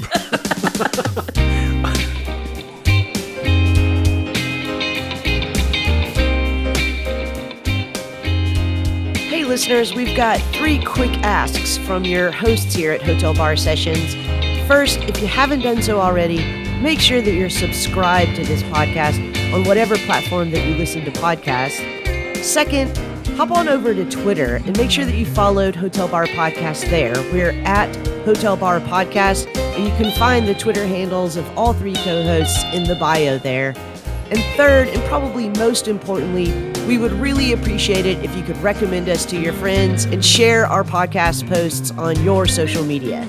hey, 9.29 9.45
listeners, 9.45 9.95
we've 9.95 10.15
got 10.15 10.41
three 10.53 10.83
quick 10.83 11.11
asks 11.23 11.77
from 11.77 12.03
your 12.03 12.29
hosts 12.31 12.75
here 12.75 12.91
at 12.91 13.01
Hotel 13.01 13.33
Bar 13.33 13.55
Sessions. 13.55 14.13
First, 14.67 14.99
if 15.03 15.21
you 15.21 15.27
haven't 15.27 15.61
done 15.61 15.81
so 15.81 16.01
already, 16.01 16.39
make 16.81 16.99
sure 16.99 17.21
that 17.21 17.31
you're 17.31 17.49
subscribed 17.49 18.35
to 18.35 18.43
this 18.43 18.61
podcast 18.63 19.53
on 19.53 19.63
whatever 19.63 19.95
platform 19.99 20.51
that 20.51 20.67
you 20.67 20.75
listen 20.75 21.05
to 21.05 21.11
podcasts. 21.11 22.43
Second, 22.43 22.93
hop 23.35 23.51
on 23.51 23.67
over 23.67 23.93
to 23.93 24.09
Twitter 24.09 24.55
and 24.55 24.77
make 24.77 24.89
sure 24.89 25.05
that 25.05 25.15
you 25.15 25.25
followed 25.25 25.75
Hotel 25.75 26.07
Bar 26.07 26.27
Podcast 26.27 26.89
there. 26.89 27.13
We're 27.31 27.51
at 27.65 27.93
Hotel 28.25 28.55
Bar 28.55 28.79
Podcast, 28.79 29.47
and 29.55 29.83
you 29.83 29.91
can 29.95 30.11
find 30.17 30.47
the 30.47 30.55
Twitter 30.55 30.85
handles 30.85 31.35
of 31.35 31.45
all 31.57 31.73
three 31.73 31.95
co 31.95 32.23
hosts 32.23 32.63
in 32.73 32.83
the 32.85 32.95
bio 32.95 33.37
there. 33.37 33.73
And 34.29 34.39
third, 34.57 34.89
and 34.89 35.01
probably 35.03 35.49
most 35.49 35.87
importantly, 35.87 36.51
we 36.85 36.97
would 36.97 37.13
really 37.13 37.53
appreciate 37.53 38.05
it 38.05 38.23
if 38.23 38.35
you 38.35 38.43
could 38.43 38.57
recommend 38.57 39.09
us 39.09 39.25
to 39.27 39.39
your 39.39 39.53
friends 39.53 40.05
and 40.05 40.23
share 40.23 40.65
our 40.65 40.83
podcast 40.83 41.47
posts 41.47 41.91
on 41.91 42.21
your 42.23 42.47
social 42.47 42.83
media. 42.83 43.25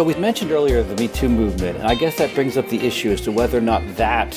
So 0.00 0.04
we 0.04 0.14
mentioned 0.14 0.50
earlier 0.50 0.82
the 0.82 0.96
Me 0.96 1.08
Too 1.08 1.28
movement, 1.28 1.76
and 1.76 1.86
I 1.86 1.94
guess 1.94 2.16
that 2.16 2.34
brings 2.34 2.56
up 2.56 2.66
the 2.70 2.86
issue 2.86 3.10
as 3.10 3.20
to 3.20 3.30
whether 3.30 3.58
or 3.58 3.60
not 3.60 3.82
that 3.96 4.34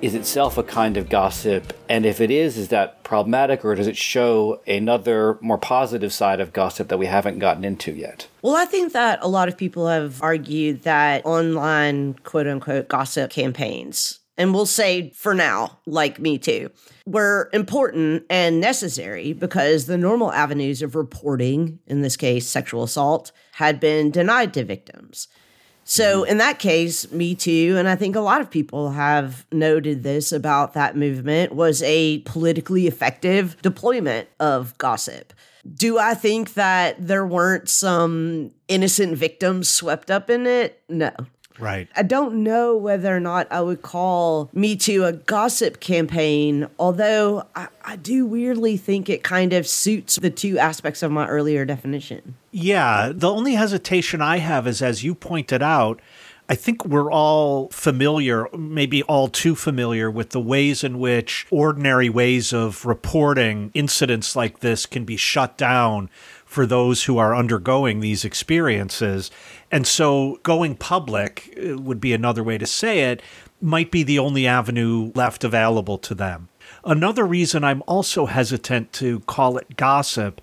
is 0.00 0.14
itself 0.14 0.56
a 0.56 0.62
kind 0.62 0.96
of 0.96 1.10
gossip, 1.10 1.74
and 1.90 2.06
if 2.06 2.18
it 2.18 2.30
is, 2.30 2.56
is 2.56 2.68
that 2.68 3.04
problematic, 3.04 3.62
or 3.62 3.74
does 3.74 3.88
it 3.88 3.96
show 3.98 4.62
another 4.66 5.36
more 5.42 5.58
positive 5.58 6.14
side 6.14 6.40
of 6.40 6.54
gossip 6.54 6.88
that 6.88 6.96
we 6.96 7.04
haven't 7.04 7.40
gotten 7.40 7.62
into 7.62 7.92
yet? 7.92 8.26
Well, 8.40 8.56
I 8.56 8.64
think 8.64 8.94
that 8.94 9.18
a 9.20 9.28
lot 9.28 9.48
of 9.48 9.58
people 9.58 9.86
have 9.86 10.22
argued 10.22 10.84
that 10.84 11.26
online 11.26 12.14
quote 12.24 12.46
unquote 12.46 12.88
gossip 12.88 13.30
campaigns, 13.30 14.20
and 14.38 14.54
we'll 14.54 14.64
say 14.64 15.10
for 15.10 15.34
now, 15.34 15.78
like 15.84 16.18
Me 16.18 16.38
Too, 16.38 16.70
were 17.04 17.50
important 17.52 18.24
and 18.30 18.62
necessary 18.62 19.34
because 19.34 19.84
the 19.84 19.98
normal 19.98 20.32
avenues 20.32 20.80
of 20.80 20.94
reporting, 20.94 21.80
in 21.86 22.00
this 22.00 22.16
case, 22.16 22.46
sexual 22.46 22.82
assault, 22.82 23.30
had 23.56 23.80
been 23.80 24.10
denied 24.10 24.52
to 24.52 24.62
victims. 24.62 25.28
So, 25.82 26.22
mm-hmm. 26.22 26.32
in 26.32 26.38
that 26.38 26.58
case, 26.58 27.10
Me 27.10 27.34
Too, 27.34 27.76
and 27.78 27.88
I 27.88 27.96
think 27.96 28.16
a 28.16 28.20
lot 28.20 28.42
of 28.42 28.50
people 28.50 28.90
have 28.90 29.46
noted 29.50 30.02
this 30.02 30.30
about 30.30 30.74
that 30.74 30.94
movement, 30.94 31.54
was 31.54 31.82
a 31.82 32.18
politically 32.20 32.86
effective 32.86 33.56
deployment 33.62 34.28
of 34.38 34.76
gossip. 34.76 35.32
Do 35.74 35.98
I 35.98 36.12
think 36.12 36.52
that 36.52 37.06
there 37.06 37.24
weren't 37.24 37.70
some 37.70 38.50
innocent 38.68 39.16
victims 39.16 39.70
swept 39.70 40.10
up 40.10 40.28
in 40.28 40.46
it? 40.46 40.82
No. 40.90 41.12
Right. 41.58 41.88
I 41.96 42.02
don't 42.02 42.42
know 42.42 42.76
whether 42.76 43.14
or 43.14 43.20
not 43.20 43.46
I 43.50 43.60
would 43.60 43.82
call 43.82 44.50
Me 44.52 44.76
Too 44.76 45.04
a 45.04 45.12
gossip 45.12 45.80
campaign, 45.80 46.68
although 46.78 47.46
I, 47.54 47.68
I, 47.84 47.96
do 47.96 48.26
weirdly 48.26 48.76
think 48.76 49.08
it 49.08 49.22
kind 49.22 49.52
of 49.52 49.66
suits 49.66 50.16
the 50.16 50.30
two 50.30 50.58
aspects 50.58 51.02
of 51.02 51.10
my 51.10 51.26
earlier 51.26 51.64
definition. 51.64 52.36
Yeah. 52.50 53.12
The 53.14 53.30
only 53.30 53.54
hesitation 53.54 54.20
I 54.20 54.38
have 54.38 54.66
is, 54.66 54.82
as 54.82 55.02
you 55.02 55.14
pointed 55.14 55.62
out, 55.62 56.00
I 56.48 56.54
think 56.54 56.84
we're 56.84 57.10
all 57.10 57.68
familiar, 57.70 58.46
maybe 58.56 59.02
all 59.04 59.26
too 59.28 59.56
familiar, 59.56 60.08
with 60.08 60.30
the 60.30 60.40
ways 60.40 60.84
in 60.84 61.00
which 61.00 61.44
ordinary 61.50 62.08
ways 62.08 62.52
of 62.52 62.86
reporting 62.86 63.72
incidents 63.74 64.36
like 64.36 64.60
this 64.60 64.86
can 64.86 65.04
be 65.04 65.16
shut 65.16 65.58
down 65.58 66.08
for 66.46 66.64
those 66.64 67.04
who 67.04 67.18
are 67.18 67.34
undergoing 67.34 68.00
these 68.00 68.24
experiences. 68.24 69.30
And 69.70 69.86
so 69.86 70.40
going 70.42 70.76
public 70.76 71.54
uh, 71.58 71.76
would 71.76 72.00
be 72.00 72.14
another 72.14 72.42
way 72.42 72.56
to 72.56 72.66
say 72.66 73.00
it, 73.10 73.20
might 73.60 73.90
be 73.90 74.02
the 74.02 74.18
only 74.18 74.46
avenue 74.46 75.12
left 75.14 75.44
available 75.44 75.98
to 75.98 76.14
them. 76.14 76.48
Another 76.84 77.26
reason 77.26 77.64
I'm 77.64 77.82
also 77.86 78.26
hesitant 78.26 78.92
to 78.94 79.20
call 79.20 79.58
it 79.58 79.76
gossip 79.76 80.40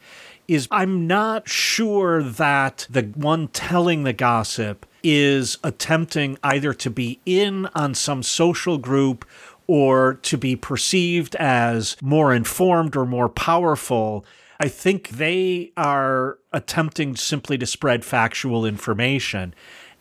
is 0.47 0.68
I'm 0.70 1.08
not 1.08 1.47
sure 1.47 2.22
that 2.22 2.86
the 2.89 3.04
one 3.16 3.47
telling 3.47 4.04
the 4.04 4.14
gossip 4.14 4.86
is 5.04 5.58
attempting 5.64 6.38
either 6.43 6.74
to 6.74 6.89
be 6.89 7.20
in 7.26 7.68
on 7.76 7.93
some 7.93 8.24
social 8.24 8.78
group 8.78 9.26
or 9.68 10.16
to 10.16 10.38
be 10.38 10.56
perceived 10.56 11.36
as 11.36 11.95
more 12.01 12.34
informed 12.34 12.95
or 12.95 13.06
more 13.06 13.30
powerful 13.30 14.26
I 14.64 14.70
think 14.70 15.09
they 15.09 15.74
are 15.76 16.39
attempting 16.53 17.18
simply 17.18 17.57
to 17.57 17.66
spread 17.66 18.05
factual 18.05 18.66
information. 18.66 19.53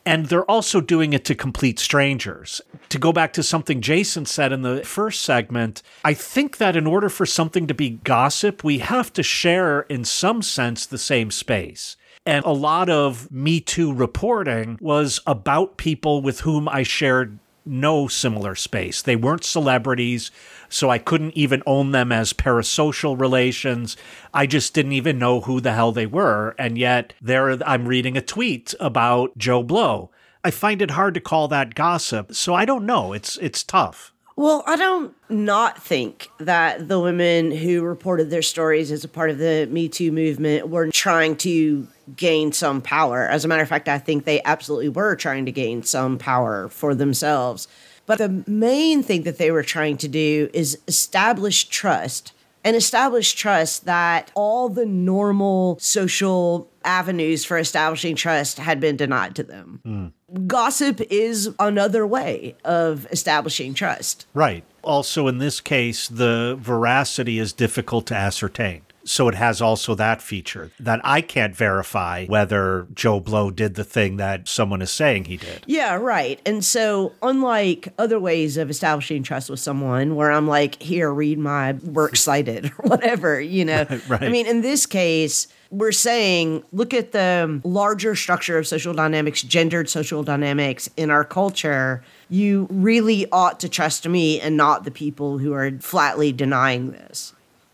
And 0.06 0.26
they're 0.26 0.48
also 0.48 0.80
doing 0.80 1.12
it 1.12 1.24
to 1.24 1.34
complete 1.34 1.80
strangers. 1.80 2.60
To 2.90 2.98
go 3.00 3.12
back 3.12 3.32
to 3.32 3.42
something 3.42 3.80
Jason 3.80 4.24
said 4.24 4.52
in 4.52 4.62
the 4.62 4.84
first 4.84 5.22
segment, 5.22 5.82
I 6.04 6.14
think 6.14 6.58
that 6.58 6.76
in 6.76 6.86
order 6.86 7.08
for 7.08 7.26
something 7.26 7.66
to 7.66 7.74
be 7.74 7.90
gossip, 8.04 8.62
we 8.62 8.78
have 8.78 9.12
to 9.14 9.24
share, 9.24 9.80
in 9.80 10.04
some 10.04 10.42
sense, 10.42 10.86
the 10.86 10.96
same 10.96 11.32
space. 11.32 11.96
And 12.24 12.44
a 12.44 12.52
lot 12.52 12.88
of 12.88 13.32
Me 13.32 13.58
Too 13.58 13.92
reporting 13.92 14.78
was 14.80 15.18
about 15.26 15.76
people 15.76 16.22
with 16.22 16.42
whom 16.42 16.68
I 16.68 16.84
shared 16.84 17.40
no 17.64 18.08
similar 18.08 18.54
space. 18.54 19.02
They 19.02 19.16
weren't 19.16 19.44
celebrities 19.44 20.30
so 20.72 20.88
I 20.88 20.98
couldn't 20.98 21.36
even 21.36 21.62
own 21.66 21.92
them 21.92 22.10
as 22.10 22.32
parasocial 22.32 23.18
relations. 23.20 23.96
I 24.32 24.46
just 24.46 24.72
didn't 24.72 24.92
even 24.92 25.18
know 25.18 25.42
who 25.42 25.60
the 25.60 25.72
hell 25.72 25.92
they 25.92 26.06
were. 26.06 26.54
And 26.58 26.78
yet 26.78 27.12
there 27.20 27.50
I'm 27.68 27.86
reading 27.86 28.16
a 28.16 28.22
tweet 28.22 28.74
about 28.80 29.36
Joe 29.36 29.62
Blow. 29.62 30.10
I 30.42 30.50
find 30.50 30.80
it 30.80 30.92
hard 30.92 31.14
to 31.14 31.20
call 31.20 31.46
that 31.48 31.74
gossip. 31.74 32.34
So 32.34 32.54
I 32.54 32.64
don't 32.64 32.86
know. 32.86 33.12
It's 33.12 33.36
it's 33.36 33.62
tough. 33.62 34.11
Well, 34.36 34.64
I 34.66 34.76
don't 34.76 35.14
not 35.28 35.82
think 35.82 36.28
that 36.38 36.88
the 36.88 36.98
women 36.98 37.50
who 37.50 37.82
reported 37.82 38.30
their 38.30 38.42
stories 38.42 38.90
as 38.90 39.04
a 39.04 39.08
part 39.08 39.30
of 39.30 39.38
the 39.38 39.68
Me 39.70 39.88
Too 39.88 40.10
movement 40.10 40.68
were 40.68 40.90
trying 40.90 41.36
to 41.38 41.86
gain 42.16 42.52
some 42.52 42.80
power. 42.80 43.26
As 43.26 43.44
a 43.44 43.48
matter 43.48 43.62
of 43.62 43.68
fact, 43.68 43.88
I 43.88 43.98
think 43.98 44.24
they 44.24 44.42
absolutely 44.42 44.88
were 44.88 45.16
trying 45.16 45.46
to 45.46 45.52
gain 45.52 45.82
some 45.82 46.18
power 46.18 46.68
for 46.68 46.94
themselves. 46.94 47.68
But 48.06 48.18
the 48.18 48.42
main 48.46 49.02
thing 49.02 49.22
that 49.22 49.38
they 49.38 49.50
were 49.50 49.62
trying 49.62 49.96
to 49.98 50.08
do 50.08 50.50
is 50.52 50.78
establish 50.88 51.64
trust 51.64 52.32
and 52.64 52.76
establish 52.76 53.32
trust 53.34 53.84
that 53.86 54.30
all 54.34 54.68
the 54.68 54.86
normal 54.86 55.78
social 55.78 56.70
avenues 56.84 57.44
for 57.44 57.58
establishing 57.58 58.16
trust 58.16 58.58
had 58.58 58.80
been 58.80 58.96
denied 58.96 59.34
to 59.36 59.42
them. 59.42 59.80
Mm. 59.84 60.12
Gossip 60.46 61.00
is 61.10 61.50
another 61.58 62.06
way 62.06 62.56
of 62.64 63.06
establishing 63.10 63.74
trust. 63.74 64.26
Right. 64.34 64.64
Also, 64.82 65.28
in 65.28 65.38
this 65.38 65.60
case, 65.60 66.08
the 66.08 66.56
veracity 66.60 67.38
is 67.38 67.52
difficult 67.52 68.06
to 68.06 68.14
ascertain. 68.14 68.82
So 69.04 69.28
it 69.28 69.34
has 69.34 69.60
also 69.60 69.94
that 69.96 70.22
feature 70.22 70.70
that 70.78 71.00
I 71.04 71.20
can't 71.20 71.56
verify 71.56 72.26
whether 72.26 72.86
Joe 72.94 73.20
Blow 73.20 73.50
did 73.50 73.74
the 73.74 73.84
thing 73.84 74.16
that 74.16 74.48
someone 74.48 74.82
is 74.82 74.90
saying 74.90 75.24
he 75.24 75.36
did. 75.36 75.64
Yeah, 75.66 75.94
right. 75.94 76.40
And 76.46 76.64
so, 76.64 77.12
unlike 77.22 77.92
other 77.98 78.20
ways 78.20 78.56
of 78.56 78.70
establishing 78.70 79.22
trust 79.22 79.50
with 79.50 79.60
someone 79.60 80.14
where 80.14 80.30
I'm 80.30 80.46
like, 80.46 80.80
here, 80.80 81.12
read 81.12 81.38
my 81.38 81.72
works 81.72 82.20
cited 82.32 82.66
or 82.66 82.88
whatever, 82.88 83.40
you 83.40 83.64
know, 83.64 83.86
right. 84.08 84.22
I 84.22 84.28
mean, 84.28 84.46
in 84.46 84.60
this 84.60 84.86
case, 84.86 85.48
we're 85.70 85.90
saying 85.90 86.62
look 86.70 86.92
at 86.92 87.12
the 87.12 87.60
larger 87.64 88.14
structure 88.14 88.58
of 88.58 88.66
social 88.66 88.92
dynamics, 88.92 89.42
gendered 89.42 89.88
social 89.88 90.22
dynamics 90.22 90.88
in 90.96 91.10
our 91.10 91.24
culture. 91.24 92.04
You 92.28 92.68
really 92.70 93.26
ought 93.32 93.58
to 93.60 93.68
trust 93.68 94.06
me 94.06 94.40
and 94.40 94.56
not 94.56 94.84
the 94.84 94.90
people 94.90 95.38
who 95.38 95.54
are 95.54 95.70
flatly 95.80 96.32
denying 96.32 96.92
this 96.92 97.32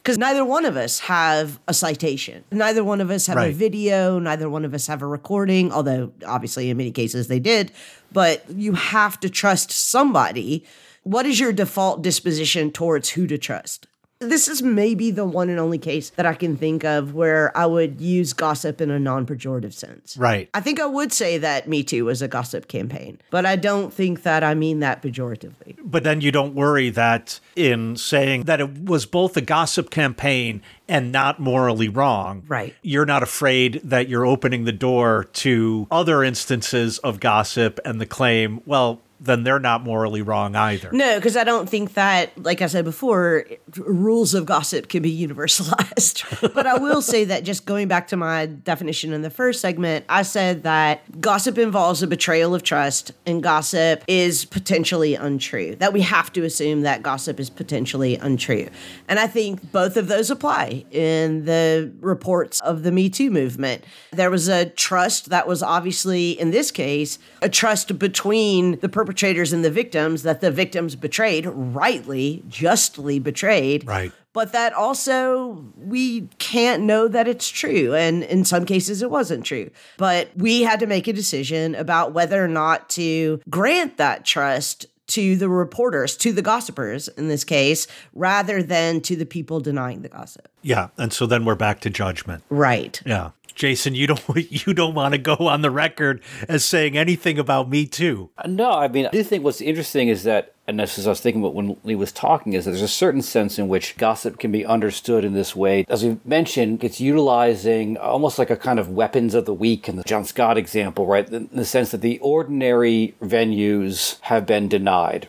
because 0.08 0.16
neither 0.16 0.42
one 0.42 0.64
of 0.64 0.74
us 0.74 1.00
have 1.00 1.60
a 1.68 1.74
citation. 1.74 2.42
Neither 2.50 2.82
one 2.82 3.02
of 3.02 3.10
us 3.10 3.26
have 3.26 3.36
right. 3.36 3.50
a 3.50 3.54
video. 3.54 4.18
Neither 4.18 4.48
one 4.48 4.64
of 4.64 4.72
us 4.72 4.86
have 4.86 5.02
a 5.02 5.06
recording, 5.06 5.70
although 5.70 6.10
obviously 6.26 6.70
in 6.70 6.78
many 6.78 6.90
cases 6.92 7.28
they 7.28 7.38
did. 7.38 7.72
But 8.10 8.42
you 8.48 8.72
have 8.72 9.20
to 9.20 9.28
trust 9.28 9.70
somebody. 9.70 10.64
What 11.02 11.26
is 11.26 11.38
your 11.38 11.52
default 11.52 12.00
disposition 12.00 12.70
towards 12.70 13.10
who 13.10 13.26
to 13.26 13.36
trust? 13.36 13.86
This 14.20 14.48
is 14.48 14.62
maybe 14.62 15.12
the 15.12 15.24
one 15.24 15.48
and 15.48 15.60
only 15.60 15.78
case 15.78 16.10
that 16.10 16.26
I 16.26 16.34
can 16.34 16.56
think 16.56 16.84
of 16.84 17.14
where 17.14 17.56
I 17.56 17.66
would 17.66 18.00
use 18.00 18.32
gossip 18.32 18.80
in 18.80 18.90
a 18.90 18.98
non 18.98 19.26
pejorative 19.26 19.72
sense. 19.72 20.16
Right. 20.16 20.50
I 20.54 20.60
think 20.60 20.80
I 20.80 20.86
would 20.86 21.12
say 21.12 21.38
that 21.38 21.68
Me 21.68 21.84
Too 21.84 22.06
was 22.06 22.20
a 22.20 22.26
gossip 22.26 22.66
campaign, 22.66 23.20
but 23.30 23.46
I 23.46 23.54
don't 23.54 23.94
think 23.94 24.24
that 24.24 24.42
I 24.42 24.54
mean 24.54 24.80
that 24.80 25.02
pejoratively. 25.02 25.78
But 25.84 26.02
then 26.02 26.20
you 26.20 26.32
don't 26.32 26.56
worry 26.56 26.90
that 26.90 27.38
in 27.54 27.96
saying 27.96 28.44
that 28.44 28.60
it 28.60 28.86
was 28.86 29.06
both 29.06 29.36
a 29.36 29.40
gossip 29.40 29.90
campaign 29.90 30.62
and 30.88 31.12
not 31.12 31.38
morally 31.38 31.88
wrong. 31.88 32.42
Right. 32.48 32.74
You're 32.82 33.06
not 33.06 33.22
afraid 33.22 33.80
that 33.84 34.08
you're 34.08 34.26
opening 34.26 34.64
the 34.64 34.72
door 34.72 35.28
to 35.34 35.86
other 35.92 36.24
instances 36.24 36.98
of 36.98 37.20
gossip 37.20 37.78
and 37.84 38.00
the 38.00 38.06
claim, 38.06 38.62
well, 38.66 39.00
then 39.20 39.42
they're 39.42 39.58
not 39.58 39.82
morally 39.82 40.22
wrong 40.22 40.54
either. 40.54 40.90
No, 40.92 41.16
because 41.16 41.36
I 41.36 41.44
don't 41.44 41.68
think 41.68 41.94
that, 41.94 42.30
like 42.42 42.62
I 42.62 42.66
said 42.66 42.84
before, 42.84 43.46
rules 43.76 44.34
of 44.34 44.46
gossip 44.46 44.88
can 44.88 45.02
be 45.02 45.26
universalized. 45.26 46.52
but 46.54 46.66
I 46.66 46.78
will 46.78 47.02
say 47.02 47.24
that 47.24 47.44
just 47.44 47.66
going 47.66 47.88
back 47.88 48.08
to 48.08 48.16
my 48.16 48.46
definition 48.46 49.12
in 49.12 49.22
the 49.22 49.30
first 49.30 49.60
segment, 49.60 50.04
I 50.08 50.22
said 50.22 50.62
that 50.62 51.20
gossip 51.20 51.58
involves 51.58 52.02
a 52.02 52.06
betrayal 52.06 52.54
of 52.54 52.62
trust 52.62 53.12
and 53.26 53.42
gossip 53.42 54.04
is 54.06 54.44
potentially 54.44 55.14
untrue. 55.14 55.74
That 55.76 55.92
we 55.92 56.02
have 56.02 56.32
to 56.34 56.44
assume 56.44 56.82
that 56.82 57.02
gossip 57.02 57.40
is 57.40 57.50
potentially 57.50 58.16
untrue. 58.16 58.68
And 59.08 59.18
I 59.18 59.26
think 59.26 59.72
both 59.72 59.96
of 59.96 60.06
those 60.08 60.30
apply 60.30 60.84
in 60.90 61.44
the 61.44 61.92
reports 62.00 62.60
of 62.60 62.84
the 62.84 62.92
Me 62.92 63.08
Too 63.08 63.30
movement. 63.30 63.84
There 64.12 64.30
was 64.30 64.48
a 64.48 64.66
trust 64.66 65.30
that 65.30 65.48
was 65.48 65.62
obviously, 65.62 66.32
in 66.32 66.50
this 66.50 66.70
case, 66.70 67.18
a 67.42 67.48
trust 67.48 67.98
between 67.98 68.78
the 68.78 68.88
perpetrators 69.08 69.54
and 69.54 69.64
the 69.64 69.70
victims 69.70 70.22
that 70.22 70.42
the 70.42 70.50
victims 70.50 70.94
betrayed, 70.94 71.46
rightly, 71.46 72.42
justly 72.46 73.18
betrayed. 73.18 73.86
Right. 73.86 74.12
But 74.34 74.52
that 74.52 74.74
also, 74.74 75.64
we 75.78 76.28
can't 76.38 76.82
know 76.82 77.08
that 77.08 77.26
it's 77.26 77.48
true. 77.48 77.94
And 77.94 78.22
in 78.22 78.44
some 78.44 78.66
cases, 78.66 79.00
it 79.00 79.10
wasn't 79.10 79.46
true. 79.46 79.70
But 79.96 80.28
we 80.36 80.60
had 80.60 80.78
to 80.80 80.86
make 80.86 81.08
a 81.08 81.14
decision 81.14 81.74
about 81.74 82.12
whether 82.12 82.44
or 82.44 82.48
not 82.48 82.90
to 82.90 83.40
grant 83.48 83.96
that 83.96 84.26
trust 84.26 84.84
to 85.06 85.36
the 85.36 85.48
reporters, 85.48 86.14
to 86.18 86.30
the 86.30 86.42
gossipers 86.42 87.08
in 87.08 87.28
this 87.28 87.44
case, 87.44 87.86
rather 88.12 88.62
than 88.62 89.00
to 89.00 89.16
the 89.16 89.24
people 89.24 89.58
denying 89.58 90.02
the 90.02 90.10
gossip. 90.10 90.48
Yeah, 90.60 90.88
and 90.98 91.14
so 91.14 91.24
then 91.24 91.46
we're 91.46 91.54
back 91.54 91.80
to 91.80 91.88
judgment. 91.88 92.44
Right. 92.50 93.00
Yeah. 93.06 93.30
Jason, 93.58 93.96
you 93.96 94.06
don't 94.06 94.22
you 94.36 94.72
don't 94.72 94.94
want 94.94 95.12
to 95.12 95.18
go 95.18 95.34
on 95.34 95.62
the 95.62 95.70
record 95.70 96.22
as 96.48 96.64
saying 96.64 96.96
anything 96.96 97.38
about 97.38 97.68
me 97.68 97.86
too. 97.86 98.30
No, 98.46 98.70
I 98.70 98.86
mean, 98.86 99.06
I 99.06 99.10
do 99.10 99.22
think 99.24 99.42
what's 99.42 99.60
interesting 99.60 100.06
is 100.06 100.22
that, 100.22 100.54
and 100.68 100.78
this 100.78 100.96
is 100.96 101.08
I 101.08 101.10
was 101.10 101.20
thinking 101.20 101.42
about 101.42 101.54
when 101.54 101.76
Leigh 101.82 101.96
was 101.96 102.12
talking, 102.12 102.52
is 102.52 102.64
that 102.64 102.70
there's 102.70 102.82
a 102.82 102.88
certain 102.88 103.20
sense 103.20 103.58
in 103.58 103.66
which 103.66 103.96
gossip 103.96 104.38
can 104.38 104.52
be 104.52 104.64
understood 104.64 105.24
in 105.24 105.34
this 105.34 105.56
way. 105.56 105.84
As 105.88 106.04
we 106.04 106.18
mentioned, 106.24 106.84
it's 106.84 107.00
utilizing 107.00 107.96
almost 107.96 108.38
like 108.38 108.50
a 108.50 108.56
kind 108.56 108.78
of 108.78 108.90
weapons 108.90 109.34
of 109.34 109.44
the 109.44 109.54
weak 109.54 109.88
in 109.88 109.96
the 109.96 110.04
John 110.04 110.24
Scott 110.24 110.56
example, 110.56 111.06
right? 111.06 111.28
In 111.28 111.48
the 111.52 111.64
sense 111.64 111.90
that 111.90 112.00
the 112.00 112.20
ordinary 112.20 113.16
venues 113.20 114.20
have 114.20 114.46
been 114.46 114.68
denied 114.68 115.26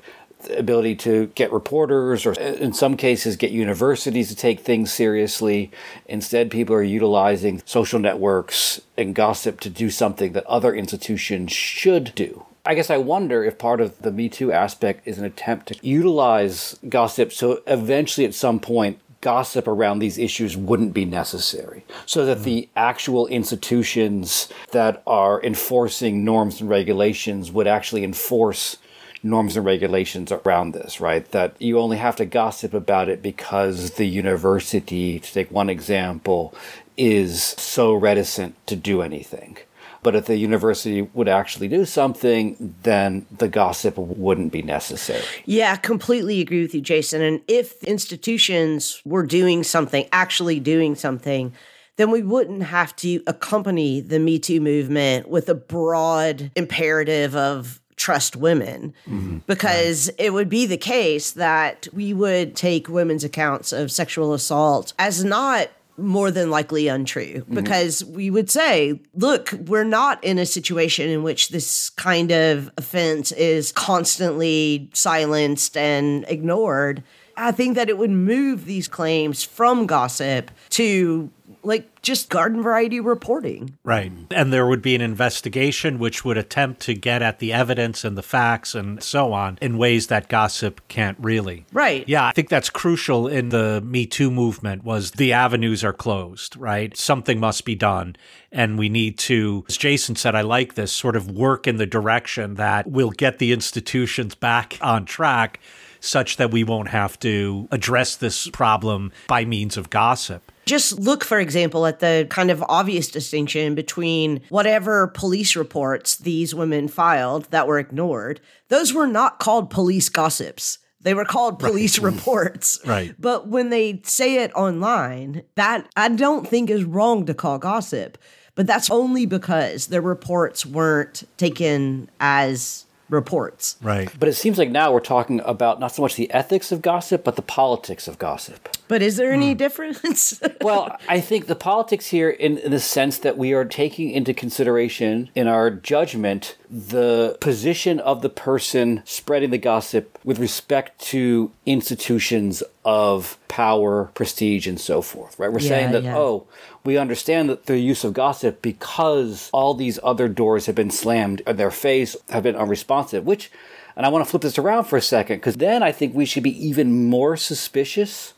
ability 0.56 0.96
to 0.96 1.28
get 1.36 1.52
reporters 1.52 2.26
or 2.26 2.34
in 2.34 2.74
some 2.74 2.96
cases 2.96 3.36
get 3.36 3.52
universities 3.52 4.30
to 4.30 4.36
take 4.36 4.62
things 4.62 4.92
seriously. 4.92 5.72
Instead, 6.08 6.50
people 6.50 6.76
are 6.76 6.84
utilizing 6.84 7.62
social 7.66 8.00
networks 8.00 8.82
and 8.98 9.16
gossip 9.16 9.60
to 9.62 9.70
do 9.70 9.90
something 9.90 10.34
that 10.34 10.46
other 10.46 10.74
institutions 10.74 11.52
should 11.52 12.14
do. 12.16 12.46
I 12.66 12.76
guess 12.76 12.90
I 12.90 12.98
wonder 12.98 13.44
if 13.44 13.58
part 13.58 13.82
of 13.82 14.00
the 14.02 14.12
Me 14.12 14.30
Too 14.30 14.52
aspect 14.52 15.08
is 15.08 15.18
an 15.18 15.26
attempt 15.26 15.68
to 15.68 15.88
utilize 15.88 16.78
gossip 16.88 17.32
so 17.32 17.62
eventually 17.66 18.26
at 18.26 18.34
some 18.34 18.60
point 18.60 19.00
gossip 19.22 19.68
around 19.68 20.00
these 20.00 20.18
issues 20.18 20.56
wouldn't 20.56 20.94
be 20.94 21.06
necessary 21.06 21.86
so 22.06 22.26
that 22.26 22.44
the 22.44 22.70
actual 22.76 23.28
institutions 23.28 24.48
that 24.72 25.04
are 25.06 25.44
enforcing 25.44 26.24
norms 26.24 26.62
and 26.62 26.70
regulations 26.70 27.52
would 27.52 27.68
actually 27.68 28.04
enforce 28.04 28.78
norms 29.22 29.58
and 29.58 29.66
regulations 29.66 30.32
around 30.32 30.74
this, 30.74 31.02
right? 31.02 31.30
That 31.32 31.56
you 31.60 31.80
only 31.80 31.98
have 31.98 32.16
to 32.18 32.26
gossip 32.26 32.74
about 32.74 33.10
it 33.10 33.22
because 33.22 33.92
the 33.92 34.06
university, 34.06 35.20
to 35.20 35.34
take 35.34 35.52
one 35.52 35.70
example, 35.70 36.54
is 36.98 37.44
so 37.44 37.94
reticent 37.94 38.56
to 38.68 38.76
do 38.76 39.02
anything. 39.02 39.58
But 40.02 40.16
if 40.16 40.26
the 40.26 40.38
university 40.38 41.02
would 41.02 41.28
actually 41.28 41.68
do 41.68 41.84
something, 41.84 42.76
then 42.84 43.26
the 43.36 43.50
gossip 43.50 43.98
wouldn't 43.98 44.52
be 44.52 44.62
necessary. 44.62 45.24
Yeah, 45.46 45.76
completely 45.76 46.40
agree 46.40 46.62
with 46.62 46.74
you, 46.74 46.82
Jason. 46.82 47.22
And 47.22 47.42
if 47.48 47.84
institutions 47.84 49.02
were 49.04 49.26
doing 49.26 49.64
something, 49.64 50.08
actually 50.14 50.62
doing 50.62 50.96
something, 50.96 51.54
then 51.98 52.12
we 52.12 52.22
wouldn't 52.22 52.64
have 52.64 52.96
to 52.98 53.22
accompany 53.28 54.00
the 54.00 54.20
Me 54.20 54.40
Too 54.40 54.62
movement 54.62 55.28
with 55.28 55.50
a 55.50 55.56
broad 55.56 56.50
imperative 56.56 57.36
of 57.36 57.82
trust 58.00 58.36
women 58.38 58.94
mm-hmm. 59.06 59.40
because 59.46 60.08
right. 60.08 60.26
it 60.26 60.34
would 60.34 60.50
be 60.50 60.66
the 60.66 60.78
case 60.78 61.34
that 61.34 61.88
we 61.94 62.14
would 62.14 62.56
take 62.56 62.88
women's 62.88 63.26
accounts 63.26 63.74
of 63.74 63.92
sexual 63.92 64.34
assault 64.34 64.94
as 64.98 65.24
not 65.24 65.68
more 65.98 66.32
than 66.32 66.50
likely 66.50 66.88
untrue 66.88 67.42
mm-hmm. 67.42 67.56
because 67.56 68.02
mm-hmm. 68.02 68.16
we 68.16 68.30
would 68.30 68.50
say, 68.50 69.00
look, 69.16 69.52
we're 69.66 69.84
not 69.84 70.24
in 70.24 70.40
a 70.40 70.46
situation 70.46 71.10
in 71.10 71.24
which 71.24 71.50
this 71.50 71.90
kind 71.92 72.32
of 72.32 72.72
offense 72.78 73.34
is 73.34 73.74
constantly 73.74 74.90
silenced 74.94 75.76
and 75.76 76.24
ignored. 76.30 77.04
I 77.36 77.52
think 77.52 77.76
that 77.76 77.90
it 77.90 77.98
would 77.98 78.12
move 78.12 78.64
these 78.64 78.88
claims 78.88 79.44
from 79.44 79.86
gossip 79.86 80.52
to 80.72 81.30
like 81.70 82.02
just 82.02 82.30
garden 82.30 82.64
variety 82.64 83.00
reporting. 83.00 83.78
Right. 83.84 84.12
And 84.32 84.52
there 84.52 84.66
would 84.66 84.82
be 84.82 84.96
an 84.96 85.02
investigation 85.02 86.00
which 86.00 86.26
would 86.26 86.38
attempt 86.38 86.82
to 86.82 86.96
get 86.96 87.22
at 87.22 87.38
the 87.38 87.54
evidence 87.54 88.04
and 88.04 88.18
the 88.18 88.24
facts 88.24 88.74
and 88.74 89.02
so 89.04 89.32
on 89.32 89.60
in 89.62 89.78
ways 89.78 90.08
that 90.08 90.30
gossip 90.30 90.82
can't 90.88 91.18
really. 91.22 91.68
Right. 91.72 92.04
Yeah, 92.10 92.26
I 92.26 92.32
think 92.32 92.50
that's 92.50 92.72
crucial 92.72 93.28
in 93.28 93.50
the 93.50 93.82
Me 93.86 94.08
Too 94.08 94.32
movement 94.32 94.84
was 94.84 95.12
the 95.12 95.32
avenues 95.32 95.84
are 95.84 95.94
closed, 95.94 96.58
right? 96.58 96.98
Something 96.98 97.40
must 97.40 97.64
be 97.66 97.76
done 97.76 98.16
and 98.52 98.80
we 98.80 98.90
need 98.90 99.20
to 99.20 99.64
as 99.70 99.78
Jason 99.78 100.16
said 100.16 100.34
I 100.34 100.42
like 100.42 100.74
this 100.74 100.92
sort 100.92 101.16
of 101.16 101.30
work 101.30 101.68
in 101.68 101.78
the 101.78 101.86
direction 101.86 102.56
that 102.56 102.90
will 102.90 103.12
get 103.12 103.38
the 103.38 103.54
institutions 103.54 104.34
back 104.34 104.80
on 104.82 105.06
track 105.06 105.60
such 106.00 106.38
that 106.38 106.50
we 106.50 106.64
won't 106.64 106.88
have 106.90 107.20
to 107.20 107.68
address 107.72 108.16
this 108.16 108.48
problem 108.48 109.12
by 109.28 109.46
means 109.46 109.78
of 109.78 109.90
gossip. 109.90 110.52
Just 110.70 111.00
look, 111.00 111.24
for 111.24 111.40
example, 111.40 111.88
at 111.88 111.98
the 111.98 112.28
kind 112.30 112.52
of 112.52 112.64
obvious 112.70 113.08
distinction 113.08 113.74
between 113.74 114.42
whatever 114.50 115.08
police 115.08 115.56
reports 115.56 116.18
these 116.18 116.54
women 116.54 116.88
filed 116.88 117.46
that 117.46 117.66
were 117.66 117.80
ignored. 117.80 118.40
Those 118.68 118.94
were 118.94 119.08
not 119.08 119.40
called 119.40 119.72
police 119.72 120.10
gossips. 120.10 120.78
They 121.02 121.16
were 121.16 121.26
called 121.26 121.58
police 121.58 121.98
right. 121.98 122.14
reports. 122.14 122.80
Right. 122.86 123.16
But 123.18 123.48
when 123.48 123.72
they 123.72 124.00
say 124.04 124.44
it 124.44 124.54
online, 124.54 125.42
that 125.56 125.88
I 125.98 126.08
don't 126.10 126.48
think 126.48 126.70
is 126.70 126.84
wrong 126.84 127.26
to 127.26 127.34
call 127.34 127.58
gossip. 127.58 128.20
But 128.54 128.68
that's 128.68 128.92
only 128.92 129.26
because 129.26 129.88
the 129.88 130.02
reports 130.02 130.68
weren't 130.68 131.24
taken 131.38 132.12
as 132.20 132.86
reports. 133.10 133.78
Right. 133.82 134.12
But 134.20 134.30
it 134.30 134.34
seems 134.34 134.58
like 134.58 134.70
now 134.70 134.92
we're 134.92 135.00
talking 135.00 135.42
about 135.46 135.80
not 135.80 135.94
so 135.94 136.02
much 136.02 136.16
the 136.16 136.32
ethics 136.32 136.72
of 136.72 136.82
gossip, 136.82 137.24
but 137.24 137.36
the 137.36 137.42
politics 137.42 138.08
of 138.08 138.20
gossip. 138.20 138.70
But 138.88 139.02
is 139.02 139.18
there 139.18 139.32
any 139.32 139.54
mm. 139.54 139.58
difference? 139.58 140.42
well, 140.62 140.98
I 141.08 141.20
think 141.20 141.48
the 141.48 141.56
politics 141.56 142.08
here, 142.08 142.30
in, 142.30 142.58
in, 142.58 142.72
the 142.72 142.80
sense 142.80 143.20
that 143.20 143.38
we 143.38 143.54
are 143.54 143.66
taking 143.66 144.12
into 144.12 144.34
consideration 144.34 145.30
in 145.36 145.48
our 145.48 145.70
judgment 145.70 146.58
the 146.70 147.38
position 147.42 148.00
of 148.00 148.22
the 148.22 148.30
person 148.30 149.02
spreading 149.06 149.50
the 149.50 149.58
gossip 149.58 150.20
with 150.24 150.38
respect 150.38 151.00
to 151.00 151.52
institutions 151.66 152.62
of 152.86 153.38
power, 153.48 154.06
prestige, 154.14 154.68
and 154.68 154.80
so 154.80 155.02
forth, 155.02 155.38
right? 155.40 155.52
We're 155.52 155.60
yeah, 155.60 155.68
saying 155.68 155.92
that, 155.94 156.04
yeah. 156.04 156.18
oh, 156.18 156.48
we 156.84 156.98
understand 156.98 157.50
that 157.50 157.66
the 157.66 157.80
use 157.80 158.04
of 158.04 158.14
gossip 158.14 158.62
because 158.62 159.50
all 159.52 159.74
these 159.74 160.00
other 160.04 160.28
doors 160.28 160.66
have 160.66 160.76
been 160.76 160.92
slammed 160.92 161.42
in 161.42 161.58
their 161.58 161.72
face, 161.72 162.16
have 162.30 162.44
been 162.44 162.56
unresponsive, 162.56 163.26
which, 163.26 163.52
and 163.96 164.06
I 164.06 164.10
want 164.10 164.24
to 164.24 164.30
flip 164.30 164.42
this 164.42 164.58
around 164.58 164.86
for 164.86 164.98
a 164.98 165.02
second, 165.02 165.38
because 165.38 165.58
then 165.58 165.84
I 165.84 165.92
think 165.92 166.16
we 166.16 166.26
should 166.26 166.44
be 166.44 166.68
even 166.68 167.10
more 167.10 167.36
suspicious 167.36 168.34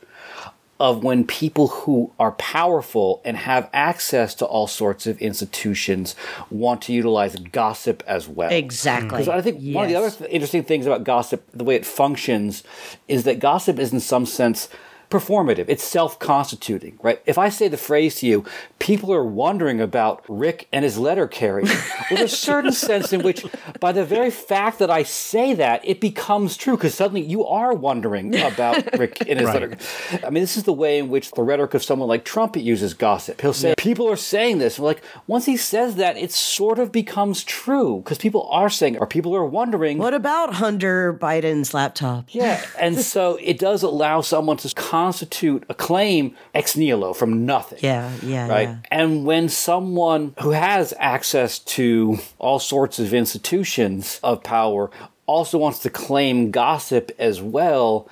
of 0.82 1.04
when 1.04 1.24
people 1.24 1.68
who 1.68 2.12
are 2.18 2.32
powerful 2.32 3.22
and 3.24 3.38
have 3.38 3.70
access 3.72 4.34
to 4.34 4.44
all 4.44 4.66
sorts 4.66 5.06
of 5.06 5.16
institutions 5.20 6.16
want 6.50 6.82
to 6.82 6.92
utilize 6.92 7.36
gossip 7.36 8.02
as 8.08 8.28
well. 8.28 8.52
Exactly. 8.52 9.10
Because 9.10 9.28
I 9.28 9.42
think 9.42 9.58
yes. 9.60 9.76
one 9.76 9.86
of 9.86 9.92
the 9.92 9.96
other 9.96 10.10
th- 10.10 10.32
interesting 10.32 10.64
things 10.64 10.88
about 10.88 11.04
gossip, 11.04 11.48
the 11.54 11.64
way 11.64 11.76
it 11.76 11.86
functions, 11.86 12.64
is 13.08 13.26
that 13.26 13.38
gossip 13.38 13.78
is 13.78 13.94
in 13.94 14.00
some 14.00 14.26
sense 14.26 14.70
performative. 15.12 15.66
It's 15.68 15.84
self-constituting, 15.84 17.00
right? 17.04 17.22
If 17.26 17.38
I 17.38 17.50
say 17.50 17.68
the 17.68 17.78
phrase 17.78 18.16
to 18.16 18.26
you, 18.26 18.46
people 18.80 19.14
are 19.14 19.24
wondering 19.24 19.80
about 19.80 20.24
Rick 20.28 20.68
and 20.72 20.84
his 20.84 20.98
letter 20.98 21.28
carrier. 21.28 21.66
well, 21.66 22.06
there's 22.10 22.34
a 22.34 22.36
certain 22.52 22.72
sense 22.72 23.14
in 23.14 23.22
which, 23.22 23.46
by 23.80 23.92
the 23.92 24.06
very 24.06 24.32
fact 24.32 24.80
that 24.80 24.90
I 24.90 25.04
say 25.04 25.54
that, 25.54 25.86
it 25.86 26.02
becomes 26.02 26.58
true 26.58 26.78
because 26.78 26.96
suddenly 26.96 27.22
you 27.22 27.46
are 27.46 27.74
wondering 27.74 28.36
about 28.40 28.98
Rick 29.00 29.22
and 29.28 29.40
his 29.40 29.48
right. 29.48 29.62
letter. 29.62 29.78
I 30.26 30.30
mean, 30.30 30.42
this 30.42 30.58
is 30.58 30.64
the 30.64 30.74
way 30.74 31.00
in 31.00 31.10
which 31.10 31.32
the 31.32 31.44
rhetoric 31.44 31.74
of 31.74 31.84
someone 31.84 32.08
like 32.08 32.26
Trump 32.26 32.56
uses 32.56 32.94
gossip. 32.94 33.42
He'll 33.42 33.54
say, 33.54 33.76
people 33.78 34.10
are 34.10 34.16
saying 34.16 34.58
this. 34.58 34.78
And 34.78 34.86
like, 34.86 35.04
once 35.28 35.46
he 35.46 35.58
says 35.58 35.96
that, 35.96 36.18
it 36.18 36.32
sort 36.32 36.80
of 36.80 36.92
becomes 36.92 37.44
true 37.44 38.02
because 38.04 38.18
people 38.18 38.48
are 38.52 38.70
saying, 38.70 38.98
or 38.98 39.08
people 39.08 39.36
are 39.36 39.46
wondering. 39.46 39.98
What 39.98 40.14
about 40.14 40.56
Hunter 40.56 41.14
Biden's 41.14 41.74
laptop? 41.74 42.26
Yeah. 42.30 42.64
And 42.80 42.98
so 42.98 43.38
it 43.42 43.60
does 43.60 43.84
allow 43.84 44.22
someone 44.22 44.58
to 44.58 44.70
constitute 45.02 45.64
a 45.68 45.74
claim 45.74 46.36
ex 46.54 46.78
nihilo 46.78 47.12
from 47.12 47.44
nothing. 47.46 47.80
Yeah, 47.82 48.12
yeah, 48.22 48.48
right. 48.48 48.70
Yeah. 48.70 48.78
And 48.92 49.26
when 49.26 49.50
someone 49.50 50.36
who 50.42 50.52
has 50.52 50.94
access 51.00 51.58
to 51.76 52.20
all 52.38 52.60
sorts 52.60 53.00
of 53.00 53.12
institutions 53.12 54.20
of 54.24 54.44
power 54.44 54.92
also 55.26 55.58
wants 55.58 55.80
to 55.80 55.90
claim 55.90 56.52
gossip 56.52 57.12
as 57.18 57.42
well, 57.42 58.08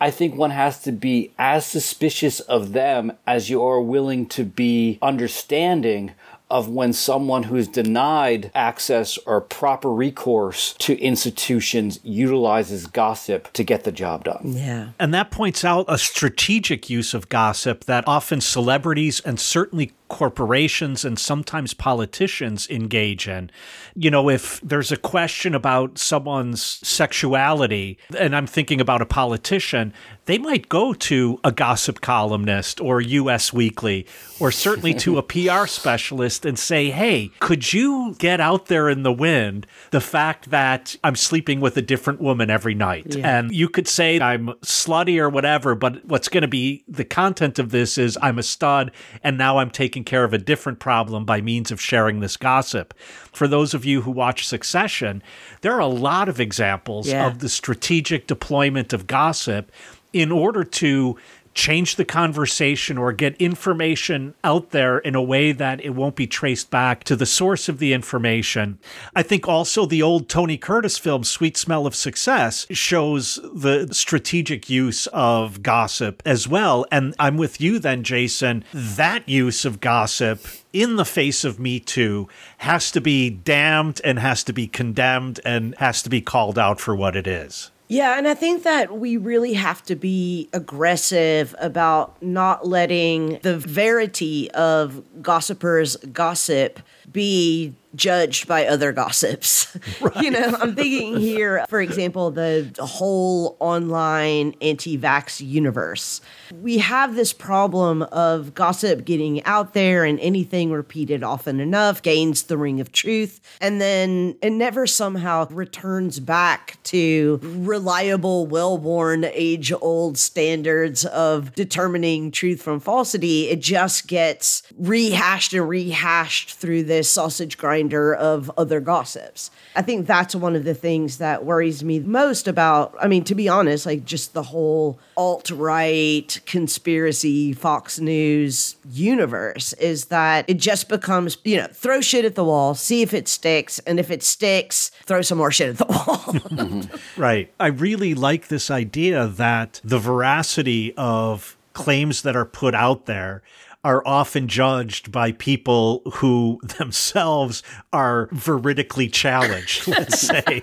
I 0.00 0.10
think 0.10 0.34
one 0.34 0.50
has 0.50 0.82
to 0.82 0.90
be 0.90 1.32
as 1.38 1.64
suspicious 1.64 2.40
of 2.40 2.72
them 2.72 3.12
as 3.24 3.48
you 3.48 3.62
are 3.62 3.80
willing 3.80 4.26
to 4.30 4.44
be 4.44 4.98
understanding 5.00 6.12
of 6.48 6.68
when 6.68 6.92
someone 6.92 7.44
who's 7.44 7.66
denied 7.66 8.50
access 8.54 9.18
or 9.26 9.40
proper 9.40 9.92
recourse 9.92 10.74
to 10.74 10.96
institutions 10.98 11.98
utilizes 12.04 12.86
gossip 12.86 13.52
to 13.52 13.64
get 13.64 13.84
the 13.84 13.92
job 13.92 14.24
done. 14.24 14.40
Yeah. 14.44 14.90
And 14.98 15.12
that 15.12 15.30
points 15.30 15.64
out 15.64 15.86
a 15.88 15.98
strategic 15.98 16.88
use 16.88 17.14
of 17.14 17.28
gossip 17.28 17.84
that 17.84 18.06
often 18.06 18.40
celebrities 18.40 19.20
and 19.20 19.40
certainly 19.40 19.92
corporations 20.08 21.04
and 21.04 21.18
sometimes 21.18 21.74
politicians 21.74 22.68
engage 22.70 23.28
in. 23.28 23.50
You 23.94 24.10
know, 24.10 24.28
if 24.28 24.60
there's 24.60 24.92
a 24.92 24.96
question 24.96 25.54
about 25.54 25.98
someone's 25.98 26.62
sexuality, 26.62 27.98
and 28.16 28.34
I'm 28.36 28.46
thinking 28.46 28.80
about 28.80 29.02
a 29.02 29.06
politician, 29.06 29.92
they 30.26 30.38
might 30.38 30.68
go 30.68 30.92
to 30.92 31.40
a 31.44 31.52
gossip 31.52 32.00
columnist 32.00 32.80
or 32.80 33.00
US 33.00 33.52
Weekly 33.52 34.06
or 34.40 34.50
certainly 34.50 34.92
to 34.94 35.18
a 35.18 35.22
PR 35.22 35.66
specialist 35.66 36.44
and 36.44 36.58
say, 36.58 36.90
hey, 36.90 37.30
could 37.40 37.72
you 37.72 38.14
get 38.18 38.40
out 38.40 38.66
there 38.66 38.88
in 38.88 39.02
the 39.02 39.12
wind 39.12 39.66
the 39.90 40.00
fact 40.00 40.50
that 40.50 40.96
I'm 41.02 41.16
sleeping 41.16 41.60
with 41.60 41.76
a 41.76 41.82
different 41.82 42.20
woman 42.20 42.50
every 42.50 42.74
night? 42.74 43.14
Yeah. 43.14 43.38
And 43.38 43.52
you 43.52 43.68
could 43.68 43.88
say 43.88 44.20
I'm 44.20 44.48
slutty 44.62 45.18
or 45.18 45.28
whatever, 45.28 45.74
but 45.74 46.04
what's 46.04 46.28
going 46.28 46.42
to 46.42 46.48
be 46.48 46.84
the 46.88 47.04
content 47.04 47.58
of 47.58 47.70
this 47.70 47.96
is 47.96 48.18
I'm 48.20 48.38
a 48.38 48.42
stud 48.42 48.90
and 49.22 49.38
now 49.38 49.58
I'm 49.58 49.70
taking 49.70 49.95
care 50.04 50.24
of 50.24 50.32
a 50.32 50.38
different 50.38 50.78
problem 50.78 51.24
by 51.24 51.40
means 51.40 51.70
of 51.70 51.80
sharing 51.80 52.20
this 52.20 52.36
gossip. 52.36 52.94
For 53.32 53.46
those 53.48 53.74
of 53.74 53.84
you 53.84 54.02
who 54.02 54.10
watch 54.10 54.46
Succession, 54.46 55.22
there 55.60 55.72
are 55.74 55.80
a 55.80 55.86
lot 55.86 56.28
of 56.28 56.40
examples 56.40 57.08
Yeah. 57.08 57.26
of 57.26 57.38
the 57.40 57.48
strategic 57.48 58.26
deployment 58.26 58.92
of 58.92 59.06
gossip 59.06 59.70
in 60.12 60.32
order 60.32 60.64
to 60.64 61.16
change 61.56 61.96
the 61.96 62.04
conversation 62.04 62.98
or 62.98 63.12
get 63.12 63.34
information 63.40 64.34
out 64.44 64.70
there 64.70 64.98
in 64.98 65.14
a 65.14 65.22
way 65.22 65.52
that 65.52 65.82
it 65.82 65.90
won't 65.90 66.14
be 66.14 66.26
traced 66.26 66.70
back 66.70 67.02
to 67.02 67.16
the 67.16 67.24
source 67.24 67.66
of 67.68 67.78
the 67.78 67.94
information. 67.94 68.78
I 69.16 69.22
think 69.22 69.48
also 69.48 69.86
the 69.86 70.02
old 70.02 70.28
Tony 70.28 70.58
Curtis 70.58 70.98
film, 70.98 71.24
Sweet 71.24 71.56
Smell 71.56 71.86
of 71.86 71.94
Success, 71.94 72.66
shows 72.70 73.40
the 73.54 73.88
strategic 73.90 74.68
use 74.68 75.06
of 75.08 75.62
gossip 75.62 76.22
as 76.26 76.46
well. 76.46 76.84
And 76.92 77.14
I'm 77.18 77.38
with 77.38 77.58
you 77.58 77.78
then, 77.78 78.04
Jason. 78.04 78.62
That 78.74 79.26
use 79.26 79.64
of 79.64 79.80
gossip 79.80 80.46
in 80.74 80.96
the 80.96 81.06
face 81.06 81.42
of 81.42 81.58
Me 81.58 81.80
Too 81.80 82.28
has 82.58 82.90
to 82.90 83.00
be 83.00 83.30
damned 83.30 84.02
and 84.04 84.18
has 84.18 84.44
to 84.44 84.52
be 84.52 84.66
condemned 84.66 85.40
and 85.42 85.74
has 85.76 86.02
to 86.02 86.10
be 86.10 86.20
called 86.20 86.58
out 86.58 86.80
for 86.80 86.94
what 86.94 87.16
it 87.16 87.26
is. 87.26 87.70
Yeah, 87.88 88.18
and 88.18 88.26
I 88.26 88.34
think 88.34 88.64
that 88.64 88.98
we 88.98 89.16
really 89.16 89.52
have 89.52 89.82
to 89.84 89.94
be 89.94 90.48
aggressive 90.52 91.54
about 91.58 92.20
not 92.20 92.66
letting 92.66 93.38
the 93.42 93.56
verity 93.56 94.50
of 94.52 95.04
gossipers' 95.22 95.96
gossip 95.96 96.80
be 97.12 97.74
judged 97.96 98.46
by 98.46 98.66
other 98.66 98.92
gossips. 98.92 99.76
you 100.20 100.30
know, 100.30 100.56
I'm 100.60 100.74
thinking 100.74 101.16
here, 101.16 101.64
for 101.68 101.80
example, 101.80 102.30
the 102.30 102.70
whole 102.78 103.56
online 103.60 104.54
anti 104.60 104.98
vax 104.98 105.44
universe. 105.46 106.20
We 106.60 106.78
have 106.78 107.14
this 107.14 107.32
problem 107.32 108.02
of 108.02 108.54
gossip 108.54 109.04
getting 109.04 109.44
out 109.44 109.74
there 109.74 110.04
and 110.04 110.20
anything 110.20 110.70
repeated 110.70 111.22
often 111.22 111.60
enough 111.60 112.02
gains 112.02 112.44
the 112.44 112.56
ring 112.56 112.80
of 112.80 112.92
truth. 112.92 113.40
And 113.60 113.80
then 113.80 114.36
it 114.42 114.50
never 114.50 114.86
somehow 114.86 115.46
returns 115.50 116.20
back 116.20 116.78
to 116.84 117.40
reliable, 117.42 118.46
well 118.46 118.78
worn, 118.78 119.24
age 119.24 119.72
old 119.80 120.18
standards 120.18 121.04
of 121.06 121.54
determining 121.54 122.30
truth 122.30 122.62
from 122.62 122.80
falsity. 122.80 123.48
It 123.48 123.60
just 123.60 124.06
gets 124.06 124.62
rehashed 124.76 125.52
and 125.52 125.68
rehashed 125.68 126.54
through 126.54 126.84
this 126.84 127.08
sausage 127.08 127.58
of 127.94 128.50
other 128.56 128.80
gossips. 128.80 129.50
I 129.74 129.82
think 129.82 130.06
that's 130.06 130.34
one 130.34 130.56
of 130.56 130.64
the 130.64 130.74
things 130.74 131.18
that 131.18 131.44
worries 131.44 131.84
me 131.84 132.00
most 132.00 132.48
about, 132.48 132.94
I 133.00 133.08
mean, 133.08 133.24
to 133.24 133.34
be 133.34 133.48
honest, 133.48 133.86
like 133.86 134.04
just 134.04 134.32
the 134.32 134.42
whole 134.42 134.98
alt 135.16 135.50
right 135.50 136.38
conspiracy 136.46 137.52
Fox 137.52 137.98
News 137.98 138.76
universe 138.90 139.72
is 139.74 140.06
that 140.06 140.44
it 140.48 140.58
just 140.58 140.88
becomes, 140.88 141.38
you 141.44 141.56
know, 141.56 141.68
throw 141.72 142.00
shit 142.00 142.24
at 142.24 142.34
the 142.34 142.44
wall, 142.44 142.74
see 142.74 143.02
if 143.02 143.14
it 143.14 143.28
sticks. 143.28 143.78
And 143.80 143.98
if 144.00 144.10
it 144.10 144.22
sticks, 144.22 144.90
throw 145.04 145.22
some 145.22 145.38
more 145.38 145.50
shit 145.50 145.70
at 145.70 145.78
the 145.78 145.86
wall. 145.86 146.86
Right. 147.16 147.52
I 147.58 147.68
really 147.68 148.14
like 148.14 148.48
this 148.48 148.70
idea 148.70 149.26
that 149.26 149.80
the 149.82 149.98
veracity 149.98 150.92
of 150.96 151.56
claims 151.72 152.22
that 152.22 152.36
are 152.36 152.44
put 152.44 152.74
out 152.74 153.06
there 153.06 153.42
are 153.86 154.02
often 154.04 154.48
judged 154.48 155.12
by 155.12 155.30
people 155.30 156.02
who 156.14 156.58
themselves 156.78 157.62
are 157.92 158.26
veridically 158.32 159.10
challenged, 159.10 159.86
let's 159.86 160.20
say. 160.20 160.42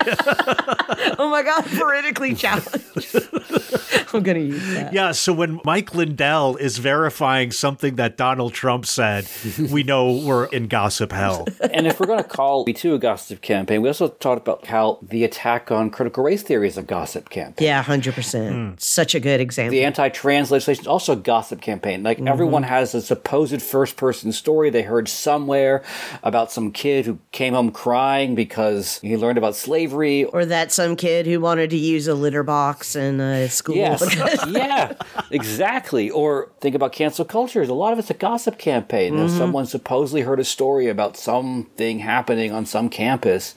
oh 1.18 1.30
my 1.32 1.42
God, 1.42 1.64
politically 1.64 2.36
challenged. 2.36 3.16
I'm 4.14 4.24
going 4.24 4.38
to 4.38 4.46
use 4.46 4.74
that. 4.74 4.94
yeah, 4.94 5.12
so 5.14 5.32
when 5.32 5.62
Mike 5.64 5.96
Lindell 5.96 6.58
is 6.58 6.78
verifying 6.78 7.52
something 7.52 7.96
that 7.96 8.18
Donald 8.18 8.54
Trump 8.54 8.86
said, 8.86 9.28
we 9.72 9.84
know 9.84 10.18
we're 10.18 10.46
in 10.48 10.68
gossip 10.68 11.14
hell. 11.14 11.48
and 11.72 11.88
if 11.88 12.00
we're 12.00 12.06
going 12.06 12.22
to 12.22 12.28
call 12.28 12.66
Me 12.66 12.74
Too 12.74 12.94
a 12.94 13.00
gossip 13.00 13.42
campaign, 13.42 13.82
we 13.82 13.88
also 13.88 14.10
talked 14.10 14.42
about 14.42 14.66
how 14.66 15.00
the 15.02 15.24
attack 15.24 15.72
on 15.72 15.90
critical 15.90 16.24
race 16.24 16.44
theory 16.44 16.68
is 16.68 16.78
a 16.78 16.84
gossip 16.84 17.30
campaign. 17.30 17.66
Yeah, 17.66 17.82
100%. 17.84 18.52
Hmm. 18.52 18.76
Such 18.78 19.16
a 19.16 19.20
good 19.20 19.40
example. 19.40 19.72
The 19.72 19.86
anti-trans 19.86 20.52
legislation 20.52 20.82
is 20.82 20.88
also 20.88 21.14
a 21.14 21.16
gossip 21.16 21.62
campaign. 21.62 22.04
Like 22.04 22.18
mm-hmm. 22.18 22.28
everyone 22.28 22.64
has 22.64 22.94
a 22.94 23.13
supposed 23.14 23.62
first-person 23.62 24.32
story 24.32 24.70
they 24.70 24.82
heard 24.82 25.08
somewhere 25.08 25.84
about 26.24 26.52
some 26.52 26.72
kid 26.72 27.06
who 27.06 27.20
came 27.32 27.54
home 27.54 27.72
crying 27.72 28.34
because 28.34 29.00
he 29.02 29.16
learned 29.16 29.38
about 29.38 29.56
slavery. 29.56 30.26
or 30.26 30.46
that 30.46 30.72
some 30.72 30.96
kid 30.96 31.28
who 31.28 31.40
wanted 31.40 31.70
to 31.70 31.78
use 31.78 32.08
a 32.08 32.16
litter 32.16 32.42
box 32.42 32.96
in 32.96 33.20
a 33.20 33.48
school. 33.50 33.76
Yes, 33.76 34.46
yeah, 34.50 34.94
exactly. 35.30 36.10
Or 36.10 36.52
think 36.60 36.76
about 36.76 36.92
cancel 36.92 37.26
culture. 37.26 37.62
A 37.62 37.68
lot 37.68 37.94
of 37.94 38.00
it's 38.00 38.10
a 38.10 38.16
gossip 38.16 38.58
campaign. 38.58 39.16
There's 39.16 39.32
mm-hmm. 39.32 39.40
Someone 39.40 39.66
supposedly 39.68 40.22
heard 40.22 40.40
a 40.40 40.44
story 40.44 40.90
about 40.90 41.16
something 41.18 42.00
happening 42.00 42.52
on 42.52 42.66
some 42.66 42.90
campus. 42.90 43.54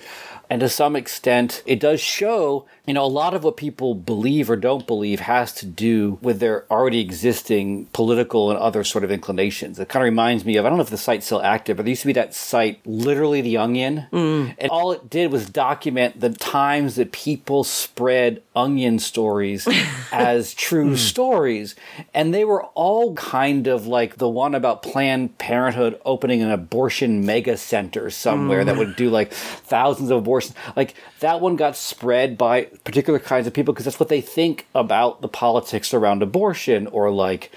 And 0.48 0.60
to 0.60 0.68
some 0.68 0.94
extent, 0.94 1.62
it 1.66 1.80
does 1.80 2.00
show, 2.00 2.66
you 2.86 2.94
know, 2.94 3.04
a 3.04 3.06
lot 3.06 3.34
of 3.34 3.42
what 3.42 3.56
people 3.56 3.94
believe 3.94 4.48
or 4.48 4.56
don't 4.56 4.86
believe 4.86 5.20
has 5.20 5.52
to 5.54 5.66
do 5.66 6.18
with 6.22 6.38
their 6.38 6.70
already 6.70 7.00
existing 7.00 7.86
political 7.86 8.50
and 8.50 8.58
other 8.58 8.84
sort 8.84 9.02
of 9.02 9.10
inclinations. 9.10 9.80
It 9.80 9.88
kind 9.88 10.02
of 10.02 10.04
reminds 10.04 10.44
me 10.44 10.56
of, 10.56 10.64
I 10.64 10.68
don't 10.68 10.78
know 10.78 10.84
if 10.84 10.90
the 10.90 10.96
site's 10.96 11.26
still 11.26 11.42
active, 11.42 11.76
but 11.76 11.82
there 11.82 11.90
used 11.90 12.02
to 12.02 12.06
be 12.06 12.12
that 12.12 12.34
site, 12.34 12.80
literally 12.86 13.40
The 13.40 13.56
Onion. 13.56 14.06
Mm. 14.12 14.54
And 14.58 14.70
all 14.70 14.92
it 14.92 15.10
did 15.10 15.32
was 15.32 15.50
document 15.50 16.20
the 16.20 16.30
times 16.30 16.94
that 16.94 17.10
people 17.10 17.64
spread 17.64 18.42
onion 18.54 18.98
stories 18.98 19.68
as 20.12 20.54
true 20.54 20.90
hmm. 20.90 20.94
stories. 20.94 21.76
And 22.14 22.32
they 22.32 22.44
were 22.44 22.64
all 22.64 23.14
kind 23.14 23.66
of 23.66 23.86
like 23.86 24.16
the 24.16 24.28
one 24.28 24.54
about 24.54 24.82
Planned 24.82 25.38
Parenthood 25.38 26.00
opening 26.04 26.42
an 26.42 26.50
abortion 26.50 27.26
mega 27.26 27.56
center 27.56 28.10
somewhere 28.10 28.64
that 28.64 28.72
hmm. 28.72 28.78
would 28.78 28.96
do 28.96 29.10
like 29.10 29.32
thousands 29.32 30.10
of 30.10 30.18
abortions. 30.18 30.54
Like 30.74 30.94
that 31.20 31.40
one 31.40 31.56
got 31.56 31.76
spread 31.76 32.38
by 32.38 32.68
particular 32.84 33.18
kinds 33.18 33.46
of 33.46 33.52
people 33.52 33.72
because 33.74 33.84
that's 33.84 34.00
what 34.00 34.08
they 34.08 34.20
think 34.20 34.66
about 34.74 35.20
the 35.22 35.28
politics 35.28 35.92
around 35.94 36.22
abortion 36.22 36.86
or 36.88 37.10
like 37.10 37.50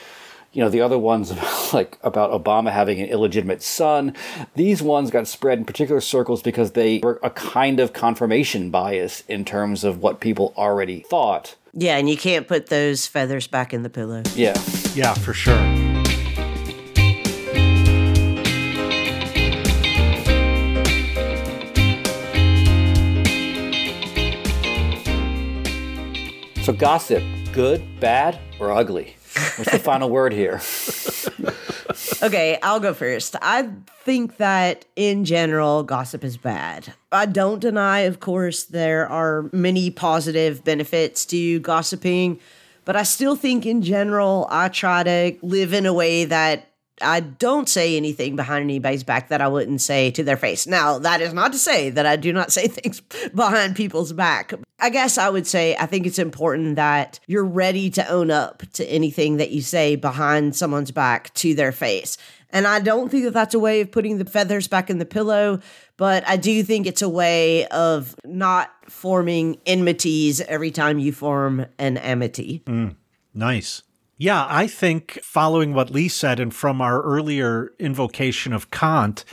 you 0.52 0.64
know 0.64 0.70
the 0.70 0.82
other 0.82 0.98
ones 0.98 1.32
about, 1.32 1.74
like 1.74 1.98
about 2.02 2.32
Obama 2.32 2.72
having 2.72 3.00
an 3.00 3.08
illegitimate 3.08 3.62
son. 3.62 4.16
These 4.56 4.82
ones 4.82 5.12
got 5.12 5.28
spread 5.28 5.60
in 5.60 5.66
particular 5.66 6.02
circles 6.02 6.42
because 6.42 6.72
they 6.72 7.00
were 7.00 7.20
a 7.24 7.30
kind 7.30 7.80
of 7.80 7.94
confirmation 7.94 8.70
bias 8.72 9.24
in 9.28 9.46
terms 9.46 9.84
of 9.84 10.00
what 10.00 10.20
people 10.20 10.54
already 10.58 11.02
thought. 11.10 11.56
yeah, 11.74 11.98
and 11.98 12.10
you 12.10 12.18
can't 12.18 12.48
put 12.48 12.68
those 12.68 13.06
feathers 13.06 13.48
back 13.48 13.74
in 13.74 13.84
the 13.84 13.90
pillow. 13.90 14.24
Yeah. 14.36 14.60
Yeah, 14.96 15.14
for 15.14 15.34
sure. 15.34 15.89
So 26.70 26.76
gossip, 26.76 27.24
good, 27.52 28.00
bad, 28.00 28.38
or 28.60 28.72
ugly? 28.72 29.16
What's 29.56 29.72
the 29.72 29.80
final 29.80 30.08
word 30.08 30.34
here? 30.34 30.62
Okay, 32.22 32.60
I'll 32.62 32.82
go 32.82 32.94
first. 32.94 33.36
I 33.42 33.70
think 34.04 34.38
that 34.38 34.86
in 34.96 35.26
general, 35.26 35.84
gossip 35.84 36.24
is 36.24 36.38
bad. 36.38 36.94
I 37.12 37.26
don't 37.26 37.60
deny, 37.60 38.00
of 38.02 38.20
course, 38.20 38.66
there 38.66 39.08
are 39.08 39.50
many 39.54 39.90
positive 39.90 40.64
benefits 40.64 41.26
to 41.28 41.60
gossiping, 41.60 42.40
but 42.86 42.96
I 42.96 43.04
still 43.04 43.36
think 43.36 43.66
in 43.66 43.82
general, 43.82 44.48
I 44.50 44.68
try 44.68 45.04
to 45.04 45.38
live 45.42 45.74
in 45.74 45.86
a 45.86 45.94
way 45.94 46.26
that 46.26 46.69
I 47.02 47.20
don't 47.20 47.68
say 47.70 47.96
anything 47.98 48.36
behind 48.36 48.64
anybody's 48.64 49.04
back 49.04 49.30
that 49.30 49.42
I 49.42 49.48
wouldn't 49.48 49.82
say 49.82 50.12
to 50.12 50.24
their 50.24 50.38
face. 50.38 50.68
Now, 50.68 51.00
that 51.00 51.22
is 51.22 51.34
not 51.34 51.52
to 51.54 51.58
say 51.60 51.90
that 51.90 52.06
I 52.06 52.16
do 52.16 52.34
not 52.34 52.52
say 52.52 52.68
things 52.68 53.02
behind 53.34 53.76
people's 53.76 54.14
back. 54.14 54.54
I 54.80 54.90
guess 54.90 55.18
I 55.18 55.30
would 55.30 55.48
say 55.48 55.76
I 55.76 55.86
think 55.86 56.06
it's 56.06 56.20
important 56.20 56.76
that 56.78 57.20
you're 57.28 57.46
ready 57.46 57.90
to 57.92 58.08
own 58.10 58.32
up 58.32 58.64
to 58.74 58.86
anything 58.86 59.38
that 59.38 59.52
you 59.52 59.62
say 59.62 59.96
behind 59.96 60.56
someone's 60.56 60.92
back 60.92 61.34
to 61.36 61.54
their 61.54 61.72
face. 61.72 62.18
And 62.52 62.66
I 62.66 62.80
don't 62.80 63.10
think 63.10 63.26
that 63.26 63.34
that's 63.34 63.54
a 63.54 63.60
way 63.60 63.82
of 63.82 63.92
putting 63.92 64.18
the 64.18 64.26
feathers 64.26 64.68
back 64.68 64.90
in 64.90 64.98
the 64.98 65.06
pillow, 65.06 65.60
but 65.98 66.28
I 66.28 66.36
do 66.38 66.64
think 66.64 66.88
it's 66.88 67.04
a 67.04 67.10
way 67.10 67.68
of 67.68 68.16
not 68.26 68.72
forming 68.88 69.60
enmities 69.68 70.42
every 70.42 70.72
time 70.72 70.98
you 70.98 71.12
form 71.12 71.68
an 71.78 71.98
amity. 71.98 72.64
Mm, 72.66 72.96
Nice. 73.34 73.84
Yeah, 74.22 74.46
I 74.50 74.68
think 74.68 75.18
following 75.24 75.74
what 75.74 75.92
Leigh 75.92 76.10
said 76.10 76.42
and 76.42 76.54
from 76.54 76.82
our 76.82 77.02
earlier 77.02 77.72
invocation 77.80 78.52
of 78.52 78.70
Kant, 78.70 79.24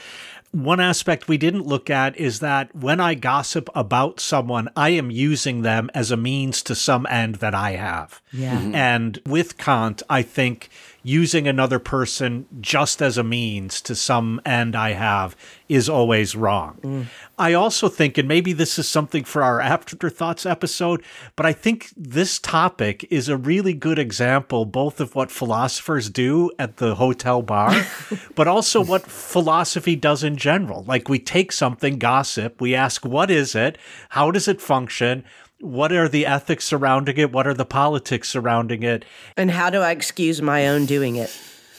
one 0.52 0.78
aspect 0.78 1.26
we 1.26 1.36
didn't 1.36 1.66
look 1.66 1.90
at 1.90 2.16
is 2.16 2.38
that 2.38 2.74
when 2.74 3.00
I 3.00 3.14
gossip 3.14 3.68
about 3.74 4.20
someone, 4.20 4.68
I 4.76 4.90
am 4.90 5.10
using 5.10 5.62
them 5.62 5.90
as 5.92 6.12
a 6.12 6.16
means 6.16 6.62
to 6.62 6.76
some 6.76 7.04
end 7.10 7.36
that 7.36 7.52
I 7.52 7.72
have. 7.72 8.22
Yeah. 8.32 8.58
Mhm. 8.60 8.74
And 8.74 9.20
with 9.26 9.58
Kant, 9.58 10.04
I 10.08 10.22
think 10.22 10.70
using 11.06 11.46
another 11.46 11.78
person 11.78 12.44
just 12.60 13.00
as 13.00 13.16
a 13.16 13.22
means 13.22 13.80
to 13.80 13.94
some 13.94 14.40
end 14.44 14.74
I 14.74 14.90
have 14.90 15.36
is 15.68 15.88
always 15.88 16.34
wrong. 16.34 16.78
Mm. 16.82 17.06
I 17.38 17.52
also 17.52 17.88
think, 17.88 18.18
and 18.18 18.26
maybe 18.26 18.52
this 18.52 18.76
is 18.76 18.88
something 18.88 19.22
for 19.22 19.44
our 19.44 19.60
afterthoughts 19.60 20.44
episode, 20.44 21.04
but 21.36 21.46
I 21.46 21.52
think 21.52 21.90
this 21.96 22.40
topic 22.40 23.06
is 23.08 23.28
a 23.28 23.36
really 23.36 23.72
good 23.72 24.00
example 24.00 24.64
both 24.64 24.98
of 25.00 25.14
what 25.14 25.30
philosophers 25.30 26.10
do 26.10 26.50
at 26.58 26.78
the 26.78 26.96
hotel 26.96 27.40
bar, 27.40 27.86
but 28.34 28.48
also 28.48 28.82
what 28.82 29.06
philosophy 29.06 29.94
does 29.94 30.24
in 30.24 30.36
general. 30.36 30.82
Like 30.82 31.08
we 31.08 31.20
take 31.20 31.52
something, 31.52 32.00
gossip, 32.00 32.60
we 32.60 32.74
ask, 32.74 33.04
what 33.04 33.30
is 33.30 33.54
it? 33.54 33.78
How 34.08 34.32
does 34.32 34.48
it 34.48 34.60
function? 34.60 35.22
What 35.60 35.92
are 35.92 36.08
the 36.08 36.26
ethics 36.26 36.64
surrounding 36.64 37.16
it? 37.16 37.32
What 37.32 37.46
are 37.46 37.54
the 37.54 37.64
politics 37.64 38.28
surrounding 38.28 38.82
it? 38.82 39.04
And 39.36 39.50
how 39.50 39.70
do 39.70 39.80
I 39.80 39.90
excuse 39.90 40.42
my 40.42 40.68
own 40.68 40.86
doing 40.86 41.16
it? 41.16 41.34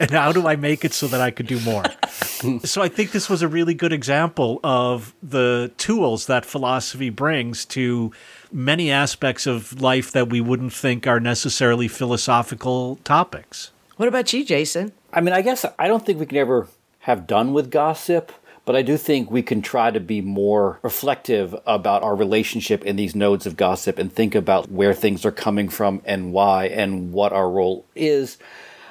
and 0.00 0.10
how 0.10 0.32
do 0.32 0.46
I 0.46 0.56
make 0.56 0.84
it 0.84 0.92
so 0.92 1.06
that 1.08 1.20
I 1.20 1.30
could 1.30 1.46
do 1.46 1.60
more? 1.60 1.84
so 2.64 2.82
I 2.82 2.88
think 2.88 3.12
this 3.12 3.28
was 3.28 3.42
a 3.42 3.48
really 3.48 3.74
good 3.74 3.92
example 3.92 4.58
of 4.64 5.14
the 5.22 5.70
tools 5.76 6.26
that 6.26 6.44
philosophy 6.44 7.10
brings 7.10 7.64
to 7.66 8.10
many 8.50 8.90
aspects 8.90 9.46
of 9.46 9.80
life 9.80 10.10
that 10.12 10.28
we 10.30 10.40
wouldn't 10.40 10.72
think 10.72 11.06
are 11.06 11.20
necessarily 11.20 11.88
philosophical 11.88 12.96
topics. 13.04 13.70
What 13.96 14.08
about 14.08 14.32
you, 14.32 14.44
Jason? 14.44 14.92
I 15.12 15.20
mean, 15.20 15.34
I 15.34 15.42
guess 15.42 15.64
I 15.78 15.88
don't 15.88 16.04
think 16.04 16.18
we 16.18 16.26
can 16.26 16.38
ever 16.38 16.68
have 17.00 17.26
done 17.26 17.52
with 17.52 17.70
gossip, 17.70 18.32
but 18.66 18.74
I 18.74 18.82
do 18.82 18.98
think 18.98 19.30
we 19.30 19.42
can 19.42 19.62
try 19.62 19.90
to 19.92 20.00
be 20.00 20.20
more 20.20 20.80
reflective 20.82 21.54
about 21.66 22.02
our 22.02 22.16
relationship 22.16 22.84
in 22.84 22.96
these 22.96 23.14
nodes 23.14 23.46
of 23.46 23.56
gossip 23.56 23.96
and 23.98 24.12
think 24.12 24.34
about 24.34 24.70
where 24.70 24.92
things 24.92 25.24
are 25.24 25.32
coming 25.32 25.68
from 25.68 26.02
and 26.04 26.32
why 26.32 26.66
and 26.66 27.12
what 27.12 27.32
our 27.32 27.48
role 27.48 27.86
is. 27.94 28.36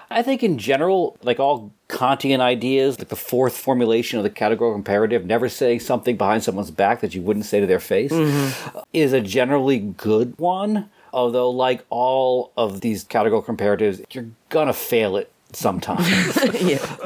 I 0.10 0.24
think 0.24 0.44
in 0.44 0.58
general, 0.58 1.18
like 1.24 1.42
all 1.42 1.74
Kantian 1.90 2.40
ideas, 2.40 2.98
like 2.98 3.10
the 3.10 3.18
fourth 3.18 3.58
formulation 3.58 4.18
of 4.18 4.24
the 4.24 4.30
categorical 4.30 4.76
imperative, 4.76 5.26
never 5.26 5.50
saying 5.50 5.82
something 5.82 6.16
behind 6.16 6.44
someone's 6.44 6.72
back 6.72 7.02
that 7.02 7.14
you 7.14 7.22
wouldn't 7.22 7.46
say 7.46 7.60
to 7.60 7.68
their 7.68 7.80
face, 7.82 8.14
mm-hmm. 8.14 8.80
is 8.94 9.12
a 9.12 9.20
generally 9.20 9.80
good 9.80 10.38
one. 10.40 10.90
Although, 11.12 11.50
like 11.50 11.86
all 11.90 12.52
of 12.56 12.82
these 12.82 13.04
categorical 13.04 13.52
imperatives, 13.52 14.02
you're 14.12 14.30
gonna 14.50 14.74
fail 14.74 15.18
it 15.18 15.32
sometimes. 15.56 16.06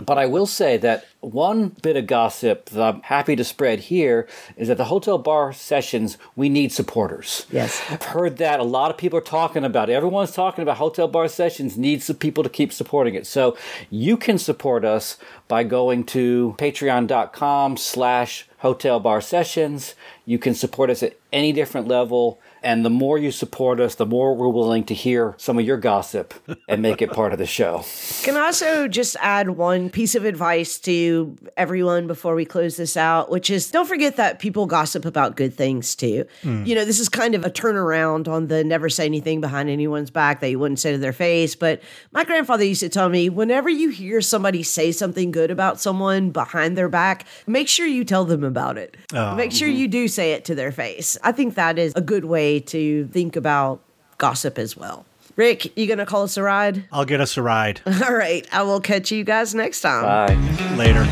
But 0.05 0.17
I 0.17 0.25
will 0.25 0.47
say 0.47 0.77
that 0.77 1.05
one 1.19 1.69
bit 1.81 1.97
of 1.97 2.07
gossip 2.07 2.69
that 2.69 2.81
I'm 2.81 3.01
happy 3.01 3.35
to 3.35 3.43
spread 3.43 3.79
here 3.81 4.27
is 4.55 4.69
that 4.69 4.77
the 4.77 4.85
hotel 4.85 5.17
bar 5.17 5.53
sessions, 5.53 6.17
we 6.35 6.49
need 6.49 6.71
supporters. 6.71 7.45
Yes. 7.51 7.83
I've 7.89 8.03
heard 8.03 8.37
that 8.37 8.59
a 8.59 8.63
lot 8.63 8.91
of 8.91 8.97
people 8.97 9.19
are 9.19 9.23
talking 9.23 9.63
about 9.63 9.89
it. 9.89 9.93
Everyone's 9.93 10.31
talking 10.31 10.61
about 10.61 10.77
hotel 10.77 11.07
bar 11.07 11.27
sessions 11.27 11.77
needs 11.77 12.05
some 12.05 12.15
people 12.15 12.43
to 12.43 12.49
keep 12.49 12.71
supporting 12.71 13.15
it. 13.15 13.27
So 13.27 13.57
you 13.89 14.17
can 14.17 14.37
support 14.37 14.85
us 14.85 15.17
by 15.47 15.63
going 15.63 16.05
to 16.05 16.55
patreon.com 16.57 17.77
slash 17.77 18.47
hotel 18.59 18.99
bar 18.99 19.21
sessions. 19.21 19.95
You 20.25 20.39
can 20.39 20.53
support 20.53 20.89
us 20.89 21.03
at 21.03 21.17
any 21.31 21.51
different 21.51 21.87
level. 21.87 22.39
And 22.61 22.85
the 22.85 22.89
more 22.89 23.17
you 23.17 23.31
support 23.31 23.79
us, 23.79 23.95
the 23.95 24.05
more 24.05 24.35
we're 24.35 24.49
willing 24.49 24.83
to 24.85 24.93
hear 24.93 25.35
some 25.37 25.57
of 25.57 25.65
your 25.65 25.77
gossip 25.77 26.33
and 26.67 26.81
make 26.81 27.01
it 27.01 27.11
part 27.11 27.33
of 27.33 27.39
the 27.39 27.45
show. 27.45 27.83
Can 28.23 28.37
I 28.37 28.41
also 28.41 28.87
just 28.87 29.15
add 29.21 29.51
one 29.51 29.89
piece 29.89 30.15
of 30.15 30.25
advice 30.25 30.79
to 30.79 31.37
everyone 31.57 32.07
before 32.07 32.35
we 32.35 32.45
close 32.45 32.77
this 32.77 32.97
out, 32.97 33.29
which 33.29 33.49
is 33.49 33.71
don't 33.71 33.87
forget 33.87 34.17
that 34.17 34.39
people 34.39 34.65
gossip 34.65 35.05
about 35.05 35.35
good 35.35 35.53
things 35.53 35.95
too. 35.95 36.25
Hmm. 36.41 36.65
You 36.65 36.75
know, 36.75 36.85
this 36.85 36.99
is 36.99 37.09
kind 37.09 37.35
of 37.35 37.45
a 37.45 37.49
turnaround 37.49 38.27
on 38.27 38.47
the 38.47 38.63
never 38.63 38.89
say 38.89 39.05
anything 39.05 39.41
behind 39.41 39.69
anyone's 39.69 40.11
back 40.11 40.39
that 40.39 40.49
you 40.49 40.59
wouldn't 40.59 40.79
say 40.79 40.91
to 40.91 40.97
their 40.97 41.13
face. 41.13 41.55
But 41.55 41.81
my 42.11 42.23
grandfather 42.23 42.63
used 42.63 42.81
to 42.81 42.89
tell 42.89 43.09
me 43.09 43.29
whenever 43.29 43.69
you 43.69 43.89
hear 43.89 44.21
somebody 44.21 44.63
say 44.63 44.91
something 44.91 45.31
good 45.31 45.51
about 45.51 45.79
someone 45.79 46.31
behind 46.31 46.77
their 46.77 46.89
back, 46.89 47.25
make 47.47 47.67
sure 47.67 47.85
you 47.85 48.03
tell 48.03 48.25
them 48.25 48.43
about 48.43 48.77
it. 48.77 48.97
Oh. 49.13 49.35
make 49.35 49.51
sure 49.51 49.67
mm-hmm. 49.67 49.77
you 49.77 49.87
do 49.87 50.07
say 50.07 50.33
it 50.33 50.45
to 50.45 50.55
their 50.55 50.71
face. 50.71 51.17
I 51.23 51.31
think 51.31 51.55
that 51.55 51.77
is 51.77 51.93
a 51.95 52.01
good 52.01 52.25
way 52.49 52.59
to 52.59 53.07
think 53.07 53.35
about 53.35 53.79
gossip 54.17 54.57
as 54.57 54.75
well. 54.75 55.05
Rick, 55.35 55.77
you 55.77 55.87
gonna 55.87 56.05
call 56.05 56.23
us 56.23 56.35
a 56.37 56.43
ride? 56.43 56.83
I'll 56.91 57.05
get 57.05 57.21
us 57.21 57.37
a 57.37 57.41
ride 57.41 57.81
All 57.85 58.13
right, 58.13 58.45
I 58.51 58.63
will 58.63 58.81
catch 58.81 59.11
you 59.11 59.23
guys 59.23 59.55
next 59.55 59.81
time. 59.81 60.03
Bye. 60.03 60.75
later. 60.75 61.05